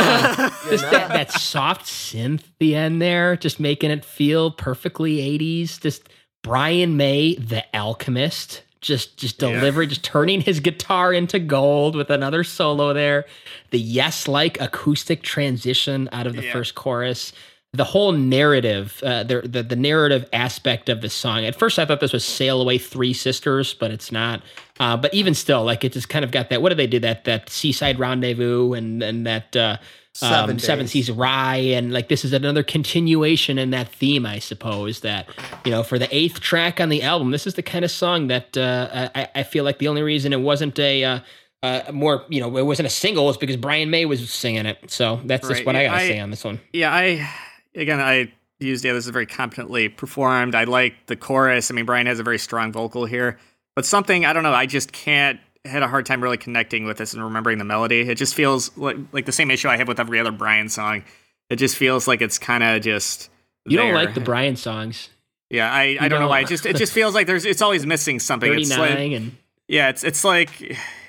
[0.70, 5.82] just that, that soft synth the end there, just making it feel perfectly 80s.
[5.82, 6.08] Just
[6.42, 9.86] Brian May, the alchemist, just just Yeah.
[9.86, 13.26] just turning his guitar into gold with another solo there.
[13.72, 16.54] The yes like acoustic transition out of the Yeah.
[16.54, 17.34] first chorus.
[17.76, 21.46] The whole narrative, uh, the, the the narrative aspect of the song.
[21.46, 24.42] At first, I thought this was "Sail Away Three Sisters," but it's not.
[24.80, 26.62] Uh, but even still, like it just kind of got that.
[26.62, 27.00] What did they do?
[27.00, 29.78] That that seaside rendezvous and and that uh,
[30.14, 34.40] Seven um, Seven Seas Rhye, and like this is another continuation in that theme, I
[34.40, 35.02] suppose.
[35.02, 35.28] That
[35.66, 38.28] you know, for the eighth track on the album, this is the kind of song
[38.28, 41.20] that uh, I, I feel like the only reason it wasn't a uh,
[41.64, 44.78] uh, more, you know, it wasn't a single is because Brian May was singing it.
[44.92, 46.62] So that's just Right, what I gotta I- say on this one.
[46.72, 47.28] Yeah, I
[47.76, 50.56] again I used yeah, this is very competently performed.
[50.56, 51.70] I like the chorus.
[51.70, 53.38] I mean, Brian has a very strong vocal here,
[53.76, 54.54] but something I don't know.
[54.54, 58.02] I just can't had a hard time really connecting with this and remembering the melody.
[58.02, 61.04] It just feels like like the same issue I have with every other Brian song.
[61.50, 63.30] It just feels like it's kind of just.
[63.66, 65.10] You don't like the Brian songs,
[65.50, 66.30] Yeah, I, I don't know don't.
[66.30, 66.42] why.
[66.42, 68.54] It just it just feels like there's it's always missing something.
[68.54, 69.36] It's like and
[69.68, 70.60] yeah, it's it's like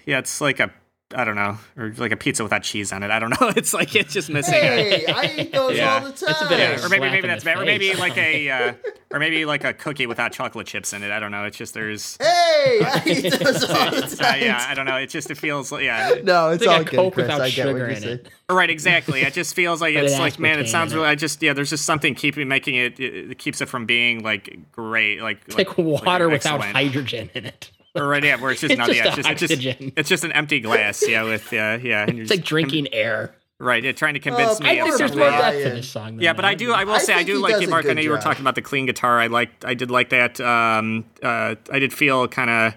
[0.06, 0.70] yeah, it's like a
[1.14, 3.12] I don't know, or like a pizza without cheese on it.
[3.12, 3.48] I don't know.
[3.56, 4.54] It's like it's just missing.
[4.54, 5.94] a- Hey, I eat those Yeah.
[5.94, 6.30] all the time.
[6.30, 8.72] It's a bit yeah, or maybe maybe that's the bad, or maybe like a uh,
[9.12, 11.12] or maybe like a cookie without chocolate chips in it.
[11.12, 11.44] I don't know.
[11.44, 14.96] It's just there's Hey, I eat those all the uh, yeah, I don't know.
[14.96, 16.16] It just it feels like yeah.
[16.24, 17.24] No, it's It's like all a good, Coke Chris.
[17.26, 18.28] without I get sugar in it.
[18.50, 19.22] Right, exactly.
[19.22, 20.58] It just feels like it's it like man.
[20.58, 21.08] It sounds in really.
[21.10, 21.52] I just yeah.
[21.52, 22.98] There's just something keeping making it.
[22.98, 25.20] It, it keeps it from being like great.
[25.22, 27.70] Like It's like water without hydrogen in it.
[27.96, 28.86] Or right, yeah, where it's just It's not.
[28.88, 29.92] just yeah, it's a just, it's just oxygen.
[29.96, 31.06] it's just an empty glass.
[31.08, 32.02] Yeah, with yeah, yeah.
[32.08, 33.34] and It's like just- drinking air.
[33.58, 34.68] Right, yeah, trying to convince Oh, me.
[34.68, 35.18] I of think there's something.
[35.18, 35.54] more Brian.
[35.54, 36.20] depth to this song.
[36.20, 36.58] Yeah, but I that.
[36.58, 36.72] do.
[36.72, 37.86] I will I say I do like does it, Mark.
[37.86, 39.18] I know you were talking about the clean guitar.
[39.18, 39.64] I liked.
[39.64, 40.38] I did like that.
[40.42, 42.74] Um, uh, I did feel kind of.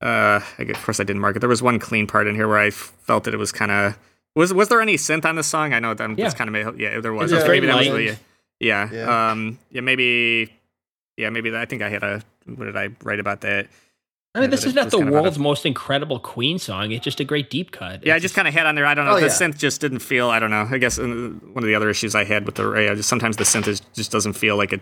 [0.00, 1.38] Uh, I guess- of course I didn't mark it.
[1.38, 3.96] There was one clean part in here where I felt that it was kind of.
[4.34, 5.72] Was was there any synth on this song?
[5.72, 6.26] I know that Yeah.
[6.26, 6.98] it's kind of yeah.
[6.98, 7.30] There was.
[7.30, 8.18] It was very maybe that was really.
[8.58, 8.90] Yeah.
[8.92, 9.30] Yeah.
[9.30, 9.58] Um.
[9.70, 9.82] Yeah.
[9.82, 10.52] Maybe.
[11.16, 11.30] Yeah.
[11.30, 12.22] Maybe that, I think I had a.
[12.46, 13.68] What did I write about that?
[14.38, 16.92] I mean, this is not the kind of world's most incredible Queen song.
[16.92, 18.06] It's just a great deep cut.
[18.06, 18.86] Yeah, I just kind of had on there.
[18.86, 19.12] I don't know.
[19.12, 19.32] Oh, the yeah.
[19.32, 20.30] synth just didn't feel.
[20.30, 20.66] I don't know.
[20.70, 23.08] I guess uh, one of the other issues I had with the Ray, I just
[23.08, 24.80] sometimes the synth is, just doesn't feel like it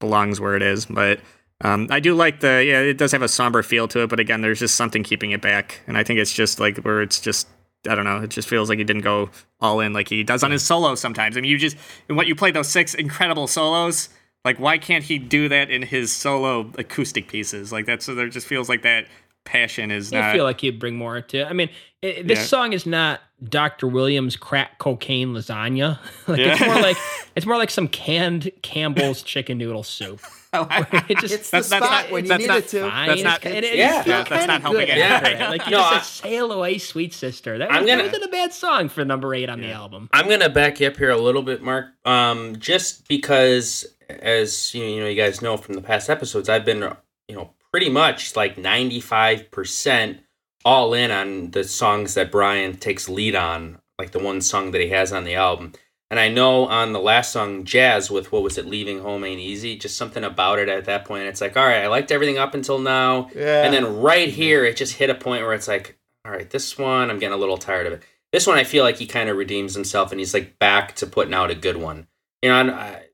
[0.00, 0.86] belongs where it is.
[0.86, 1.20] But
[1.62, 2.64] um, I do like the.
[2.64, 4.10] Yeah, it does have a somber feel to it.
[4.10, 7.02] But again, there's just something keeping it back, and I think it's just like where
[7.02, 7.48] it's just.
[7.88, 8.18] I don't know.
[8.18, 11.00] It just feels like he didn't go all in like he does on his solos
[11.00, 11.38] sometimes.
[11.38, 14.10] I mean, you just and what you played those six incredible solos.
[14.44, 17.72] Like, why can't he do that in his solo acoustic pieces?
[17.72, 19.06] Like that's so there just feels like that
[19.44, 20.34] passion is I not.
[20.34, 21.44] feel like you'd bring more to.
[21.48, 21.70] I mean,
[22.02, 22.44] it, this Yeah.
[22.44, 23.86] song is not Dr.
[23.86, 25.98] Williams crack cocaine lasagna.
[26.28, 26.66] like it's Yeah.
[26.66, 26.96] more like
[27.36, 30.20] it's more like some canned Campbell's chicken noodle soup.
[30.52, 32.90] It just It's the That's- that's spot not- when you that's need not it to.
[32.90, 33.08] fine.
[33.08, 34.04] That's not- and it- Yeah.
[34.04, 34.96] you Yeah, that's not helping it.
[34.98, 35.46] Yeah.
[35.48, 38.24] Like you No, just I- said, "Sail away, sweet sister." That, I'm was, gonna- wasn't
[38.24, 40.08] a bad song for number eight on the album.
[40.12, 41.86] I'm gonna back you up here a little bit, Mark.
[42.04, 43.86] Um, just because,
[44.20, 46.82] as you you know, you guys know from the past episodes, I've been,
[47.28, 50.20] you know, pretty much like 95 percent
[50.64, 54.80] all in on the songs that Brian takes lead on, like the one song that
[54.80, 55.72] he has on the album.
[56.10, 59.40] And I know on the last song, Jazz, with what was it, Leaving Home Ain't
[59.40, 61.28] Easy, just something about it at that point.
[61.28, 63.30] It's like, all right, I liked everything up until now.
[63.34, 63.62] Yeah.
[63.62, 66.76] And then right here, it just hit a point where it's like, all right, this
[66.76, 68.02] one, I'm getting a little tired of it.
[68.32, 71.06] This one, I feel like he kind of redeems himself and he's like back to
[71.06, 72.08] putting out a good one.
[72.42, 73.04] You know, I,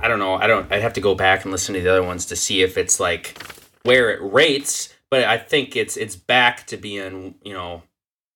[0.00, 0.34] I don't know.
[0.34, 0.70] I don't.
[0.72, 3.00] I'd have to go back and listen to the other ones to see if it's
[3.00, 3.40] like
[3.82, 4.94] where it rates.
[5.10, 7.34] But I think it's it's back to being.
[7.42, 7.82] You know,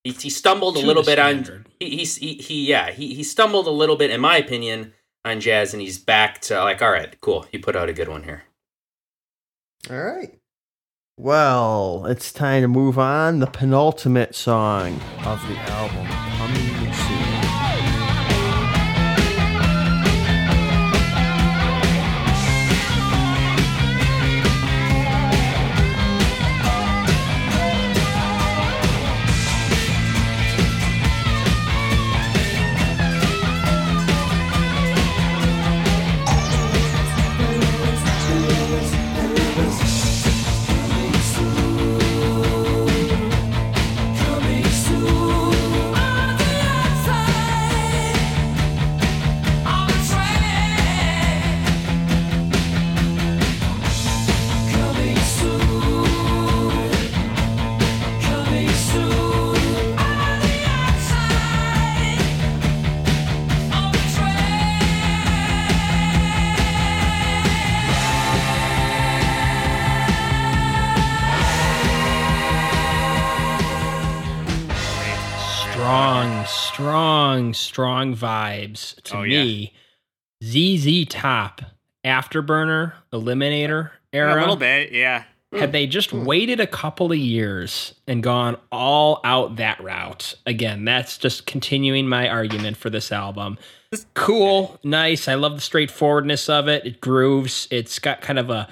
[0.05, 1.67] he, he stumbled a little bit standard.
[1.67, 1.73] on.
[1.81, 4.93] He, he's he, he yeah he he stumbled a little bit in my opinion
[5.25, 7.47] on jazz, and he's back to like all right, cool.
[7.53, 8.45] You put out a good one here.
[9.91, 10.39] All right.
[11.19, 13.41] Well, it's time to move on.
[13.41, 16.72] The penultimate song of the album coming
[77.73, 79.43] strong, strong vibes to Oh, yeah.
[79.43, 79.73] me.
[80.44, 81.62] ZZ Top,
[82.05, 84.35] Afterburner, Eliminator era.
[84.35, 85.24] a little bit, yeah.
[85.53, 86.24] Had they just hmm.
[86.24, 92.09] waited a couple of years and gone all out that route, again, that's just continuing
[92.09, 93.59] my argument for this album.
[94.15, 95.28] Cool, nice.
[95.28, 96.86] I love the straightforwardness of it.
[96.86, 97.69] It grooves.
[97.70, 98.69] It's got kind of a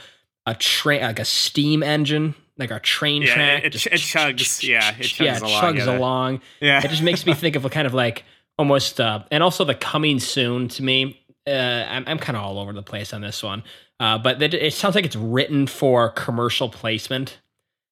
[0.46, 3.64] a train, like a steam engine, like a train Yeah, track.
[3.64, 4.66] it- just it chugs.
[4.66, 5.98] Yeah, it chugs yeah, along, chugs yeah.
[5.98, 6.40] along.
[6.60, 6.82] Yeah.
[6.82, 8.24] It just makes me think of a kind of like
[8.60, 11.16] almost, uh, and also the coming soon to me.
[11.46, 11.50] Uh,
[11.88, 13.64] I'm, I'm kind of all over the place on this one,
[13.98, 17.38] uh, but it, it sounds like it's written for commercial placement.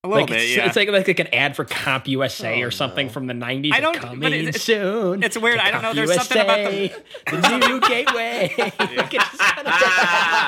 [0.04, 0.66] A little like bit, it's, yeah.
[0.66, 3.12] it's like, like like an ad for CompUSA Oh, or something no.
[3.12, 3.72] from the 90s.
[3.72, 5.24] I don't- but coming it- it's- soon.
[5.24, 5.58] it's weird.
[5.58, 5.92] I don't know.
[5.92, 6.92] There's something about the-
[7.32, 8.54] the new gateway.
[8.58, 9.74] Like, it's just kind of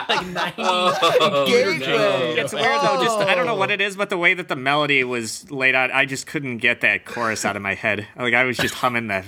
[0.08, 1.86] like 90s Oh, Gateway.
[1.86, 2.34] no.
[2.42, 3.02] It's weird though.
[3.02, 3.74] Just I don't know what Oh.
[3.74, 6.82] it is, but the way that the melody was laid out, I just couldn't get
[6.82, 8.06] that chorus out of my head.
[8.16, 9.24] Like I was just humming the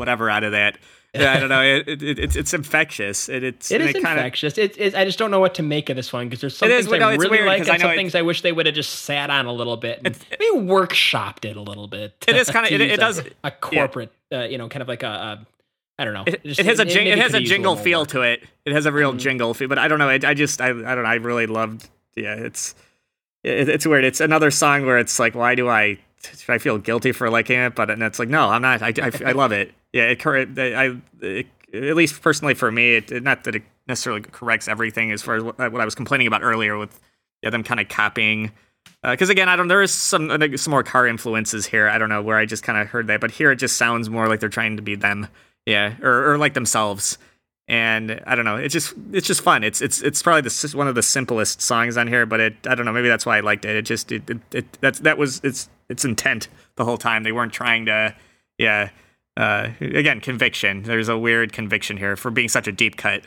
[0.00, 0.76] whatever out of that.
[1.14, 1.62] I don't know.
[1.62, 3.28] It, it, it's it's infectious.
[3.28, 4.56] It, it's It kinda- infectious.
[4.58, 6.70] It, it, I just don't know what to make of this one because there's some
[6.70, 8.66] It is, things no, I really like and some it- things I wish they would
[8.66, 10.00] have just sat on a little bit.
[10.04, 12.14] And maybe workshopped it a little bit.
[12.28, 15.02] It is kinda- it- it a- does- a corporate, uh, you know, kind of like
[15.02, 15.46] a, a
[15.98, 16.24] I don't know.
[16.28, 18.44] It, Just- it has a jing- it has a jingle little feel more to it.
[18.64, 20.08] It has a real jingle feel, but I don't know.
[20.08, 21.10] I, I just I, I don't know.
[21.10, 21.90] I really loved.
[22.14, 22.74] Yeah, it's
[23.42, 24.04] it, it's weird.
[24.04, 27.58] It's another song where it's like, why do I should I feel guilty for liking
[27.58, 27.74] it?
[27.74, 28.80] But and it's like, no, I'm not.
[28.80, 29.72] I, I, I love it.
[29.92, 34.68] Yeah, it, I it, at least personally for me, it, not that it necessarily corrects
[34.68, 36.98] everything as far as what, I was complaining about earlier with
[37.42, 38.52] yeah them kind of copying.
[39.02, 39.68] Because again, I don't.
[39.68, 41.88] There is some uh, some more car influences here.
[41.88, 44.10] I don't know where I just kind of heard that, but here it just sounds
[44.10, 45.28] more like they're trying to be them,
[45.66, 47.18] yeah, or, or like themselves.
[47.66, 48.56] And I don't know.
[48.56, 49.64] It's just it's just fun.
[49.64, 52.74] It's it's it's probably the one of the simplest songs on here, but it I
[52.74, 52.92] don't know.
[52.92, 53.76] Maybe that's why I liked it.
[53.76, 57.22] It just it, it, it that's that was its its intent the whole time.
[57.22, 58.14] They weren't trying to
[58.58, 58.90] yeah.
[59.40, 60.82] Uh, again, conviction.
[60.82, 63.22] There's a weird conviction here for being such a deep cut.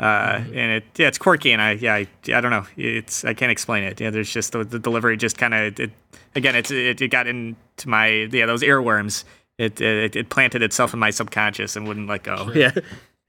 [0.00, 3.34] Uh, and it yeah, it's quirky, and I yeah, I, I don't know, it's I
[3.34, 4.00] can't explain it.
[4.00, 5.90] Yeah, there's just the, the delivery just kind of it,
[6.34, 7.54] again, it's it, it got into
[7.86, 9.24] my yeah those earworms.
[9.58, 12.50] It, it it planted itself in my subconscious and wouldn't let go.
[12.54, 12.72] Yeah,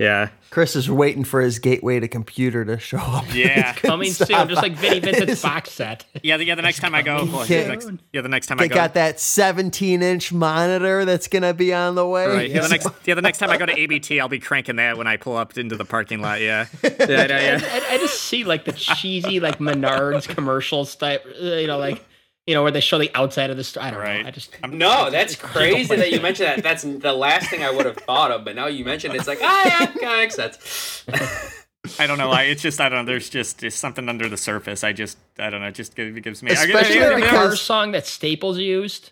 [0.04, 3.26] yeah, Chris is waiting for his gateway to computer to show up.
[3.34, 4.28] yeah, coming Stop.
[4.28, 6.06] soon, just like Vinnie Vincent's box set.
[6.22, 6.38] yeah.
[6.38, 8.60] The, yeah, the next time I go, well, can't- the next, yeah, the next time
[8.60, 12.28] I They go, got that 17 inch monitor that's gonna be on the way.
[12.28, 12.50] Right.
[12.50, 14.98] Yeah, the next yeah, the next time I go to ABT, I'll be cranking that
[14.98, 16.42] when I pull up into the parking lot.
[16.42, 17.28] Yeah, yeah, yeah.
[17.28, 17.60] yeah.
[17.64, 22.04] I, I just see like the cheesy like Menards commercials type, you know, like
[22.48, 23.84] you know where they show the outside of the store.
[23.84, 24.22] I don't Right.
[24.24, 24.28] know.
[24.28, 26.64] I just No, that's crazy that you mentioned that.
[26.64, 29.28] That's the last thing I would have thought of, but now you mentioned it, it's
[29.28, 31.06] like, ah, yeah, kind of makes sense.
[32.00, 32.32] I don't know.
[32.32, 33.12] I it's just I don't know.
[33.12, 34.84] There's just there's something under the surface.
[34.84, 35.68] I just I don't know.
[35.68, 36.52] It just gives, gives me.
[36.52, 39.12] I- Especially I- the because- Cars song that Staples used.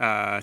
[0.00, 0.40] uh,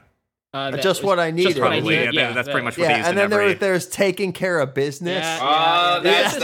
[0.55, 1.49] Uh, Just what I needed.
[1.53, 2.13] Just what I Probably, needed.
[2.13, 4.59] yeah, that's pretty much what they Yeah, used and then there, every- there's taking care
[4.59, 5.23] of business.
[5.25, 6.21] Yeah, Oh, yeah, yeah.
[6.21, 6.37] that's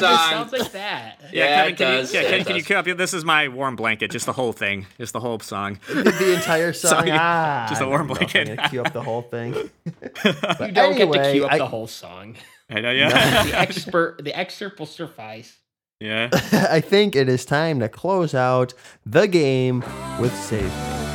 [0.00, 0.30] song.
[0.30, 1.20] Sounds like that.
[1.32, 2.12] yeah, Yeah, Kevin, it can does.
[2.14, 2.84] you, yeah, It Kevin, can you cue up?
[2.98, 5.78] This is my warm blanket, just the whole thing, just the whole song.
[5.88, 6.90] the entire song.
[6.90, 8.70] Sorry, ah, just a I warm don't know if I'm blanket.
[8.70, 9.54] cue up the whole thing.
[10.24, 12.36] You don't get to cue up I- the whole song.
[12.68, 15.56] I know, yeah, The expert, the excerpt will suffice.
[15.98, 16.28] yeah.
[16.70, 18.74] I think it is time to close out
[19.04, 19.80] the game
[20.20, 21.09] with Save.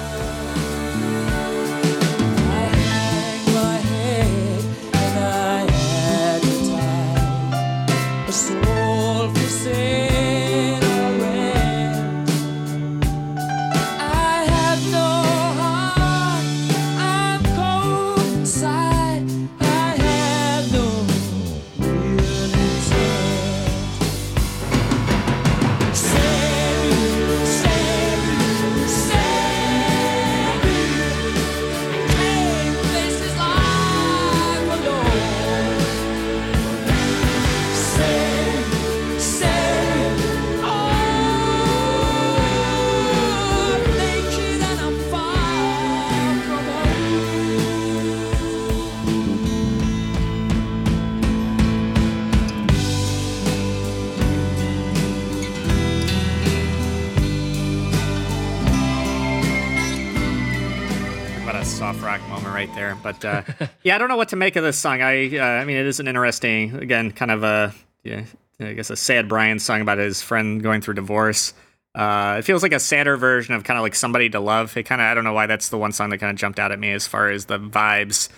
[63.25, 63.41] Uh,
[63.83, 65.01] yeah, I don't know what to make of this song.
[65.01, 67.73] I uh, I mean, it is an interesting, again, kind of a
[68.03, 68.23] yeah,
[68.59, 71.53] I guess a sad Brian song about his friend going through divorce.
[71.93, 74.75] Uh, it feels like a sadder version of kind of like somebody to love.
[74.75, 76.59] It kind of I don't know why that's the one song that kind of jumped
[76.59, 78.29] out at me as far as the vibes.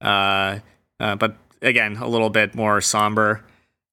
[0.00, 0.58] Uh,
[1.00, 3.44] uh, but again, a little bit more somber.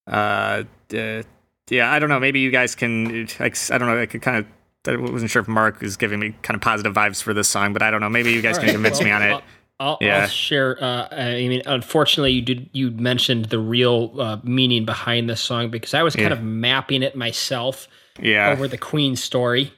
[0.05, 0.63] Uh,
[0.93, 1.23] uh,
[1.69, 2.19] yeah, I don't know.
[2.19, 3.27] Maybe you guys can.
[3.39, 4.01] Like, I don't know.
[4.01, 4.45] I could kind of.
[4.85, 7.71] I wasn't sure if Mark was giving me kind of positive vibes for this song,
[7.71, 8.09] but I don't know.
[8.09, 9.43] Maybe you guys can right, convince well, me on it.
[9.79, 10.21] I'll, I'll, Yeah.
[10.23, 10.81] I'll share.
[10.81, 12.69] Uh, I mean, unfortunately, you did.
[12.73, 16.33] You mentioned the real uh, meaning behind this song because I was kind Yeah.
[16.33, 17.87] of mapping it myself.
[18.21, 18.51] Yeah.
[18.51, 19.73] over the Queen story.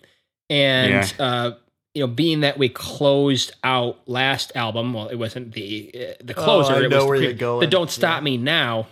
[0.49, 1.51] And uh,
[1.93, 6.33] you know, being that we closed out last album, well, it wasn't the uh, the
[6.37, 6.73] Oh, closer.
[6.73, 7.61] I it know was where the, you're going.
[7.61, 8.87] The Don't Stop Me Now.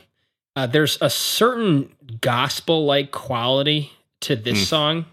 [0.56, 4.66] Uh, there's a certain gospel like quality to this Mm.
[4.66, 5.06] song,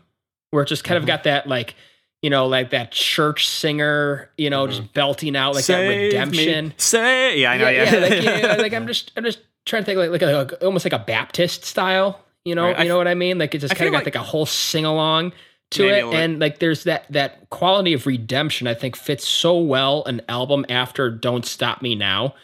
[0.51, 1.09] where it just kind of Mhm.
[1.09, 1.75] got that like.
[2.23, 4.93] You know, like that church singer, you know, just mm-hmm.
[4.93, 6.05] belting out like that Save me.
[6.05, 6.75] redemption.
[6.77, 7.95] Say, yeah, I know, yeah.
[7.97, 10.63] like, you know, like I'm just, I'm just trying to think like, like, a, like
[10.63, 12.21] almost like a Baptist style.
[12.45, 12.81] You know, Right.
[12.81, 13.39] You know what I mean?
[13.39, 15.33] Like it just kind of got like- like a whole sing along
[15.73, 18.67] to it, and like there's that that quality of redemption.
[18.67, 22.35] I think fits so well an album after "Don't Stop Me Now."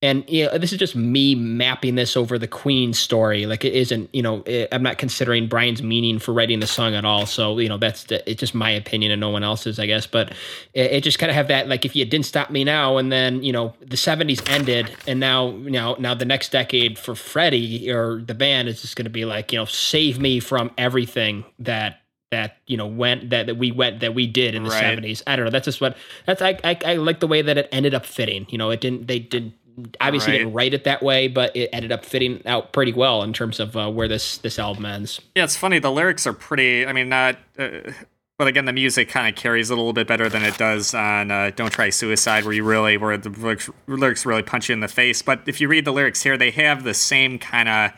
[0.00, 3.46] And you know, this is just me mapping this over the Queen story.
[3.46, 6.94] Like it isn't, you know, it, I'm not considering Brian's meaning for writing the song
[6.94, 7.26] at all.
[7.26, 10.06] So you know, that's the, it's just my opinion and no one else's, I guess.
[10.06, 10.30] But
[10.72, 13.10] it, it just kind of have that like if you didn't stop me now, and
[13.10, 17.90] then you know the '70s ended, and now now now the next decade for Freddie
[17.90, 21.44] or the band is just going to be like you know save me from everything
[21.58, 24.98] that that you know went that, that we went that we did in the Right.
[24.98, 25.96] 70s i don't know that's just what
[26.26, 28.82] that's I, I i like the way that it ended up fitting you know it
[28.82, 29.54] didn't they did
[30.00, 30.38] obviously Right.
[30.38, 33.60] didn't write it that way but it ended up fitting out pretty well in terms
[33.60, 35.78] of uh, where this this album ends Yeah, it's funny.
[35.78, 36.86] The lyrics are pretty.
[36.86, 37.36] I mean, not.
[37.58, 37.92] Uh,
[38.38, 40.94] but again, the music kind of carries it a little bit better than it does
[40.94, 44.74] on uh, "Don't Try Suicide," where you really, where the lyrics, lyrics really punch you
[44.74, 45.22] in the face.
[45.22, 47.90] But if you read the lyrics here, they have the same kind of,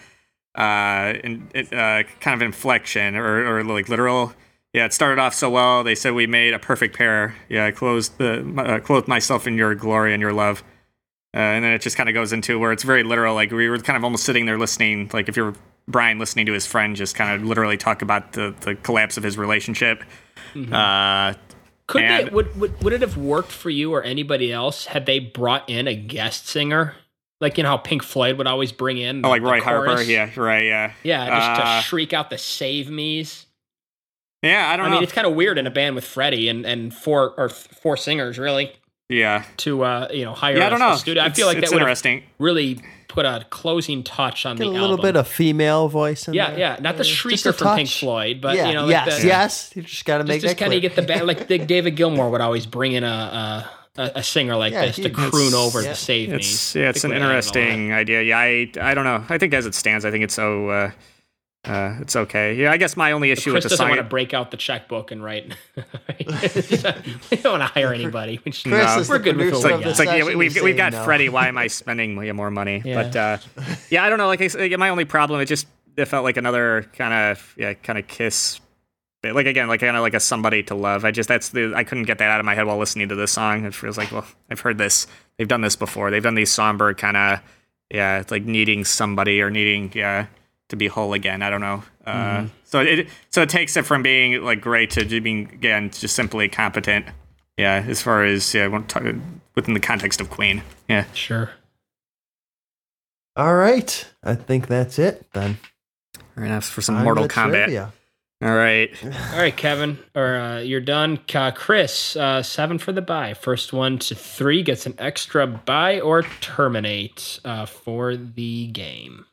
[0.55, 4.32] uh, in, uh, kind of inflection or, or like literal.
[4.73, 5.82] Yeah, it started off so well.
[5.85, 7.35] They said we made a perfect pair.
[7.51, 10.62] Yeah, I closed the uh, clothed myself in your glory and your love.
[11.32, 13.35] Uh, and then it just kind of goes into where it's very literal.
[13.35, 15.55] Like we were kind of almost sitting there listening, like if you're
[15.86, 19.23] Brian listening to his friend just kind of literally talk about the, the collapse of
[19.23, 20.02] his relationship.
[20.73, 21.35] Uh,
[21.86, 25.07] could And- it would, would would it have worked for you or anybody else had
[25.07, 26.94] they brought in a guest singer
[27.40, 30.02] like you know how pink floyd would always bring in oh, like the Roy Harper.
[30.02, 30.65] Yeah, right.
[30.65, 30.93] Yeah.
[31.02, 33.47] yeah just Uh, to shriek out the save me's
[34.43, 34.86] Yeah, I don't know.
[34.86, 34.94] I know.
[34.97, 37.97] mean, it's kind of weird in a band with Freddie and, and four or four
[37.97, 38.73] singers really
[39.11, 39.45] yeah.
[39.59, 40.97] to uh you know hire Yeah, I a- don't a know.
[40.97, 41.23] studio.
[41.23, 42.23] I It's- feel like it's that would have interesting.
[42.39, 45.03] really put a closing touch on Get a little album.
[45.03, 46.59] bit of female voice in yeah, there.
[46.61, 47.89] yeah, not the just a shrieker from Pink.
[47.91, 49.73] Floyd, but yeah, you know, like yes, the, yes.
[49.74, 51.59] You just got to just, make just that kind of get the band like the
[51.59, 53.66] David Gilmour would always bring in a
[53.97, 55.89] a, a, a singer like Yeah, this to croon over yeah.
[55.91, 56.37] the save me.
[56.37, 58.23] It's yeah, it's an I think we handled interesting idea.
[58.23, 59.24] Yeah, I I don't know.
[59.28, 60.91] I think as it stands, I think it's so uh,
[61.65, 62.55] uh, it's okay.
[62.55, 63.91] Yeah, I guess my only issue Chris with the doesn't song.
[63.91, 65.55] want to break out the checkbook and write.
[65.77, 68.41] we don't want to hire anybody.
[68.45, 69.01] We just- Chris No.
[69.01, 69.91] is we're good with what It's we like, got.
[69.91, 71.05] it's like yeah, we've we've got saying no.
[71.05, 71.28] Freddie.
[71.28, 72.82] Why am I spending more money?
[72.85, 73.03] Yeah.
[73.03, 73.39] But uh,
[73.91, 74.27] yeah, I don't know.
[74.27, 75.66] Like I my only problem it just
[75.97, 78.61] it felt like another kind of yeah kind of kiss.
[79.23, 81.05] Like again, like kind of like a somebody to love.
[81.05, 83.15] I just that's the I couldn't get that out of my head while listening to
[83.15, 83.66] this song.
[83.66, 85.07] It feels like well, I've heard this.
[85.37, 86.11] They've done this before.
[86.11, 87.41] They've done these somber kind of
[87.93, 90.27] yeah, it's like needing somebody or needing yeah
[90.70, 91.42] to be whole again.
[91.42, 91.82] I don't know.
[92.06, 96.14] Uh, So it so it takes it from being like great to being again just
[96.16, 97.06] simply competent.
[97.56, 99.14] Yeah, as far as yeah, I want to talk
[99.55, 100.62] within the context of Queen.
[100.88, 101.05] Yeah.
[101.12, 101.51] Sure.
[103.36, 105.59] All right, I think that's it then.
[106.36, 107.64] We're gonna ask for some On Mortal the Kombat.
[107.64, 107.92] trivia.
[108.42, 108.90] All right.
[109.05, 111.20] All right, Kevin, or uh, you're done.
[111.34, 113.34] Uh, Chris, uh, seven for the buy.
[113.34, 119.26] First one to three gets an extra buy or terminate uh, for the game.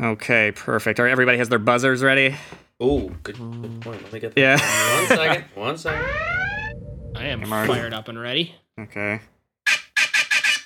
[0.00, 1.00] Okay, perfect.
[1.00, 2.36] All right, everybody has their buzzers ready?
[2.82, 4.02] Ooh, good, good point.
[4.04, 4.40] Let me get that.
[4.40, 4.98] Yeah.
[4.98, 5.44] One second.
[5.54, 6.06] One second.
[7.16, 8.54] I am I'm already- fired up and ready.
[8.78, 9.20] Okay.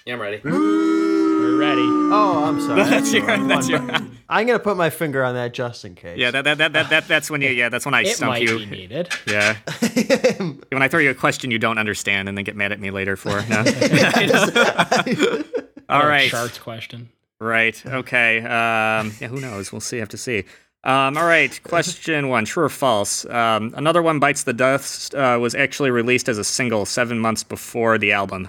[0.04, 0.40] Yeah, I'm ready.
[0.44, 1.80] We're ready.
[1.80, 2.82] Oh, I'm sorry.
[2.90, 3.80] That's your- One that's your-
[4.28, 6.18] I'm gonna put my finger on that just in case.
[6.18, 8.30] Yeah, that, that, that, that, that that's when you yeah, that's when I It stump
[8.30, 8.58] might you.
[8.58, 9.08] be needed.
[9.26, 9.56] Yeah.
[10.70, 12.90] When I throw you a question you don't understand and then get mad at me
[12.90, 13.30] later for.
[13.48, 13.58] No.
[13.58, 13.64] All
[16.00, 16.30] Another right.
[16.30, 17.10] Charts question.
[17.42, 17.84] Right.
[17.84, 18.38] Okay.
[18.38, 19.72] Um, yeah, who knows?
[19.72, 19.98] We'll see.
[19.98, 20.44] Have to see.
[20.84, 21.60] Um, all right.
[21.64, 23.24] Question one: True or false?
[23.26, 27.42] Um, Another one bites the dust uh, was actually released as a single seven months
[27.42, 28.48] before the album.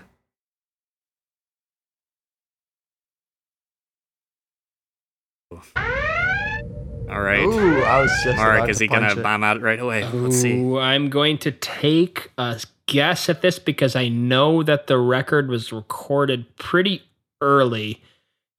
[5.52, 7.44] All right.
[7.44, 8.38] Ooh, I was just.
[8.38, 9.24] Mark, is he gonna punch it.
[9.24, 10.08] bomb out right away?
[10.08, 10.78] Let's see.
[10.78, 15.74] I'm going to take a guess at this because I know that the record was
[15.74, 17.02] recorded pretty
[17.42, 18.00] early.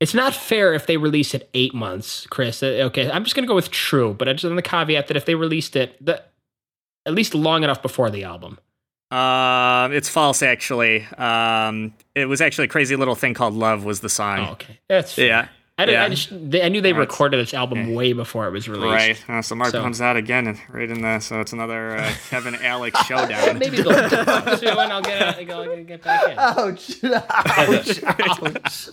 [0.04, 2.62] It's not fair if they release it eight months, Chris.
[2.62, 5.06] Uh, Okay, I'm just going to go with true, but I just on the caveat
[5.08, 6.22] that if they released it the,
[7.06, 8.58] at least long enough before the album.
[9.10, 11.06] Um, it's false actually.
[11.16, 14.40] Um, it was actually a crazy little thing called "Love" was the song.
[14.40, 15.26] Oh, okay, that's fair.
[15.26, 15.48] Yeah.
[15.76, 16.04] I, Yeah.
[16.04, 19.26] I, just, they, I knew they That's- recorded this album way before it was released.
[19.28, 19.38] Right.
[19.38, 21.18] Uh, so Mark So- comes out again, and right in the.
[21.18, 23.58] So it's another uh, Kevin Alex showdown.
[23.58, 26.38] Maybe they'll this one I'll get, I'll get back in.
[26.38, 27.02] Ouch!
[27.04, 28.04] Ouch!
[28.04, 28.88] Ouch!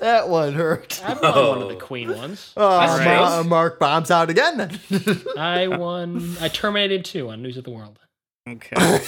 [0.00, 1.00] that one hurt.
[1.02, 2.52] I've won one of the Queen ones.
[2.58, 4.58] Oh, That's Ma- Mark bombs out again.
[4.58, 5.22] Then.
[5.38, 6.36] I won.
[6.42, 7.98] I terminated two on News of the World.
[8.46, 9.00] Okay.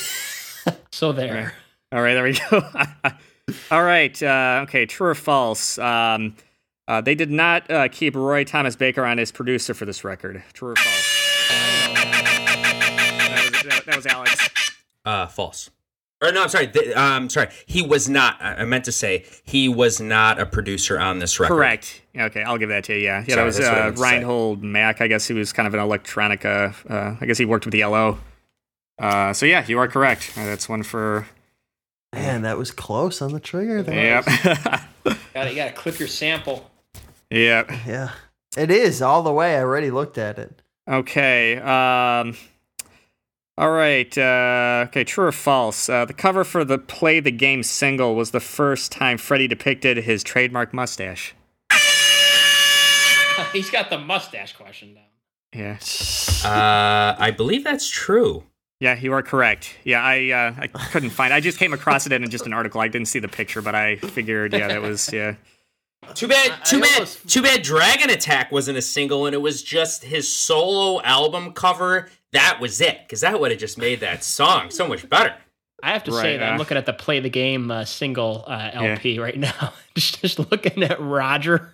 [0.90, 1.54] So there.
[1.92, 2.62] All right, there we go.
[3.70, 4.22] All right.
[4.22, 5.76] Uh, okay, true or false?
[5.78, 6.34] Um,
[6.90, 10.42] uh, they did not uh, keep Roy Thomas Baker on as producer for this record.
[10.52, 11.20] True or false?
[11.94, 14.72] That was, that, that was Alex.
[15.04, 15.70] Uh, false.
[16.20, 16.66] Or no, I'm sorry.
[16.66, 17.50] Th- um, sorry.
[17.64, 18.42] He was not.
[18.42, 21.54] I I meant to say he was not a producer on this record.
[21.54, 22.02] Correct.
[22.18, 23.04] Okay, I'll give that to you.
[23.04, 23.34] Yeah, yeah.
[23.34, 24.10] Sorry, that was that's what I uh, meant to say.
[24.10, 25.00] Reinhold Mack.
[25.00, 26.74] I guess he was kind of an electronica.
[26.90, 28.18] Uh, I guess he worked with ELO.
[28.98, 30.32] Uh, so yeah, you are correct.
[30.36, 31.28] Uh, that's one for.
[32.12, 33.80] Man, that was close on the trigger.
[33.84, 33.94] There.
[33.94, 34.24] Yep.
[35.34, 36.69] Got You got to clip your sample.
[37.30, 37.70] Yep.
[37.86, 38.10] Yeah.
[38.56, 39.56] It is all the way.
[39.56, 40.62] I already looked at it.
[40.88, 41.56] Okay.
[41.58, 42.36] Um,
[43.56, 44.16] all right.
[44.16, 45.04] Uh, okay.
[45.04, 45.88] True or false?
[45.88, 49.98] Uh, the cover for the "Play the Game" single was the first time Freddie depicted
[49.98, 51.34] his trademark mustache.
[53.52, 55.04] He's got the mustache question down.
[55.54, 55.78] Yeah.
[56.44, 58.44] Uh, I believe that's true.
[58.80, 59.76] Yeah, you are correct.
[59.84, 61.34] Yeah, I uh, I couldn't find.
[61.34, 62.80] I just came across it in just an article.
[62.80, 65.34] I didn't see the picture, but I figured, yeah, that was yeah.
[66.14, 66.64] Too bad.
[66.64, 66.94] Too I bad.
[66.94, 67.62] almost- Too bad.
[67.62, 72.08] Dragon Attack wasn't a single, and it was just his solo album cover.
[72.32, 75.34] That was it, because that would have just made that song so much better.
[75.82, 77.84] I have to Right, say that I'm uh, looking at the Play the Game uh,
[77.84, 79.72] single uh, LP right now.
[79.94, 81.72] just, just looking at Roger.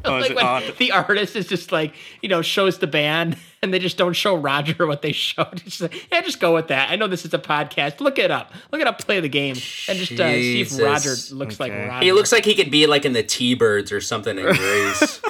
[0.04, 3.74] Oh, like when oh, the artist is just like, you know, shows the band and
[3.74, 5.56] they just don't show Roger what they showed.
[5.64, 6.90] Just like, yeah, just go with that.
[6.90, 8.00] I know this is a podcast.
[8.00, 8.52] Look it up.
[8.70, 9.56] Look it up, play the game.
[9.88, 12.04] And just uh, see if Roger looks like Roger.
[12.04, 15.20] He looks like he could be like in the T-Birds or something in Grease.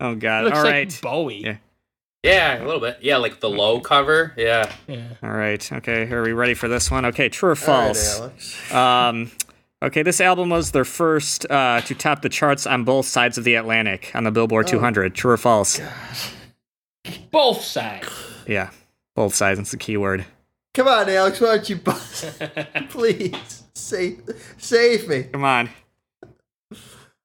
[0.00, 0.44] Oh God!
[0.44, 1.00] looks All like right.
[1.02, 1.42] Bowie.
[1.44, 1.56] Yeah.
[2.22, 2.98] yeah, a little bit.
[3.02, 4.32] Yeah, like the low cover.
[4.36, 4.72] Yeah.
[4.86, 5.08] Yeah.
[5.22, 5.72] All right.
[5.72, 6.10] Okay.
[6.10, 7.04] Are we ready for this one?
[7.06, 7.28] Okay.
[7.28, 8.18] True or All right, false?
[8.18, 8.72] Alex.
[8.72, 9.30] Um,
[9.82, 13.44] okay, this album was their first uh, to top the charts on both sides of
[13.44, 15.14] the Atlantic on the Billboard 200.
[15.14, 15.80] True or false?
[17.30, 18.08] Both sides.
[18.46, 18.70] Yeah,
[19.14, 19.58] both sides.
[19.58, 20.26] That's the key word.
[20.74, 21.40] Come on, Alex.
[21.40, 22.40] Why don't you bust?
[22.90, 24.22] Please save
[24.58, 25.24] save me.
[25.24, 25.70] Come on.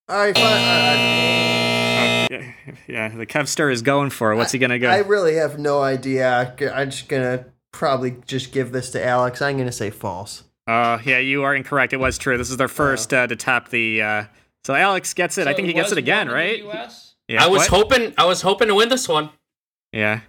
[0.07, 0.45] All right, fine.
[0.45, 2.52] Uh, yeah,
[2.88, 4.36] yeah, the Kevster is going for it.
[4.36, 4.90] What's he gonna go?
[4.90, 6.56] I really have no idea.
[6.73, 9.41] I'm just gonna probably just give this to Alex.
[9.41, 10.44] I'm gonna say false.
[10.68, 11.94] Uh, yeah, you are incorrect.
[11.94, 12.38] It was true.
[12.38, 14.02] This is their first uh, to top the.
[14.02, 14.24] Uh,
[14.64, 15.48] so Alex gets it.
[15.48, 16.64] I think he gets it again, right?
[17.28, 17.44] Yeah.
[17.44, 17.90] I was what?
[17.92, 18.14] hoping.
[18.18, 19.30] I was hoping to win this one.
[19.92, 20.22] Yeah.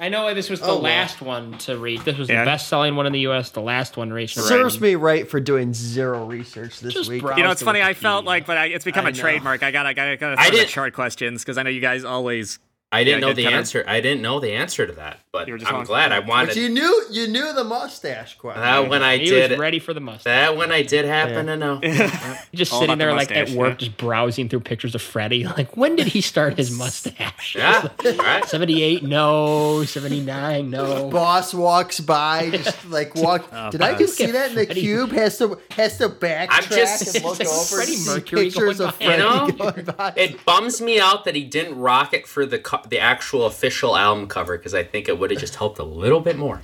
[0.00, 0.82] I know this was the Oh, well.
[0.82, 2.02] last one to reach.
[2.04, 2.40] This was Yeah.
[2.44, 4.38] the best selling one in the U.S., the last one reached.
[4.38, 7.22] Serves me right for doing zero research this Just week.
[7.22, 7.82] You know, it's funny.
[7.82, 9.18] I felt like, but I, it's become I a know.
[9.20, 9.62] trademark.
[9.62, 11.80] I got, I got, I got to I the chart questions because I know you
[11.80, 12.58] guys always.
[12.96, 13.56] I didn't Yeah, know good the cover.
[13.56, 13.84] answer.
[13.86, 16.20] I didn't know the answer to that, but You were just I'm on- glad I
[16.20, 18.62] But wanted you knew you knew the mustache question.
[18.62, 19.50] that when I He did.
[19.52, 20.24] was ready for the mustache.
[20.24, 21.54] That when I did happen Yeah.
[21.54, 21.80] to know.
[22.54, 23.86] just All sitting about the there like at work, yeah.
[23.86, 25.46] just browsing through pictures of Freddie.
[25.56, 27.54] Like, when did he start his mustache?
[27.56, 27.88] Yeah.
[28.04, 28.44] All right.
[28.44, 29.84] 78, no.
[29.84, 31.08] 79, no.
[31.10, 33.48] Boss walks by, just like walk.
[33.52, 35.12] Oh, Did I just see that in the Freddie- cube?
[35.12, 38.44] Has to has to backtrack just- and look It's like over Freddie and see Mercury
[38.44, 39.04] pictures going of by.
[39.04, 39.48] You know?
[39.72, 40.20] Freddie.
[40.20, 43.96] It bums me out that he didn't rock it for the co- the actual official
[43.96, 46.62] album cover because I think it would have just helped a little bit more.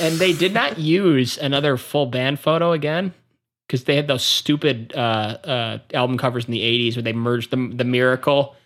[0.00, 3.12] And they did not use another full band photo again
[3.66, 7.50] because they had those stupid uh, uh, album covers in the 80s where they merged
[7.50, 8.56] the, the Miracle,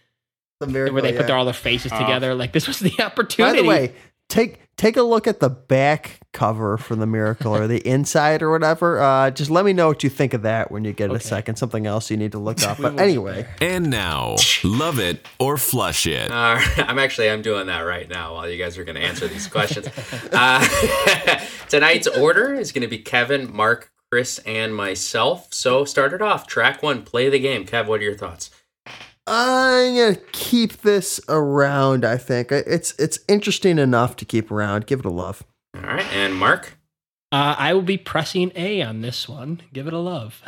[0.60, 1.98] The miracle, where they put their, all their faces Oh.
[1.98, 2.34] together.
[2.34, 3.62] Like, this was the By opportunity.
[3.62, 3.94] the way,
[4.34, 8.50] take take a look at the back cover for the miracle or the inside or
[8.50, 9.00] whatever.
[9.00, 11.56] Uh, just let me know what you think of that when you get a second.
[11.56, 12.78] Something else you need to look up.
[12.78, 16.30] But anyway, And now, love it or flush it.
[16.30, 19.28] Uh, I'm actually I'm doing that right now while you guys are going to answer
[19.28, 19.88] these questions.
[20.32, 20.66] Uh,
[21.68, 25.54] tonight's order is going to be Kevin, Mark, Chris, and myself.
[25.54, 26.46] So start it off.
[26.46, 27.64] Track one, play the game.
[27.64, 28.50] Kev, what are your thoughts?
[29.26, 32.04] I'm gonna keep this around.
[32.04, 34.86] I think it's it's interesting enough to keep around.
[34.86, 35.42] Give it a love.
[35.74, 36.76] All right, and Mark.
[37.32, 39.62] Uh, I will be pressing A on this one.
[39.72, 40.40] Give it a love.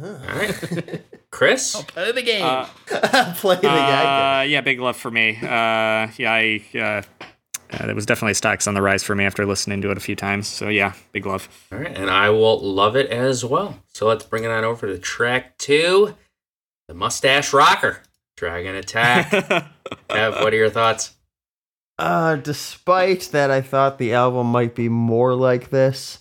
[0.00, 1.82] All right, Chris.
[1.88, 2.44] Play the game.
[2.44, 2.66] Uh,
[3.36, 4.40] Play the guy.
[4.40, 5.36] uh, yeah, big love for me.
[5.42, 6.62] Uh, yeah, I.
[6.74, 7.02] Uh,
[7.72, 10.00] uh, there was definitely stocks on the rise for me after listening to it a
[10.00, 10.46] few times.
[10.46, 11.48] So yeah, big love.
[11.72, 13.80] All right, and I will love it as well.
[13.88, 16.14] So let's bring it on over to track two,
[16.88, 18.02] the Mustache Rocker,
[18.36, 19.30] Dragon Attack.
[20.08, 21.12] Kev, what are your thoughts?
[21.98, 26.18] Uh, despite that, I thought the album might be more like this.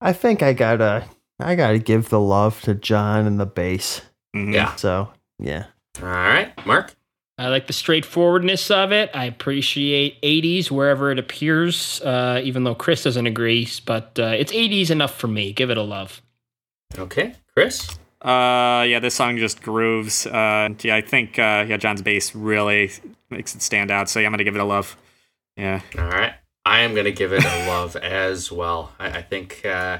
[0.00, 1.04] I think I gotta
[1.38, 4.02] I gotta give the love to John and the bass.
[4.34, 4.52] Mhm.
[4.52, 4.74] Yeah.
[4.74, 5.66] So yeah.
[6.02, 6.94] All right, Mark.
[7.38, 9.10] I like the straightforwardness of it.
[9.12, 13.68] I appreciate 80s wherever it appears, uh, even though Chris doesn't agree.
[13.86, 15.52] But uh, it's 80s enough for me.
[15.52, 16.22] Give it a love.
[16.96, 17.98] Okay, Chris.
[18.24, 20.26] Uh, yeah, this song just grooves.
[20.26, 22.90] Uh, yeah, I think uh, yeah, John's bass really
[23.30, 24.08] makes it stand out.
[24.08, 24.96] So yeah, I'm gonna give it a love.
[25.56, 25.82] Yeah.
[25.98, 26.34] All right.
[26.66, 28.92] I am to give it a love as well.
[28.98, 29.98] I, I think, uh,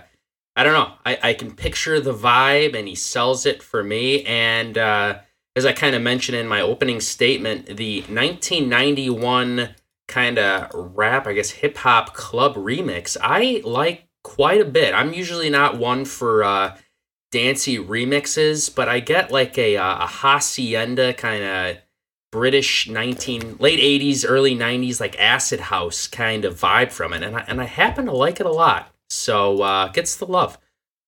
[0.56, 0.94] I don't know.
[1.04, 4.24] I, I can picture the vibe and he sells it for me.
[4.24, 5.18] And uh,
[5.56, 9.74] as I kind of mentioned in my opening statement, the 1991
[10.08, 14.94] kind of rap, I guess, hip hop club remix, I like quite a bit.
[14.94, 16.76] I'm usually not one for uh,
[17.34, 21.76] dancey remixes, but I get like a, uh, a hacienda kind of
[22.30, 27.36] British 19 late 80s early 90s like acid house kind of vibe from it and
[27.36, 30.58] I, and I happen to like it a lot so uh gets the love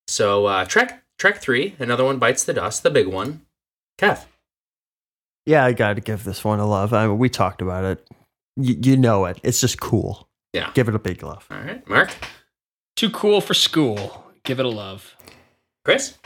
[0.07, 3.41] so uh track track 3 another one bites the dust the big one
[3.99, 4.25] Kev
[5.47, 6.93] Yeah, I got to give this one a love.
[6.93, 8.07] I mean, we talked about it.
[8.57, 9.41] Y- you know it.
[9.43, 10.29] It's just cool.
[10.53, 10.71] Yeah.
[10.75, 11.45] Give it a big love.
[11.51, 12.15] all right Mark
[12.95, 14.25] Too cool for school.
[14.45, 15.16] Give it a love.
[15.87, 16.19] Chris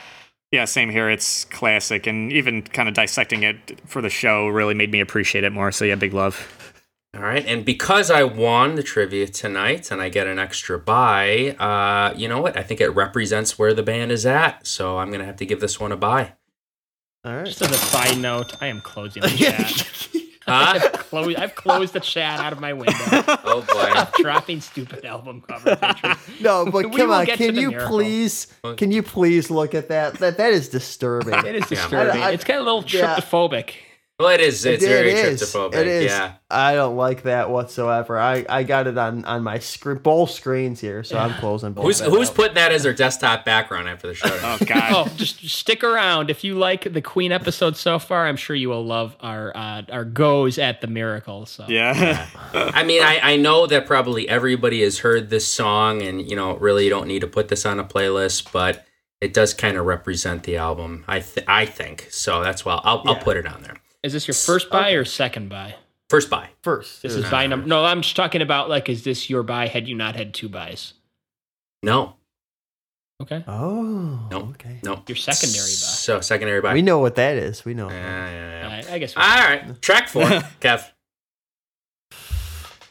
[0.52, 1.08] Yeah, same here.
[1.10, 5.44] It's classic, and even kind of dissecting it for the show really made me appreciate
[5.44, 5.70] it more.
[5.70, 6.36] So yeah, big love.
[7.14, 11.56] all right and because I won the trivia tonight and I get an extra buy
[11.68, 15.10] uh you know what I think it represents where the band is at so I'm
[15.12, 16.32] gonna have to give this one a buy
[17.24, 17.46] All right.
[17.46, 19.72] Just as a side note, I am closing the chat.
[20.50, 22.92] Huh I've, closed, I've closed the chat out of my window.
[23.44, 26.16] oh boy Stop dropping stupid album cover pictures.
[26.40, 27.26] No, but come on.
[27.26, 27.88] Can you miracle.
[27.98, 28.46] please?
[28.76, 30.14] Can you please look at that?
[30.14, 31.34] That that is disturbing.
[31.34, 31.68] It is Yeah.
[31.68, 32.22] disturbing.
[32.22, 33.16] I- I- it's kind of a little yeah.
[33.16, 33.74] tryptophobic.
[34.20, 35.42] Well it is it's It- very it is.
[35.42, 36.04] tryptophobic It is.
[36.12, 38.18] yeah I don't like that whatsoever.
[38.18, 41.84] I, I got it on, on my screen, both screens here, so I'm closing both.
[41.84, 42.34] Who's who's out.
[42.34, 44.26] putting that as their desktop background after the show?
[44.42, 44.90] Oh God.
[44.96, 46.28] Oh, just stick around.
[46.28, 49.82] If you like the Queen episode so far, I'm sure you will love our uh,
[49.92, 51.46] our goes at the miracle.
[51.46, 52.26] So Yeah.
[52.52, 56.56] I mean, I, I know that probably everybody has heard this song, and you know,
[56.56, 58.84] really you don't need to put this on a playlist, but
[59.20, 61.04] it does kind of represent the album.
[61.06, 62.42] I th- I think so.
[62.42, 63.22] That's why I'll I'll Yeah.
[63.22, 63.76] put it on there.
[64.02, 65.74] Is this your first buy or second buy?
[66.08, 66.48] First buy.
[66.64, 67.02] first?
[67.02, 67.66] This is buy number.
[67.68, 69.68] No, I'm just talking about like, is this your buy?
[69.68, 70.94] Had you not had two buys?
[71.82, 72.16] No,
[73.22, 74.38] Okay, Oh, No.
[74.54, 74.80] okay.
[74.82, 75.02] no.
[75.06, 75.68] your secondary buy.
[75.68, 76.72] So secondary buy.
[76.72, 77.64] We know what that is.
[77.66, 77.90] We know.
[77.90, 78.90] Yeah, yeah, yeah.
[78.90, 79.14] I, I guess.
[79.16, 80.22] All right, track four,
[80.60, 80.84] Kev.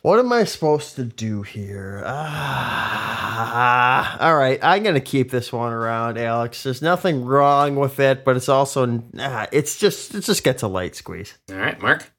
[0.02, 2.02] What am I supposed to do here?
[2.06, 6.64] Ah, all right, I'm gonna keep this one around, Alex.
[6.64, 10.70] There's nothing wrong with it, but it's also ah, it's just it just gets a
[10.70, 11.38] light squeeze.
[11.52, 12.10] All right, Mark.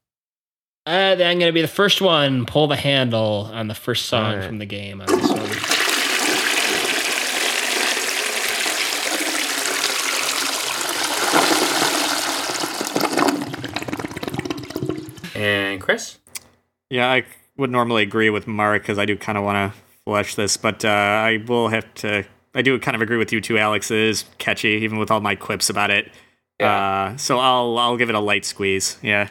[0.86, 2.46] Uh, then I'm going to be the first one.
[2.46, 4.46] Pull the handle on the first song All right.
[4.46, 5.40] from the game on this one.
[15.34, 16.18] And Chris.
[16.88, 17.24] Yeah, I
[17.56, 20.84] would normally agree with Mark because I do kind of want to flesh this, but
[20.84, 22.24] uh, I will have to.
[22.54, 23.90] I do kind of agree with you too, Alex.
[23.90, 26.10] It is catchy, even with all my quips about it.
[26.58, 28.98] Uh, so I'll I'll give it a light squeeze.
[29.02, 29.28] Yeah.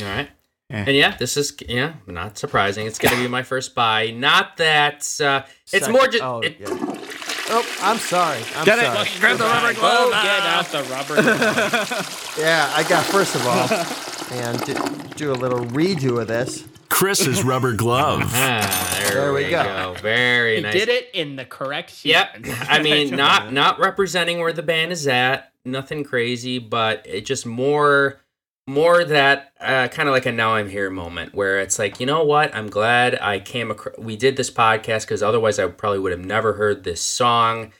[0.00, 0.28] All right.
[0.70, 0.84] Yeah.
[0.86, 2.86] And yeah, this is yeah, not surprising.
[2.86, 4.10] It's gonna be my first buy.
[4.10, 6.66] Not that uh, it's Second- more just Oh, it, yeah.
[6.70, 8.40] oh, I'm sorry.
[8.54, 9.20] I'm Get it.
[9.20, 10.22] Grab the rubber Oh, glove.
[10.22, 11.22] get out the rubber.
[11.22, 12.34] glove.
[12.38, 14.74] Yeah, I got first of all, and do,
[15.16, 16.64] do a little redo of this.
[16.88, 18.22] Chris's rubber glove.
[18.34, 19.62] Ah, there, There we, we go.
[19.62, 19.96] go.
[20.00, 20.72] Very he nice.
[20.72, 22.46] did it in the correct Yep.
[22.68, 25.52] I mean, not not representing where the band is at.
[25.64, 28.20] Nothing crazy, but it just more
[28.66, 32.06] more that uh, kind of like a now I'm here moment where it's like, you
[32.06, 32.54] know what?
[32.54, 33.96] I'm glad I came across.
[33.98, 37.72] We did this podcast because otherwise I probably would have never heard this song.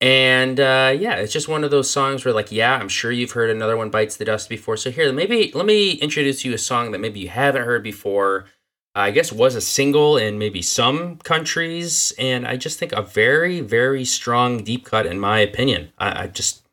[0.00, 3.32] And uh, yeah, it's just one of those songs where like, yeah, I'm sure you've
[3.32, 4.76] heard another one bites the dust before.
[4.76, 8.46] So here, maybe let me introduce you a song that maybe you haven't heard before.
[8.94, 13.60] I guess was a single in maybe some countries, and I just think a very,
[13.60, 15.92] very strong deep cut in my opinion.
[15.98, 16.66] I, I just,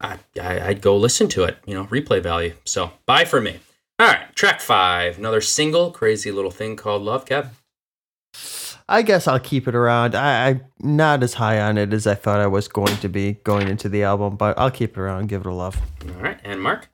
[0.00, 1.58] I, I, I'd go listen to it.
[1.66, 2.54] You know, replay value.
[2.64, 3.60] So bye for me.
[3.98, 7.50] All right, track five, another single, crazy little thing called Love, Kev.
[8.88, 10.14] I guess I'll keep it around.
[10.14, 13.32] I, I'm not as high on it as I thought I was going to be
[13.44, 15.28] going into the album, but I'll keep it around.
[15.28, 15.80] Give it a love.
[16.16, 16.88] All right, and Mark.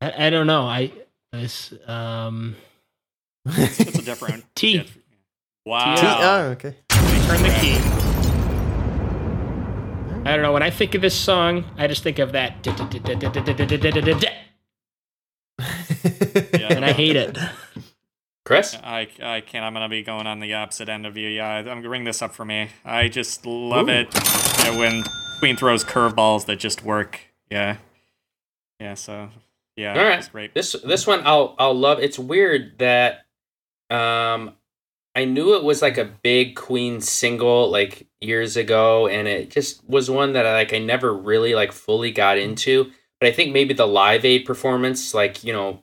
[0.00, 0.62] I, I don't know.
[0.62, 0.92] I
[1.32, 2.56] this um.
[3.46, 4.78] It's a different T.
[4.78, 4.98] diff-
[5.64, 5.94] Wow.
[5.96, 6.76] T- Oh, okay.
[6.92, 7.76] Let me turn the key.
[10.28, 10.52] I don't know.
[10.52, 12.62] When I think of this song, I just think of that,
[16.06, 17.36] and I hate it.
[18.44, 18.76] Chris?
[18.82, 19.64] I, I can't.
[19.64, 21.28] I'm gonna be going on the opposite end of you.
[21.28, 22.70] Yeah, I'm gonna bring this up for me.
[22.84, 25.02] I just love it yeah, when
[25.40, 27.20] Queen throws curveballs that just work.
[27.50, 27.78] Yeah,
[28.78, 28.94] yeah.
[28.94, 29.30] So
[29.76, 30.28] yeah, All right.
[30.30, 30.54] great.
[30.54, 31.98] This this one I'll I'll love.
[31.98, 33.26] It's weird that
[33.90, 34.54] um
[35.16, 39.82] I knew it was like a big Queen single like years ago, and it just
[39.88, 42.92] was one that I like I never really like fully got into.
[43.18, 45.80] But I think maybe the Live Aid performance, like you know,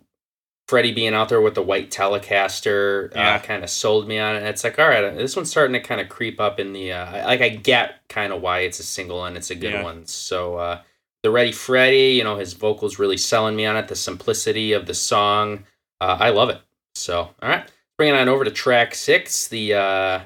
[0.67, 3.35] Freddie being out there with the white Telecaster, Yeah.
[3.35, 4.39] uh, kind of sold me on it.
[4.39, 6.91] And it's like, all right, this one's starting to kind of creep up in the
[6.93, 9.83] uh, like I get kind of why it's a single and it's a good Yeah.
[9.83, 10.05] one.
[10.07, 10.81] So uh,
[11.21, 13.87] the Ready Freddie, you know, his vocals really selling me on it.
[13.87, 15.65] The simplicity of the song,
[16.01, 16.59] uh, I love it.
[16.95, 19.47] So all right, bringing on over to track six.
[19.47, 20.19] The uh,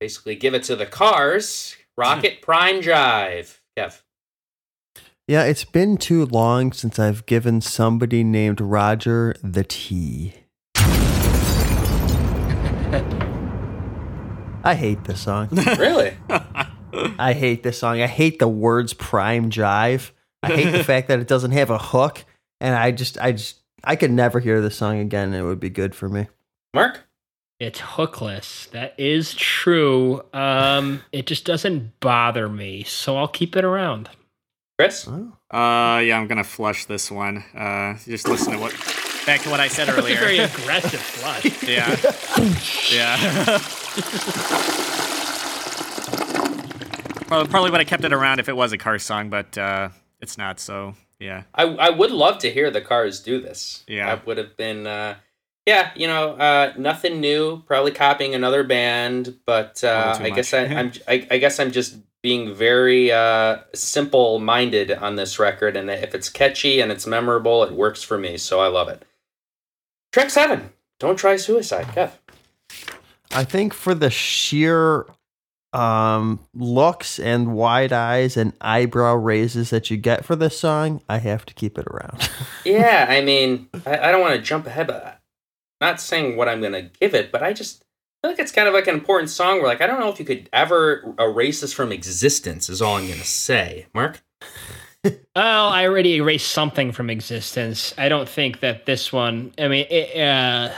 [0.00, 3.58] basically give it to the Cars, Rock It Prime Jive.
[3.76, 4.00] Kev.
[5.28, 10.34] Yeah, it's been too long since I've given somebody named Roger the T.
[14.62, 15.48] I hate this song.
[15.78, 16.16] Really?
[17.18, 18.00] I hate this song.
[18.00, 20.12] I hate the words prime jive.
[20.44, 22.24] I hate the fact that it doesn't have a hook.
[22.60, 25.28] And I just, I just, I could never hear this song again.
[25.28, 26.28] And it would be good for me.
[26.72, 27.00] Mark?
[27.58, 28.70] It's hookless.
[28.70, 30.22] That is true.
[30.32, 34.08] Um, it just doesn't bother me, so I'll keep it around.
[34.78, 35.08] Chris?
[35.08, 35.32] Oh.
[35.56, 37.38] Uh, yeah, I'm gonna flush this one.
[37.56, 38.72] Uh, just listen to what
[39.24, 40.44] back to what I said That was a very earlier.
[40.44, 41.62] aggressive flush.
[41.66, 41.96] Yeah,
[42.92, 43.58] yeah.
[47.26, 49.88] Probably, probably would have kept it around if it was a car song, but uh,
[50.20, 50.60] it's not.
[50.60, 53.82] So yeah, I, I would love to hear the Cars do this.
[53.88, 54.06] Yeah.
[54.14, 55.16] That would have been, uh,
[55.66, 57.64] yeah, you know, uh, nothing new.
[57.66, 60.54] Probably copying another band, but uh, too I guess.
[60.54, 61.96] I, I'm I, I guess I'm just
[62.26, 67.62] being very uh, simple minded on this record, and if it's catchy and it's memorable,
[67.62, 68.36] it works for me.
[68.36, 69.04] So I love it.
[70.10, 70.70] Track seven.
[70.98, 72.10] Don't try suicide, Kev.
[73.30, 75.06] I think for the sheer
[75.72, 81.18] um, looks and wide eyes and eyebrow raises that you get for this song, I
[81.18, 82.28] have to keep it around.
[82.64, 85.04] yeah, I mean, I, I don't want to jump ahead, but
[85.80, 87.84] I'm not saying what I'm gonna give it, but I just
[88.22, 89.58] feel like it's kind of like an important song.
[89.58, 92.68] Where like I don't know if you could ever erase this from existence.
[92.68, 94.22] Is all I'm gonna say, Mark.
[95.36, 97.94] Well, I already erased something from existence.
[97.96, 99.52] I don't think that this one.
[99.58, 100.72] I mean, it, uh,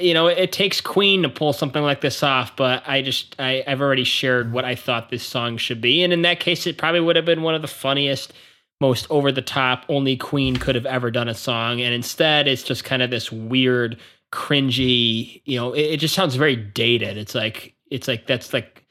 [0.00, 3.62] you know, it takes Queen to pull something like this off, but I just, I,
[3.66, 6.78] I've already shared what I thought this song should be, and in that case, it
[6.78, 8.32] probably would have been one of the funniest,
[8.80, 12.62] most over the top, only Queen could have ever done a song, and instead, it's
[12.62, 13.98] just kind of this weird,
[14.34, 15.40] cringy.
[15.44, 17.16] You know, it, it just sounds very dated.
[17.16, 18.84] It's like, it's like that's like,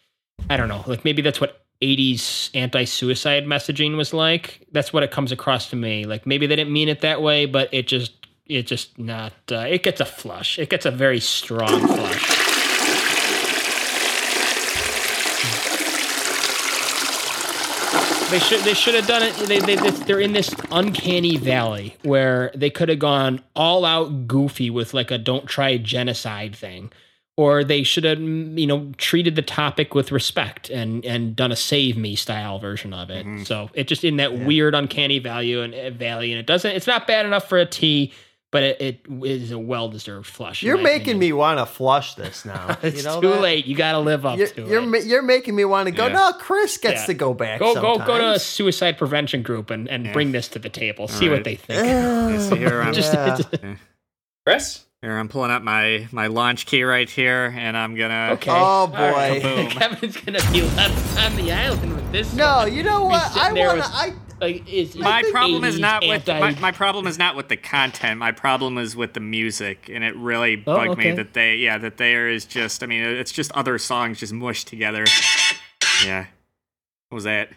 [0.50, 5.12] I don't know, like maybe that's what 80s anti-suicide messaging was like that's what it
[5.12, 8.28] comes across to me like maybe they didn't mean it that way but it just
[8.46, 12.43] it just not uh, it gets a flush it gets a very strong flush
[18.34, 19.36] they should they should have done it.
[19.36, 24.28] They, they, they, they're in this uncanny valley where they could have gone all out
[24.28, 26.92] goofy with like a don't try genocide thing.
[27.38, 31.52] Or they should have mm, you know treated the topic with respect and and done
[31.52, 33.46] a save me style version of it.
[33.46, 36.88] So it just in that weird uncanny value and uh, valley and it doesn't it's
[36.88, 38.12] not bad enough for a t
[38.54, 41.20] but it, it is a well-deserved flush You're making opinion.
[41.20, 42.78] me want to flush this now.
[42.82, 43.42] it's you know too that?
[43.42, 45.92] late you gotta live up You're, to you're, it ma- you're making me want to
[45.92, 46.08] go.
[46.08, 46.14] Yeah.
[46.14, 47.06] No, Chris gets Yeah.
[47.08, 47.60] to go back.
[47.60, 50.14] go go go to a suicide prevention group and, and Yeah.
[50.14, 53.40] bring this to the table see what they think so here I'm Just- uh, Yeah.
[53.40, 53.78] it's-
[54.46, 54.86] Chris.
[55.02, 58.30] here I'm pulling up my my launch key right here, and I'm gonna.
[58.34, 59.42] okay Oh, All right.
[59.42, 59.68] boy.
[59.72, 62.74] kevin's gonna be left on the island with this No, one.
[62.74, 63.36] you know what?
[63.36, 63.76] I want to.
[63.78, 64.14] with- I
[64.44, 67.48] like is My is problem is not with anti- my, my problem is not with
[67.50, 68.20] the content.
[68.20, 71.12] My problem is with the music, and it really Oh, bugged okay.
[71.12, 74.34] me that they yeah that there is just I mean it's just other songs just
[74.34, 75.06] mushed together.
[76.06, 76.28] Yeah,
[77.10, 77.50] what was that?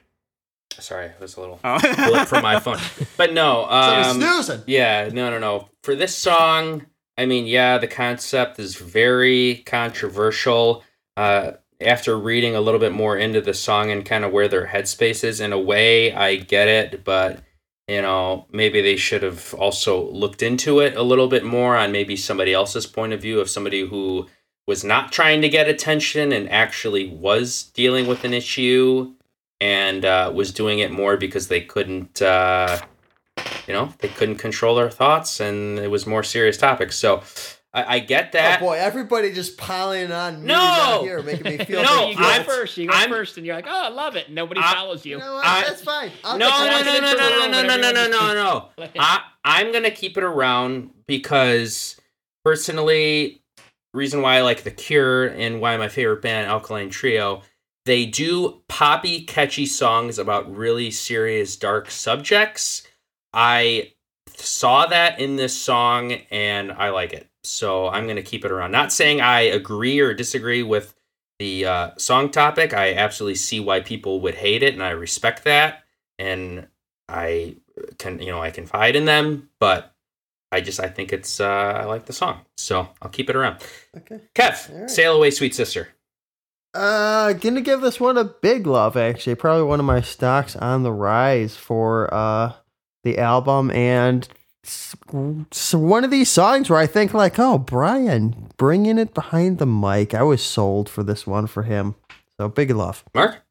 [0.78, 2.78] Sorry, it was a little Oh, blip from my phone.
[3.16, 4.62] But no, um, snoozing.
[4.66, 5.68] Yeah, no, no, no.
[5.82, 6.84] For this song,
[7.16, 10.84] I mean, yeah, the concept is very controversial.
[11.16, 14.66] Uh, after reading a little bit more into the song and kind of where their
[14.66, 17.42] headspace is, in a way, I get it, but
[17.88, 21.92] you know, maybe they should have also looked into it a little bit more on
[21.92, 24.26] maybe somebody else's point of view of somebody who
[24.66, 29.12] was not trying to get attention and actually was dealing with an issue
[29.60, 32.20] and uh, was doing it more because they couldn't.
[32.20, 32.80] Uh,
[33.66, 37.22] you know they couldn't control their thoughts and it was more serious topics so
[37.76, 41.00] i, I get that Oh boy, everybody just piling on me No!
[41.02, 42.76] here, making me feel No, you go I'm- first.
[42.76, 45.12] You go I'm- first, and you're like, "Oh, I love it." Nobody I- follows you.
[45.16, 45.40] You know?
[45.44, 46.10] I- That's fine.
[46.24, 49.20] I'll no no no no no no no no no no no no no I,
[49.44, 51.96] i'm gonna keep it around because
[52.44, 53.42] personally
[53.94, 57.42] reason why I like The Cure and why my favorite band, Alkaline Trio,
[57.86, 62.82] they do poppy, catchy songs about really serious, dark subjects.
[63.32, 63.92] I
[64.36, 67.28] saw that in this song and I like it.
[67.46, 68.70] So I'm going to keep it around.
[68.72, 70.94] Not saying I agree or disagree with
[71.38, 72.74] the uh, song topic.
[72.74, 75.84] I absolutely see why people would hate it and I respect that.
[76.18, 76.66] And
[77.08, 77.56] I
[77.98, 79.94] can, you know, I confide in them, but
[80.50, 81.44] I just, I think it's, uh,
[81.80, 82.40] I like the song.
[82.56, 83.62] So I'll keep it around.
[83.96, 84.20] Okay.
[84.34, 84.90] Kev, right.
[84.90, 85.88] Sail Away, Sweet Sister.
[86.74, 88.98] Uh, gonna give this one a big love.
[88.98, 92.52] Actually, probably one of my stocks on the rise for uh
[93.02, 94.28] the album, and
[94.66, 94.94] s-
[95.52, 99.66] s- one of these songs where I think like, oh, Brian bringing it behind the
[99.66, 100.14] mic.
[100.14, 101.94] I was sold for this one for him.
[102.38, 103.04] So big love.
[103.14, 103.42] Mark?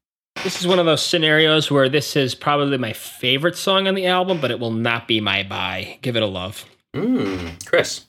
[0.44, 4.06] This is one of those scenarios where this is probably my favorite song on the
[4.06, 5.98] album, but it will not be my buy.
[6.02, 6.64] Give it a love.
[6.94, 8.04] Mm, Chris.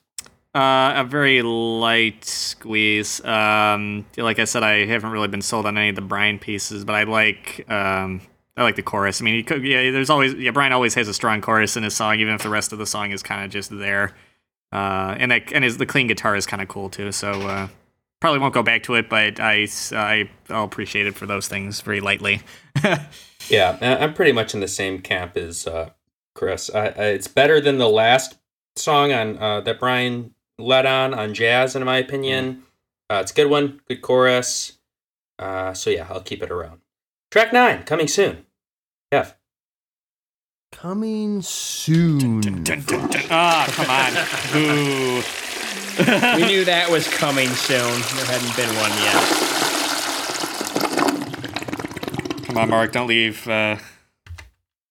[0.54, 3.24] Uh, a very light squeeze.
[3.24, 6.84] Um, like I said, I haven't really been sold on any of the Brian pieces,
[6.84, 8.22] but I like um,
[8.58, 9.22] I like the chorus.
[9.22, 11.96] I mean, could, yeah, there's always yeah, Brian always has a strong chorus in his
[11.96, 14.16] song, even if the rest of the song is kind of just there.
[14.74, 17.12] Uh, and that, and his the clean guitar is kind of cool too.
[17.12, 17.68] So uh,
[18.20, 21.82] probably won't go back to it, but I I I'll appreciate it for those things
[21.82, 22.42] very lightly.
[23.50, 25.92] Yeah, I'm pretty much in the same camp as uh,
[26.36, 26.70] Chris.
[26.74, 28.38] I, I, it's better than the last
[28.76, 32.64] song on uh, that Brian led on on jazz, in my opinion.
[33.10, 34.80] Uh, it's a good one, good chorus.
[35.40, 36.82] Uh, so yeah, I'll keep it around.
[37.32, 38.46] Track nine coming soon.
[39.12, 39.34] Kev.
[40.72, 42.66] Coming soon.
[43.32, 44.14] Ah, come on,
[44.54, 45.24] boo.
[46.40, 47.78] We knew that was coming soon.
[47.80, 49.24] There hadn't been one yet.
[52.48, 53.48] Come on, Mark, don't leave.
[53.48, 53.78] Uh,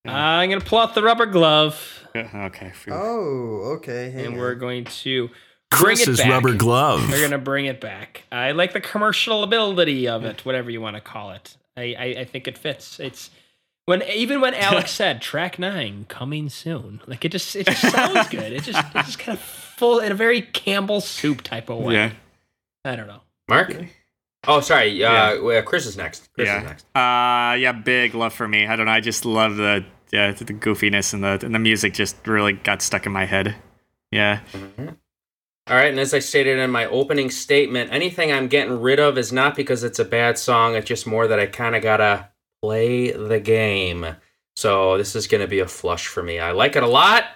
[0.06, 2.72] I'm gonna pull out the rubber glove, okay.
[2.74, 2.94] phew.
[2.94, 4.10] Oh, okay.
[4.10, 4.40] hang and on.
[4.40, 5.28] we're going to
[5.70, 6.30] bring it Chris's back.
[6.30, 7.06] rubber glove.
[7.10, 8.24] We're gonna bring it back.
[8.32, 11.56] I like the commercial ability of it, whatever you want to call it.
[11.76, 12.98] I, I, I think it fits.
[12.98, 13.30] It's
[13.86, 18.28] when even when Alex said track nine coming soon, like it just it just sounds
[18.28, 18.52] good.
[18.52, 21.94] It just it's just kind of full in a very Campbell soup type of way.
[21.94, 22.10] Yeah.
[22.84, 23.22] I don't know.
[23.48, 23.74] Mark?
[24.46, 25.02] Oh, sorry.
[25.02, 25.40] Uh, Yeah.
[25.40, 26.28] well, Chris is next.
[26.34, 26.58] Chris yeah.
[26.58, 26.86] is next.
[26.94, 28.66] Uh, yeah, big love for me.
[28.66, 28.92] I don't know.
[28.92, 32.82] I just love the yeah the goofiness and the and the music just really got
[32.82, 33.56] stuck in my head.
[34.12, 34.40] Yeah.
[35.68, 39.18] All right, and as I stated in my opening statement, anything I'm getting rid of
[39.18, 40.76] is not because it's a bad song.
[40.76, 42.28] It's just more that I kind of gotta
[42.66, 44.04] play the game.
[44.56, 46.40] So this is gonna be a flush for me.
[46.40, 47.26] I like it a lot.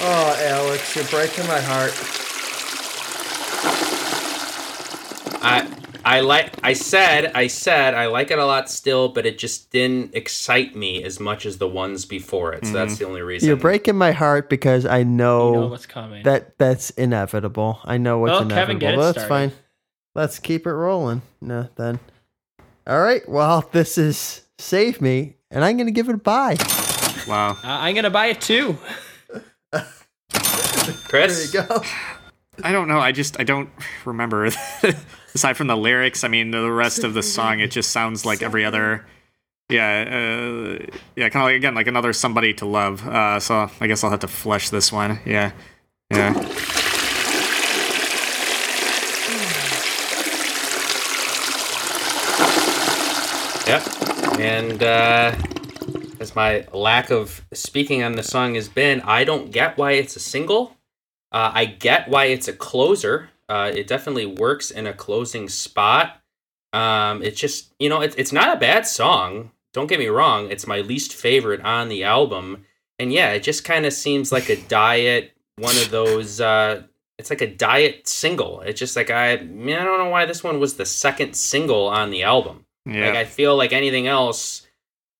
[0.00, 1.94] Oh, Alex, you're breaking my heart.
[5.42, 5.66] I
[6.04, 9.70] I like I said I said I like it a lot still, but it just
[9.70, 12.66] didn't excite me as much as the ones before it.
[12.66, 13.02] So that's mm-hmm.
[13.02, 13.46] the only reason.
[13.46, 16.22] You're breaking my heart because I You know, know what's coming.
[16.24, 17.80] that that's inevitable.
[17.86, 18.66] I know what's Well, inevitable.
[18.66, 19.28] Kevin, get it That's started.
[19.28, 19.52] fine.
[20.14, 21.22] Let's keep it rolling.
[21.40, 22.00] No, then.
[22.88, 23.28] All right.
[23.28, 26.56] Well, this is save me, and I'm gonna give it a buy.
[27.28, 27.50] Wow.
[27.50, 28.78] Uh, I'm gonna buy it too.
[31.04, 31.52] Chris.
[31.52, 31.82] There you go.
[32.64, 32.98] I don't know.
[32.98, 33.68] I just I don't
[34.06, 34.46] remember.
[35.34, 38.42] Aside from the lyrics, I mean, the rest of the song, it just sounds like
[38.42, 39.06] every other.
[39.68, 43.06] Yeah, uh, yeah, kind of like again like another somebody to love.
[43.06, 45.20] Uh, so I guess I'll have to flesh this one.
[45.26, 45.52] Yeah,
[46.10, 46.32] yeah.
[53.68, 54.27] Yep.
[54.38, 55.34] And uh,
[56.20, 60.14] as my lack of speaking on the song has been, I don't get why it's
[60.14, 60.76] a single.
[61.32, 63.30] Uh, I get why it's a closer.
[63.48, 66.20] Uh, it definitely works in a closing spot.
[66.72, 69.50] Um, it's just, you know, it, it's not a bad song.
[69.72, 70.50] Don't get me wrong.
[70.50, 72.64] It's my least favorite on the album.
[72.98, 76.40] And yeah, it just kind of seems like a diet, one of those.
[76.40, 76.82] Uh,
[77.18, 78.60] it's like a diet single.
[78.60, 82.10] It's just like I, I don't know why this one was the second single on
[82.10, 82.64] the album.
[82.88, 83.06] Yeah.
[83.06, 84.66] Like I feel like anything else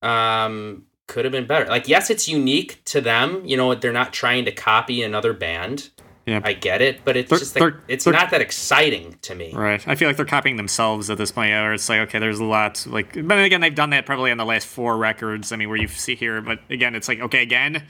[0.02, 1.66] um could have been better.
[1.66, 3.42] Like yes, it's unique to them.
[3.44, 5.90] You know, they're not trying to copy another band.
[6.26, 6.42] Yeah.
[6.44, 9.50] I get it, but it's They're- just like it's not that exciting to me.
[9.54, 9.82] Right.
[9.88, 11.52] I feel like they're copying themselves at this point.
[11.52, 12.84] or it's like, okay, there's a lot.
[12.86, 15.52] Like, but again, they've done that probably on the last four records.
[15.52, 17.82] I mean, where you see here, but again, it's like, okay, again.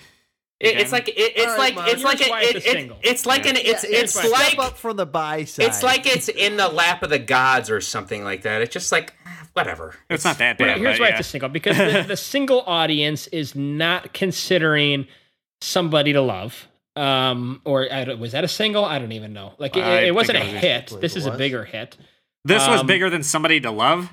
[0.61, 1.89] It, it's like it, it's All right, like Mark.
[1.89, 2.25] it's like a,
[2.57, 5.67] it, it- it's like an it's Yeah, it's step like up for the buy side.
[5.67, 8.61] it's like it's in the lap of the gods or something like that.
[8.63, 9.95] It's just like eh, whatever.
[10.11, 10.79] It's not that But bad.
[10.79, 11.19] here's but why yeah.
[11.19, 15.07] it's a single because the, the single audience is not considering
[15.61, 16.67] somebody to love.
[16.97, 18.85] Um, or I was that a single?
[18.85, 19.53] I don't even know.
[19.59, 20.87] Like it, it wasn't a think it was- hit.
[20.89, 21.97] believe This it is a bigger hit.
[22.45, 24.13] This was Um, bigger than somebody to love.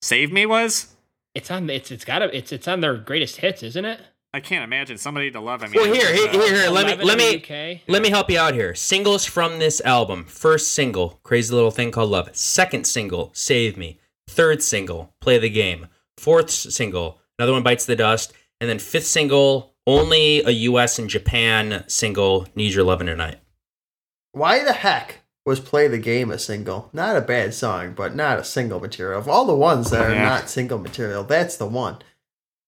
[0.00, 0.94] Save me was.
[1.34, 1.68] It's on.
[1.68, 2.22] It's it's got.
[2.22, 4.00] It's it's on their greatest hits, isn't it?
[4.34, 5.62] I can't imagine somebody to love.
[5.62, 7.80] I mean, Well, here, here, here, here, let me let me the UK.
[7.86, 8.74] let me help you out here.
[8.74, 13.98] Singles from this album: first single, "Crazy Little Thing Called Love." Second single, "Save Me."
[14.28, 19.06] Third single, "Play the Game." Fourth single, another one bites the dust, and then fifth
[19.06, 20.98] single, only a U.S.
[20.98, 23.38] and Japan single, "Need Your Lovin' Tonight."
[24.32, 26.88] Why the heck was Play the Game a single?
[26.94, 29.18] Not a bad song, but not a single material.
[29.18, 30.22] Of all the ones that are Yeah.
[30.22, 31.98] not single material, that's the one.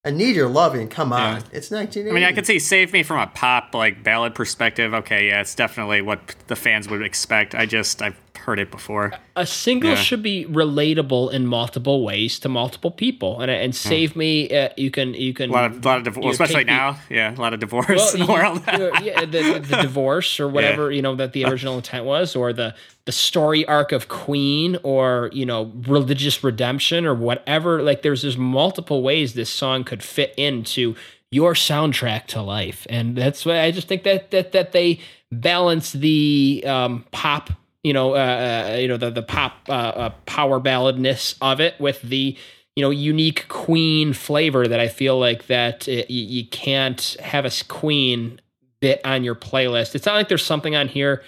[0.05, 1.37] I Need Your Loving, come on.
[1.37, 1.47] Yeah.
[1.51, 2.09] It's 1980.
[2.09, 4.93] I mean, I could see "Save Me" from a pop like ballad perspective.
[4.93, 7.55] Okay, yeah, it's definitely what the fans would expect.
[7.55, 9.11] I just I've heard it before.
[9.35, 9.95] a single Yeah.
[9.95, 14.91] should be relatable in multiple ways to multiple people and and save me uh, you
[14.91, 16.97] can you can A lot of, lot of divorce, especially now.
[17.09, 18.61] Yeah, a lot of divorce well, in the world.
[19.03, 22.73] yeah, the, the divorce or whatever you know that the original intent was, or the
[23.05, 27.81] the story arc of Queen, or you know religious redemption, or whatever.
[27.81, 30.95] Like there's there's multiple ways this song could fit into
[31.31, 34.99] your soundtrack to life, and that's why I just think that that that they
[35.31, 37.49] balance the um, pop,
[37.85, 41.79] you know, uh, uh, you know the the pop uh, uh, power balladness of it
[41.79, 42.35] with the
[42.75, 47.45] you know unique queen flavor that i feel like that it, you, you can't have
[47.45, 48.41] a queen
[48.81, 49.93] bit on your playlist.
[49.93, 51.23] It's not like there's something on here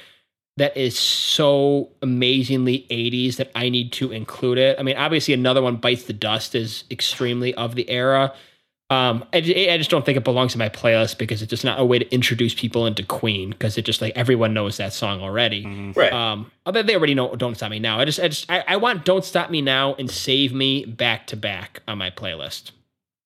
[0.58, 4.80] that is so amazingly 80s that i need to include it.
[4.80, 8.34] I mean obviously another one bites the dust is extremely of the era
[8.90, 11.80] um, I, I just don't think it belongs in my playlist because it's just not
[11.80, 15.22] a way to introduce people into Queen because it just like everyone knows that song
[15.22, 15.92] already.
[15.96, 16.14] Right.
[16.14, 18.78] Um, although they already know "Don't Stop Me Now." I just, I just, I, I
[18.78, 22.72] want "Don't Stop Me Now" and "Save Me" back to back on my playlist.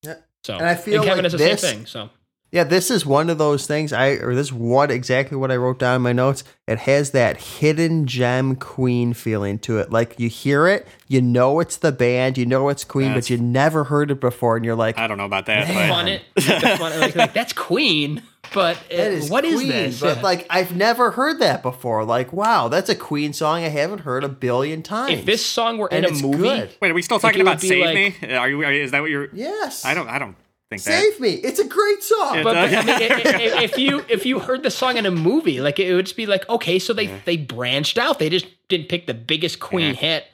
[0.03, 0.15] Yeah.
[0.43, 1.85] So, And I feel Kevin like has the this- same thing.
[1.85, 2.09] So,
[2.51, 3.93] Yeah, this is one of those things.
[3.93, 6.43] I or this is what exactly what I wrote down in my notes.
[6.67, 9.89] It has that hidden gem Queen feeling to it.
[9.89, 13.29] Like you hear it, you know it's the band, you know it's Queen, That's- but
[13.29, 16.11] you never heard it before, and you're like, I don't know about that, fun but
[16.11, 16.41] it, the
[16.77, 18.21] fun, like, like, that's Queen,
[18.53, 20.01] but that is what is Queen, this?
[20.01, 20.23] But Yeah.
[20.23, 22.03] like I've never heard that before.
[22.03, 25.19] Like, wow, that's a Queen song I haven't heard a billion times.
[25.19, 26.75] if this song were and in a movie, good.
[26.81, 28.33] wait, are we still talking about "Save like- Me"?
[28.35, 28.61] Are you?
[28.65, 29.29] Are, is that what you're?
[29.33, 29.85] Yes.
[29.85, 30.09] I don't.
[30.09, 30.35] I don't
[30.71, 31.01] think that.
[31.03, 31.29] Save me.
[31.33, 32.35] It's a great song.
[32.37, 32.43] Yeah.
[32.43, 35.05] But, but I mean, i- i- i- if you if you heard the song in
[35.05, 38.17] a movie, like it would just be like, okay, so they they branched out.
[38.19, 39.93] They just didn't pick the biggest Queen Yeah.
[40.01, 40.25] hit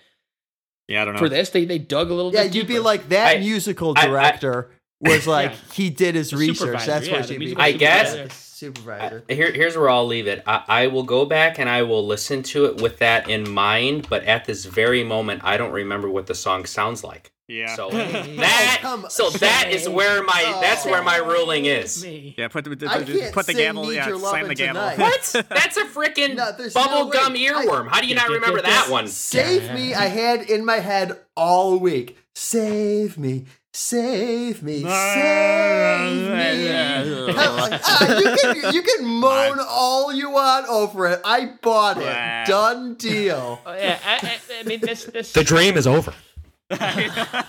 [0.88, 1.20] Yeah, I don't know.
[1.20, 1.50] for this.
[1.50, 2.34] They they dug a little.
[2.34, 4.70] yeah, bit you'd be like that I- musical I- I- director
[5.02, 5.58] was like Yeah.
[5.74, 6.86] he did his The research.
[6.86, 7.56] That's yeah, what you'd be.
[7.58, 9.20] I guess- supervisor.
[9.20, 9.24] supervisor.
[9.30, 10.44] Here, here's where I'll leave it.
[10.46, 14.08] I, I will go back and I will listen to it with that in mind.
[14.10, 17.32] But at this very moment, I don't remember what the song sounds like.
[17.48, 17.76] Yeah.
[17.76, 21.28] So Oh, that, come- so that is where my that's where my oh.
[21.28, 22.04] ruling is.
[22.04, 22.36] Me.
[22.38, 22.50] yeah.
[22.50, 23.94] Put the, the, I the- can't put the sing gavel.
[23.94, 24.08] Yeah.
[24.10, 24.82] Your Slam the gavel.
[24.82, 25.00] Tonight.
[25.00, 25.46] What?
[25.50, 27.48] That's a freaking No, there's no bubblegum way.
[27.48, 27.88] I- earworm.
[27.88, 29.08] How do you not remember that one?
[29.08, 29.94] Save me.
[29.94, 32.18] I had in my head all week.
[32.36, 33.46] Save me.
[33.80, 34.82] Save me.
[34.82, 37.34] Save me.
[37.34, 37.80] Come.
[37.90, 41.22] Ah, you, can, you can moan all you want over it.
[41.24, 42.48] I bought it.
[42.48, 43.62] Done deal.
[43.64, 46.12] Oh, yeah, I, I, I mean this this The dream is over.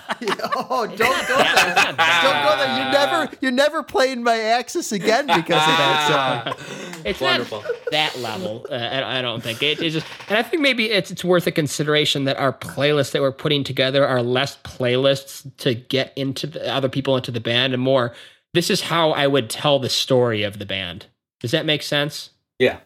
[0.71, 1.75] Oh, don't go there.
[1.75, 2.77] Don't go there.
[2.79, 7.01] You never, you never played my Axis again because of that song.
[7.05, 7.63] it's Wonderful.
[7.63, 8.67] not that level.
[8.69, 11.47] Uh, I, I don't think it, it's just, and I think maybe it's it's worth
[11.47, 16.47] a consideration that our playlists that we're putting together are less playlists to get into
[16.49, 18.13] the other people into the band and more.
[18.55, 21.07] This is how I would tell the story of the band.
[21.41, 22.31] Does that make sense?
[22.59, 22.81] Yeah.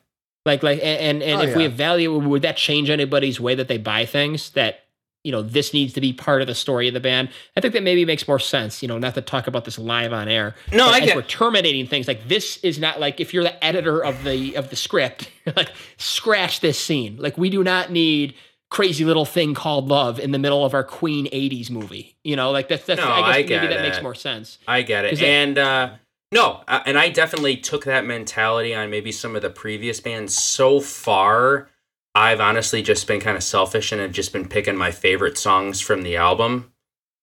[0.44, 1.68] Like like and and, and Oh, if we yeah.
[1.70, 4.50] evaluate, would that change anybody's way that they buy things?
[4.50, 4.80] That
[5.24, 7.28] you know this needs to be part of the story of the band.
[7.56, 8.82] I think that maybe makes more sense.
[8.82, 10.54] You know, not to talk about this live on air.
[10.72, 14.04] No, I get- we're terminating things like this is not like if you're the editor
[14.04, 17.16] of the of the script, like scratch this scene.
[17.18, 18.34] Like we do not need
[18.70, 22.16] crazy little thing called love in the middle of our Queen '80s movie.
[22.24, 24.58] You know, like that's that's No, I guess I maybe get that makes more sense.
[24.66, 25.18] I get it.
[25.18, 25.90] That- and uh,
[26.32, 30.34] no, uh, and I definitely took that mentality on maybe some of the previous bands.
[30.34, 31.68] So far,
[32.14, 35.80] I've honestly just been kind of selfish and have just been picking my favorite songs
[35.80, 36.72] from the album.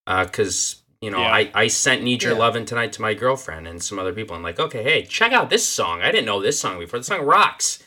[0.07, 1.31] Uh, because, you know, Yeah.
[1.33, 2.39] I, I sent Need Your Yeah.
[2.39, 4.35] Lovin' Tonight to my girlfriend and some other people.
[4.35, 6.01] I'm like, okay, hey, check out this song.
[6.01, 6.99] I didn't know this song before.
[6.99, 7.83] The song rocks.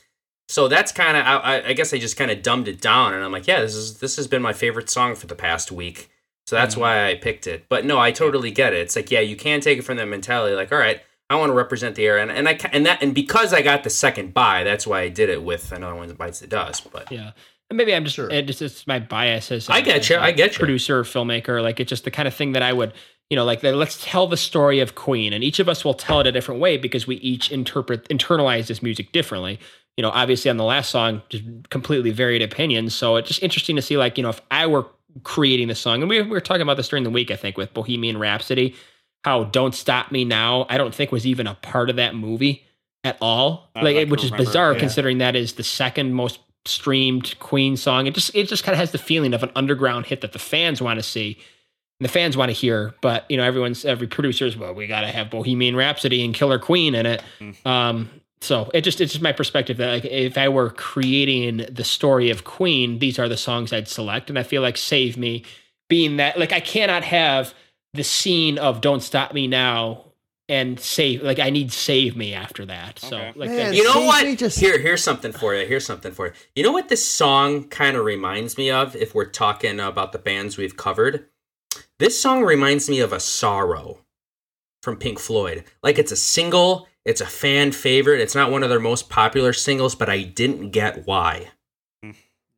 [0.49, 3.15] So that's kind of, I, I- I guess I just kind of dumbed it down,
[3.15, 5.73] and I'm like, yeah, this is this has been my favorite song for the past
[5.73, 6.11] week.
[6.47, 6.83] So that's mm-hmm.
[6.83, 7.65] why I picked it.
[7.69, 8.81] But no, I totally get it.
[8.81, 10.55] It's like, yeah, you can take it from that mentality.
[10.55, 11.01] Like, all right,
[11.33, 13.83] I want to represent the era, and, and I and that and because I got
[13.85, 16.91] the second buy, that's why I did it with another one that bites the dust.
[16.93, 17.33] But Yeah.
[17.71, 18.29] And maybe I'm just Sure.
[18.31, 20.59] it just my bias as a- I get you, a I get you.
[20.59, 22.93] producer filmmaker like it's just the kind of thing that I would
[23.31, 26.21] you know like let's tell the story of Queen and each of us will tell
[26.21, 29.59] it a different way because we each interpret internalize this music differently.
[29.97, 33.77] You know, obviously on the last song just completely varied opinions, so it's just interesting
[33.77, 34.87] to see like, you know, if I were
[35.23, 37.57] creating the song and we, we were talking about this during the week I think
[37.57, 38.75] with Bohemian Rhapsody
[39.25, 42.65] how "Don't Stop Me Now" I don't think was even a part of that movie
[43.05, 43.71] at all.
[43.75, 44.79] I'd like, to which is remember, bizarre yeah.
[44.79, 48.07] considering that is the second most streamed Queen song.
[48.07, 50.39] It just it just kind of has the feeling of an underground hit that the
[50.39, 51.39] fans want to see.
[52.01, 55.09] And the fans want to hear, but you know, everyone's every producer's well, we gotta
[55.09, 57.23] have Bohemian Rhapsody and Killer Queen in it.
[57.41, 57.67] Mm.
[57.67, 61.85] Um, so it just it's just my perspective that like if I were creating the
[61.85, 65.45] story of Queen, these are the songs I'd select, and I feel like Save Me
[65.89, 67.55] being that like I cannot have
[67.95, 70.05] the scene of Don't Stop Me Now
[70.49, 72.99] and save like I need Save Me after that.
[72.99, 73.33] So Okay.
[73.37, 74.39] like Man, that, You know what?
[74.39, 75.67] Just- Here, here's something for you.
[75.67, 76.33] Here's something for you.
[76.57, 78.97] You know what this song kind of reminds me of?
[78.97, 81.27] If we're talking about the bands we've covered,
[81.99, 83.99] this song reminds me of a sorrow
[84.83, 85.65] from Pink Floyd.
[85.83, 88.21] Like it's a single, it's a fan favorite.
[88.21, 91.51] It's not one of their most popular singles, but I didn't get why.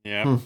[0.04, 0.24] Yeah.
[0.24, 0.36] Hmm.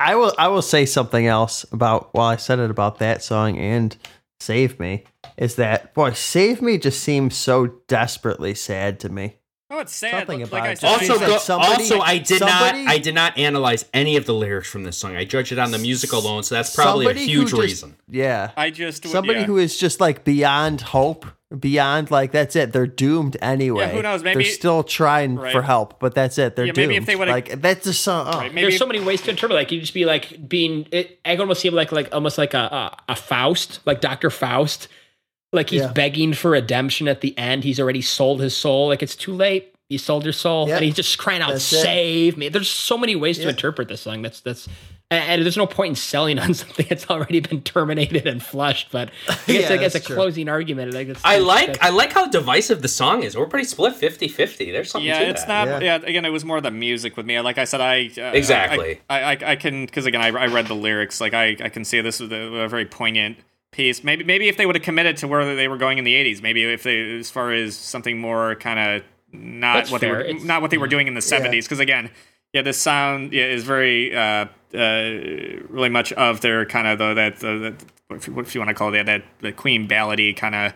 [0.00, 3.58] I will I will say something else about while I said it about that song
[3.58, 3.96] and
[4.40, 5.04] Save Me
[5.36, 9.34] is that boy Save Me just seems so desperately sad to me.
[9.70, 10.12] Oh, it's sad.
[10.12, 10.78] Something Like about I it.
[10.78, 14.16] said, Just Also, go- somebody- also, I did somebody- not, I did not analyze any
[14.16, 15.14] of the lyrics from this song.
[15.14, 17.96] I judged it on the music alone, so that's probably a who huge just- reason.
[18.08, 18.52] Yeah.
[18.56, 19.44] I just Somebody yeah.
[19.46, 21.26] who is just like beyond hope,
[21.56, 22.72] beyond like that's it.
[22.72, 23.84] They're doomed anyway.
[23.86, 25.52] Yeah, who knows, maybe- they're still trying Right.
[25.52, 26.56] for help, but that's it.
[26.56, 26.92] They're Yeah, doomed.
[26.92, 28.24] if they would've- like that's just so.
[28.26, 28.38] Oh.
[28.38, 29.56] Right, maybe there's so many ways to interpret.
[29.56, 30.86] Like you just be like being.
[30.92, 34.00] It, I can almost see him like like almost like a a, a Faust, like
[34.00, 34.88] Doctor Faust.
[35.52, 35.92] Like he's Yeah.
[35.92, 37.64] begging for redemption at the end.
[37.64, 38.88] He's already sold his soul.
[38.88, 39.72] Like it's too late.
[39.88, 40.76] You sold your soul, Yeah.
[40.76, 41.80] and he's just crying out, That's it.
[41.80, 44.20] "Save me!" There's so many ways to interpret this song.
[44.20, 44.68] That's that's.
[45.10, 48.88] And and there's no point in selling on something that's already been terminated and flushed.
[48.92, 50.14] But I guess Yeah, like as a true.
[50.16, 53.36] closing argument, like it's, I like that's- I like how divisive the song is.
[53.36, 54.70] We're pretty split 50-50.
[54.72, 55.68] There's something Yeah, to it's that.
[55.68, 55.82] not.
[55.82, 55.98] Yeah.
[55.98, 56.06] Yeah.
[56.06, 57.40] again, it was more the music with me.
[57.40, 59.00] Like I said, I uh, Exactly.
[59.08, 61.20] I, I, I can because again, I, I read the lyrics.
[61.20, 63.38] Like I, I can see this was a, a very poignant
[63.70, 64.04] piece.
[64.04, 66.42] Maybe, maybe if they would have committed to where they were going in the '80s,
[66.42, 69.02] maybe if they, as far as something more kind of
[69.32, 70.10] not That's what fair.
[70.10, 71.62] they were, It's- not what they were doing in the '70s.
[71.64, 72.10] Because again,
[72.52, 75.10] yeah, the sound yeah, is very, uh, uh,
[75.68, 77.76] really much of their kind of the that the,
[78.08, 80.36] the if you, what if you want to call it that that the Queen ballady
[80.36, 80.72] kind of.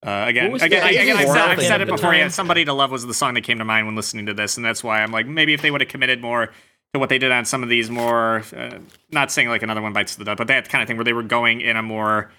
[0.00, 2.14] Uh, again, again, I, again, I've said, I've said it before.
[2.14, 4.56] Yeah, "Somebody to Love" was the song that came to mind when listening to this,
[4.56, 6.52] and that's why I'm like, maybe if they would have committed more
[6.92, 8.78] to what they did on some of these more, uh,
[9.10, 11.12] not saying like another one bites the dust, but that kind of thing where they
[11.12, 12.30] were going in a more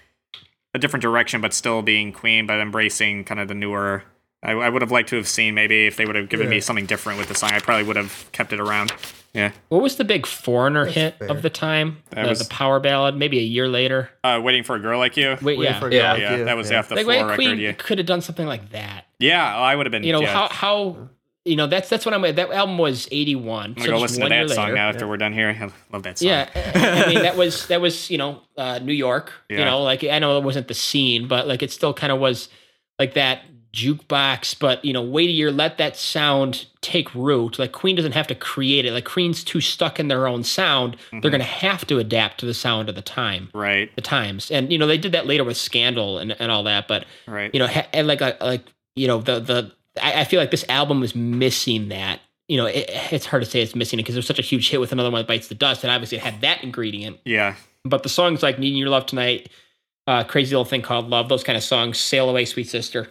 [0.74, 4.04] a different direction, but still being Queen, but embracing kind of the newer.
[4.42, 6.60] I, I would have liked to have seen maybe if they would have given me
[6.60, 7.50] something different with the song.
[7.52, 8.92] I probably would have kept it around.
[9.34, 11.28] Yeah, what was the big foreigner hit fair.
[11.28, 11.98] of the time?
[12.10, 14.10] That The, was- the power ballad, maybe a year later.
[14.24, 15.36] uh, waiting for a girl like you.
[15.42, 16.00] Wait, Wait yeah, for a Yeah.
[16.00, 16.44] Girl Like yeah, You.
[16.46, 16.78] that was Yeah.
[16.80, 17.58] off the like floor wait, record.
[17.58, 19.04] Yeah, could have done something like that.
[19.20, 20.02] yeah, I would have been.
[20.04, 20.32] You know yeah.
[20.32, 21.08] how how
[21.44, 22.22] you know that's that's what I'm.
[22.22, 23.66] That album was eighty one.
[23.70, 25.48] I'm gonna go listen to that song now after we're done here.
[25.50, 26.28] I love that song.
[26.28, 29.32] Yeah, I I mean that was that was you know uh, New York.
[29.48, 32.18] You know, like I know it wasn't the scene, but like it still kind of
[32.18, 32.48] was
[32.98, 33.42] like that
[33.72, 34.58] jukebox.
[34.58, 37.58] But you know, wait a year, let that sound take root.
[37.58, 38.92] Like Queen doesn't have to create it.
[38.92, 40.96] Like Queen's too stuck in their own sound.
[40.96, 41.20] Mm-hmm.
[41.20, 43.50] They're gonna have to adapt to the sound of the time.
[43.54, 43.94] Right.
[43.96, 46.88] The times, and you know they did that later with Scandal and, and all that.
[46.88, 47.50] But Right.
[47.54, 48.64] you know, ha- and like uh, like
[48.96, 49.72] you know the the
[50.02, 52.20] I, I feel like this album was missing that.
[52.48, 54.42] You know, it, it's hard to say it's missing it because it was such a
[54.42, 57.18] huge hit with another one that bites the dust, and obviously it had that ingredient.
[57.24, 57.54] yeah.
[57.84, 59.48] But the songs like "Needing Your Love Tonight,"
[60.06, 63.08] uh, "Crazy Little Thing Called Love," those kind of songs, "Sail Away, Sweet Sister,"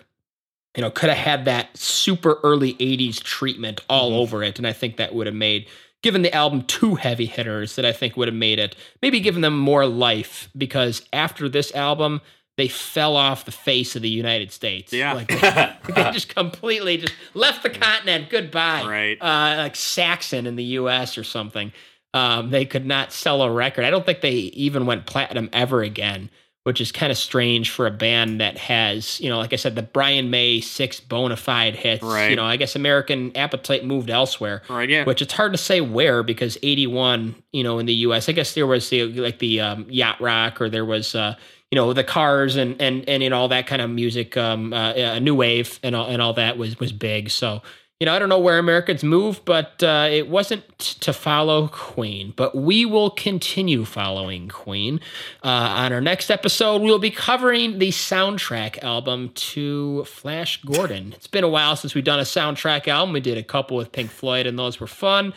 [0.79, 4.71] you know, could have had that super early '80s treatment all over it, and I
[4.71, 5.67] think that would have made.
[6.01, 9.41] Given the album two heavy hitters that I think would have made it, maybe given
[9.41, 12.21] them more life because after this album,
[12.55, 14.93] they fell off the face of the United States.
[14.93, 15.11] Yeah.
[15.11, 15.27] Like
[15.93, 18.29] they just completely just left the continent.
[18.29, 18.85] Goodbye.
[18.87, 19.17] Right.
[19.21, 21.17] Uh, like Saxon in the U.S.
[21.17, 21.73] or something.
[22.13, 23.83] Um, they could not sell a record.
[23.83, 26.29] I don't think they even went platinum ever again,
[26.63, 29.75] which is kind of strange for a band that has, you know, like I said,
[29.75, 32.03] the Brian May six bona fide hits.
[32.03, 32.29] Right.
[32.29, 34.61] You know, I guess American Appetite moved elsewhere.
[34.69, 34.89] Right.
[34.89, 35.05] Yeah.
[35.05, 38.53] Which it's hard to say where because 81, you know, in the US, I guess
[38.53, 41.35] there was the like the um, yacht rock or there was uh,
[41.71, 45.19] you know, the cars and and and all that kind of music, um, uh, uh,
[45.19, 47.29] new wave and all and all that was was big.
[47.29, 47.61] So
[47.99, 52.33] you know, I don't know where Americans moved, but uh, it wasn't to follow Queen.
[52.33, 55.01] But we will continue following Queen.
[55.43, 61.11] Uh, on our next episode, we will be covering the soundtrack album to Flash Gordon.
[61.11, 63.11] It's been a while since we've done a soundtrack album.
[63.11, 65.33] We did a couple with Pink Floyd, and those were fun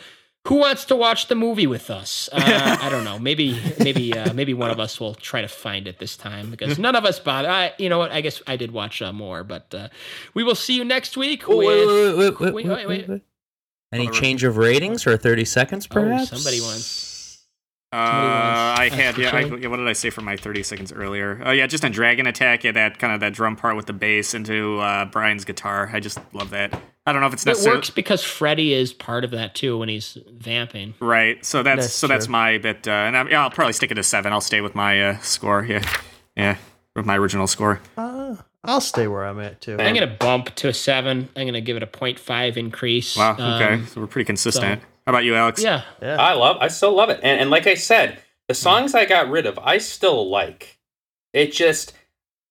[0.47, 2.29] who wants to watch the movie with us?
[2.31, 3.17] Uh, I don't know.
[3.17, 6.77] Maybe, maybe, uh, maybe one of us will try to find it this time because
[6.77, 7.49] none of us bother.
[7.49, 8.11] I, you know what?
[8.11, 9.87] I guess I did watch uh, more, but uh,
[10.33, 11.47] we will see you next week.
[11.47, 11.65] Wait,
[12.53, 13.21] wait, wait,
[13.91, 16.33] Any change of ratings or thirty seconds, perhaps?
[16.33, 17.12] Oh, somebody wants.
[17.93, 19.67] Uh, I had yeah, I, yeah.
[19.67, 21.41] What did I say for my thirty seconds earlier?
[21.45, 22.63] Oh yeah, just on Dragon Attack.
[22.63, 25.89] Yeah, that kind of that drum part with the bass into uh, Brian's guitar.
[25.93, 26.73] I just love that.
[27.05, 29.89] I don't know if it's It works because Freddie is part of that too when
[29.89, 30.93] he's vamping.
[31.01, 31.43] right.
[31.45, 32.87] So that's, That's so that's my bit.
[32.87, 34.31] Uh, and I, yeah, I'll probably stick it to seven.
[34.33, 35.63] I'll stay with my uh, score.
[35.65, 35.87] Yeah,
[36.35, 36.57] yeah,
[36.95, 37.79] with my original score.
[37.97, 39.77] Uh, I'll stay where I'm at too.
[39.77, 41.27] I'm gonna bump to a seven.
[41.35, 43.17] I'm gonna give it a 0.5 increase.
[43.17, 43.33] Wow.
[43.33, 44.81] Okay, Um, so we're pretty consistent.
[45.05, 45.61] How about you, Alex?
[45.61, 46.15] yeah, yeah.
[46.15, 46.57] I love.
[46.61, 49.59] I still love it, and and like I said, the songs I got rid of,
[49.59, 50.77] I still like.
[51.33, 51.93] It just,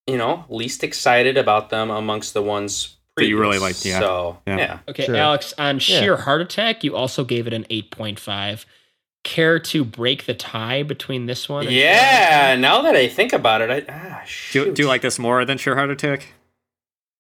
[0.07, 3.85] you know, least excited about them amongst the ones That you really previous.
[3.85, 4.01] liked, yeah.
[4.01, 4.57] So Yeah.
[4.57, 4.79] yeah.
[4.89, 5.17] Okay, Sure.
[5.17, 8.65] Alex, on sheer heart attack, you also gave it an 8.5.
[9.25, 11.67] Care to break the tie between this one?
[11.69, 14.75] and Yeah, now that I think about it, I ah, Do, shoot.
[14.75, 16.33] do you like this more than sheer Heart Attack?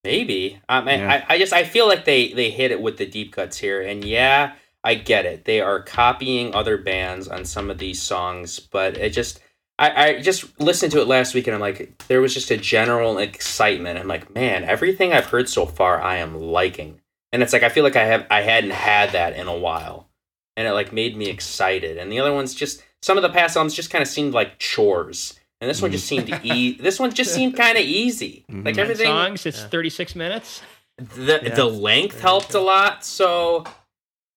[0.02, 0.60] Maybe.
[0.68, 1.24] I mean, Yeah.
[1.28, 3.80] I, I just I feel like they they hit it with the deep cuts here,
[3.82, 4.54] and yeah,
[4.84, 5.44] I get it.
[5.44, 9.40] They are copying other bands on some of these songs, but it just
[9.78, 12.56] I, I just listened to it last week, and I'm like, there was just a
[12.56, 13.98] general excitement.
[13.98, 17.00] I'm like, man, everything I've heard so far, I am liking,
[17.32, 20.08] and it's like I feel like I have I hadn't had that in a while,
[20.56, 21.96] and it like made me excited.
[21.96, 24.58] And the other ones just some of the past albums just kind of seemed like
[24.58, 25.38] chores.
[25.60, 28.44] And this one just seemed e- this one just seemed kind of easy.
[28.48, 28.64] Like Mhm.
[28.64, 29.46] Nine everything songs.
[29.46, 29.68] It's Yeah.
[29.68, 30.62] 36 minutes.
[30.98, 31.54] the Yeah.
[31.54, 33.04] the length helped a lot.
[33.04, 33.64] So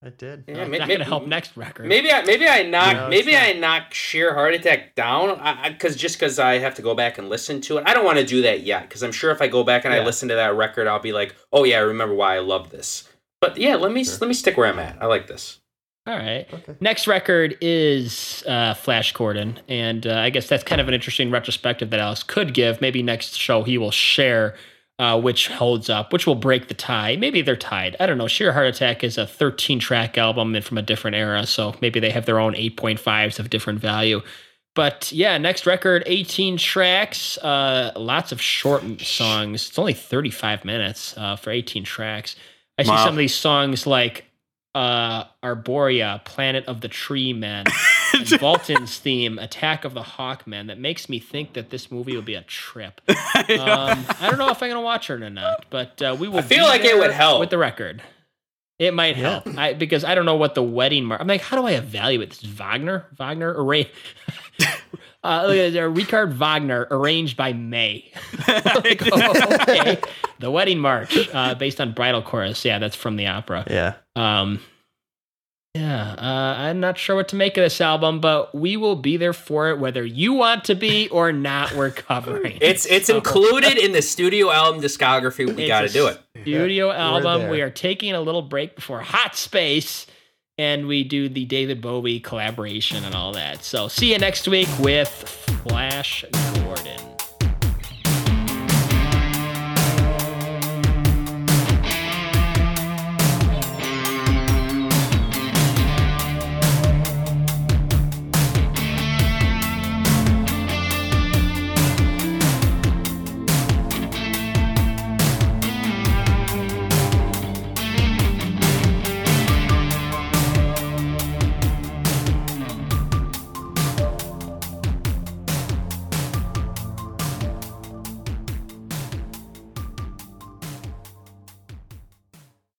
[0.05, 0.43] I did.
[0.47, 1.87] yeah, Uh, may- not gonna help next record.
[1.87, 3.43] Maybe I maybe I knock No, maybe not.
[3.43, 5.39] I knock sheer heart attack down
[5.73, 7.83] because just because I have to go back and listen to it.
[7.87, 9.93] I don't want to do that yet because I'm sure if I go back and
[9.93, 12.69] I listen to that record, I'll be like, oh yeah, I remember why I love
[12.69, 13.09] this.
[13.41, 14.17] But yeah, let me Sure.
[14.21, 14.97] let me stick where I'm at.
[15.01, 15.59] I like this.
[16.07, 16.45] All right.
[16.53, 16.75] Okay.
[16.79, 21.31] Next record is uh, Flash Gordon, and uh, I guess that's kind of an interesting
[21.31, 22.79] retrospective that Alex could give.
[22.79, 24.55] Maybe next show he will share
[24.99, 27.15] uh, which holds up, which will break the tie.
[27.17, 27.95] Maybe they're tied.
[27.99, 28.27] I don't know.
[28.27, 31.99] Sheer Heart Attack is a 13 track album and from a different era, so maybe
[31.99, 34.21] they have their own 8.5s of different value.
[34.73, 39.69] But yeah, next record, 18 tracks, uh, lots of short songs.
[39.69, 42.35] It's only 35 minutes uh, for 18 tracks.
[42.77, 42.97] I see Wow.
[43.05, 44.25] some of these songs like
[44.73, 47.65] uh, Arborea, Planet of the Tree Men,
[48.15, 52.21] and Vultan's theme, Attack of the Hawkmen, that makes me think that this movie will
[52.23, 53.01] be a trip.
[53.35, 56.27] Um, I don't know if I'm going to watch it or not, but uh, we
[56.27, 57.39] will I feel like it would help.
[57.39, 58.01] with the record.
[58.79, 59.41] It might Yeah.
[59.41, 61.21] help I, because I don't know what the wedding mark.
[61.21, 62.41] I'm like, how do I evaluate this?
[62.41, 63.85] Wagner, Wagner, arra-
[65.23, 68.11] uh, look at there, Richard Wagner, arranged by May.
[68.47, 69.99] Like, oh, okay.
[70.39, 72.63] The wedding march, uh, based on bridal chorus.
[72.65, 73.65] Yeah, that's from the opera.
[73.69, 73.93] Yeah.
[74.15, 74.59] Um,
[75.75, 79.17] yeah, uh, I'm not sure what to make of this album, but we will be
[79.17, 81.73] there for it, whether you want to be or not.
[81.73, 82.57] We're covering.
[82.61, 85.53] It's it's included in the studio album discography.
[85.53, 86.21] We got to do it.
[86.43, 87.49] studio album.
[87.49, 90.07] We are taking a little break before Hot Space,
[90.57, 93.61] and we do the David Bowie collaboration and all that.
[93.65, 96.23] So see you next week with Flash
[96.53, 97.14] Gordon.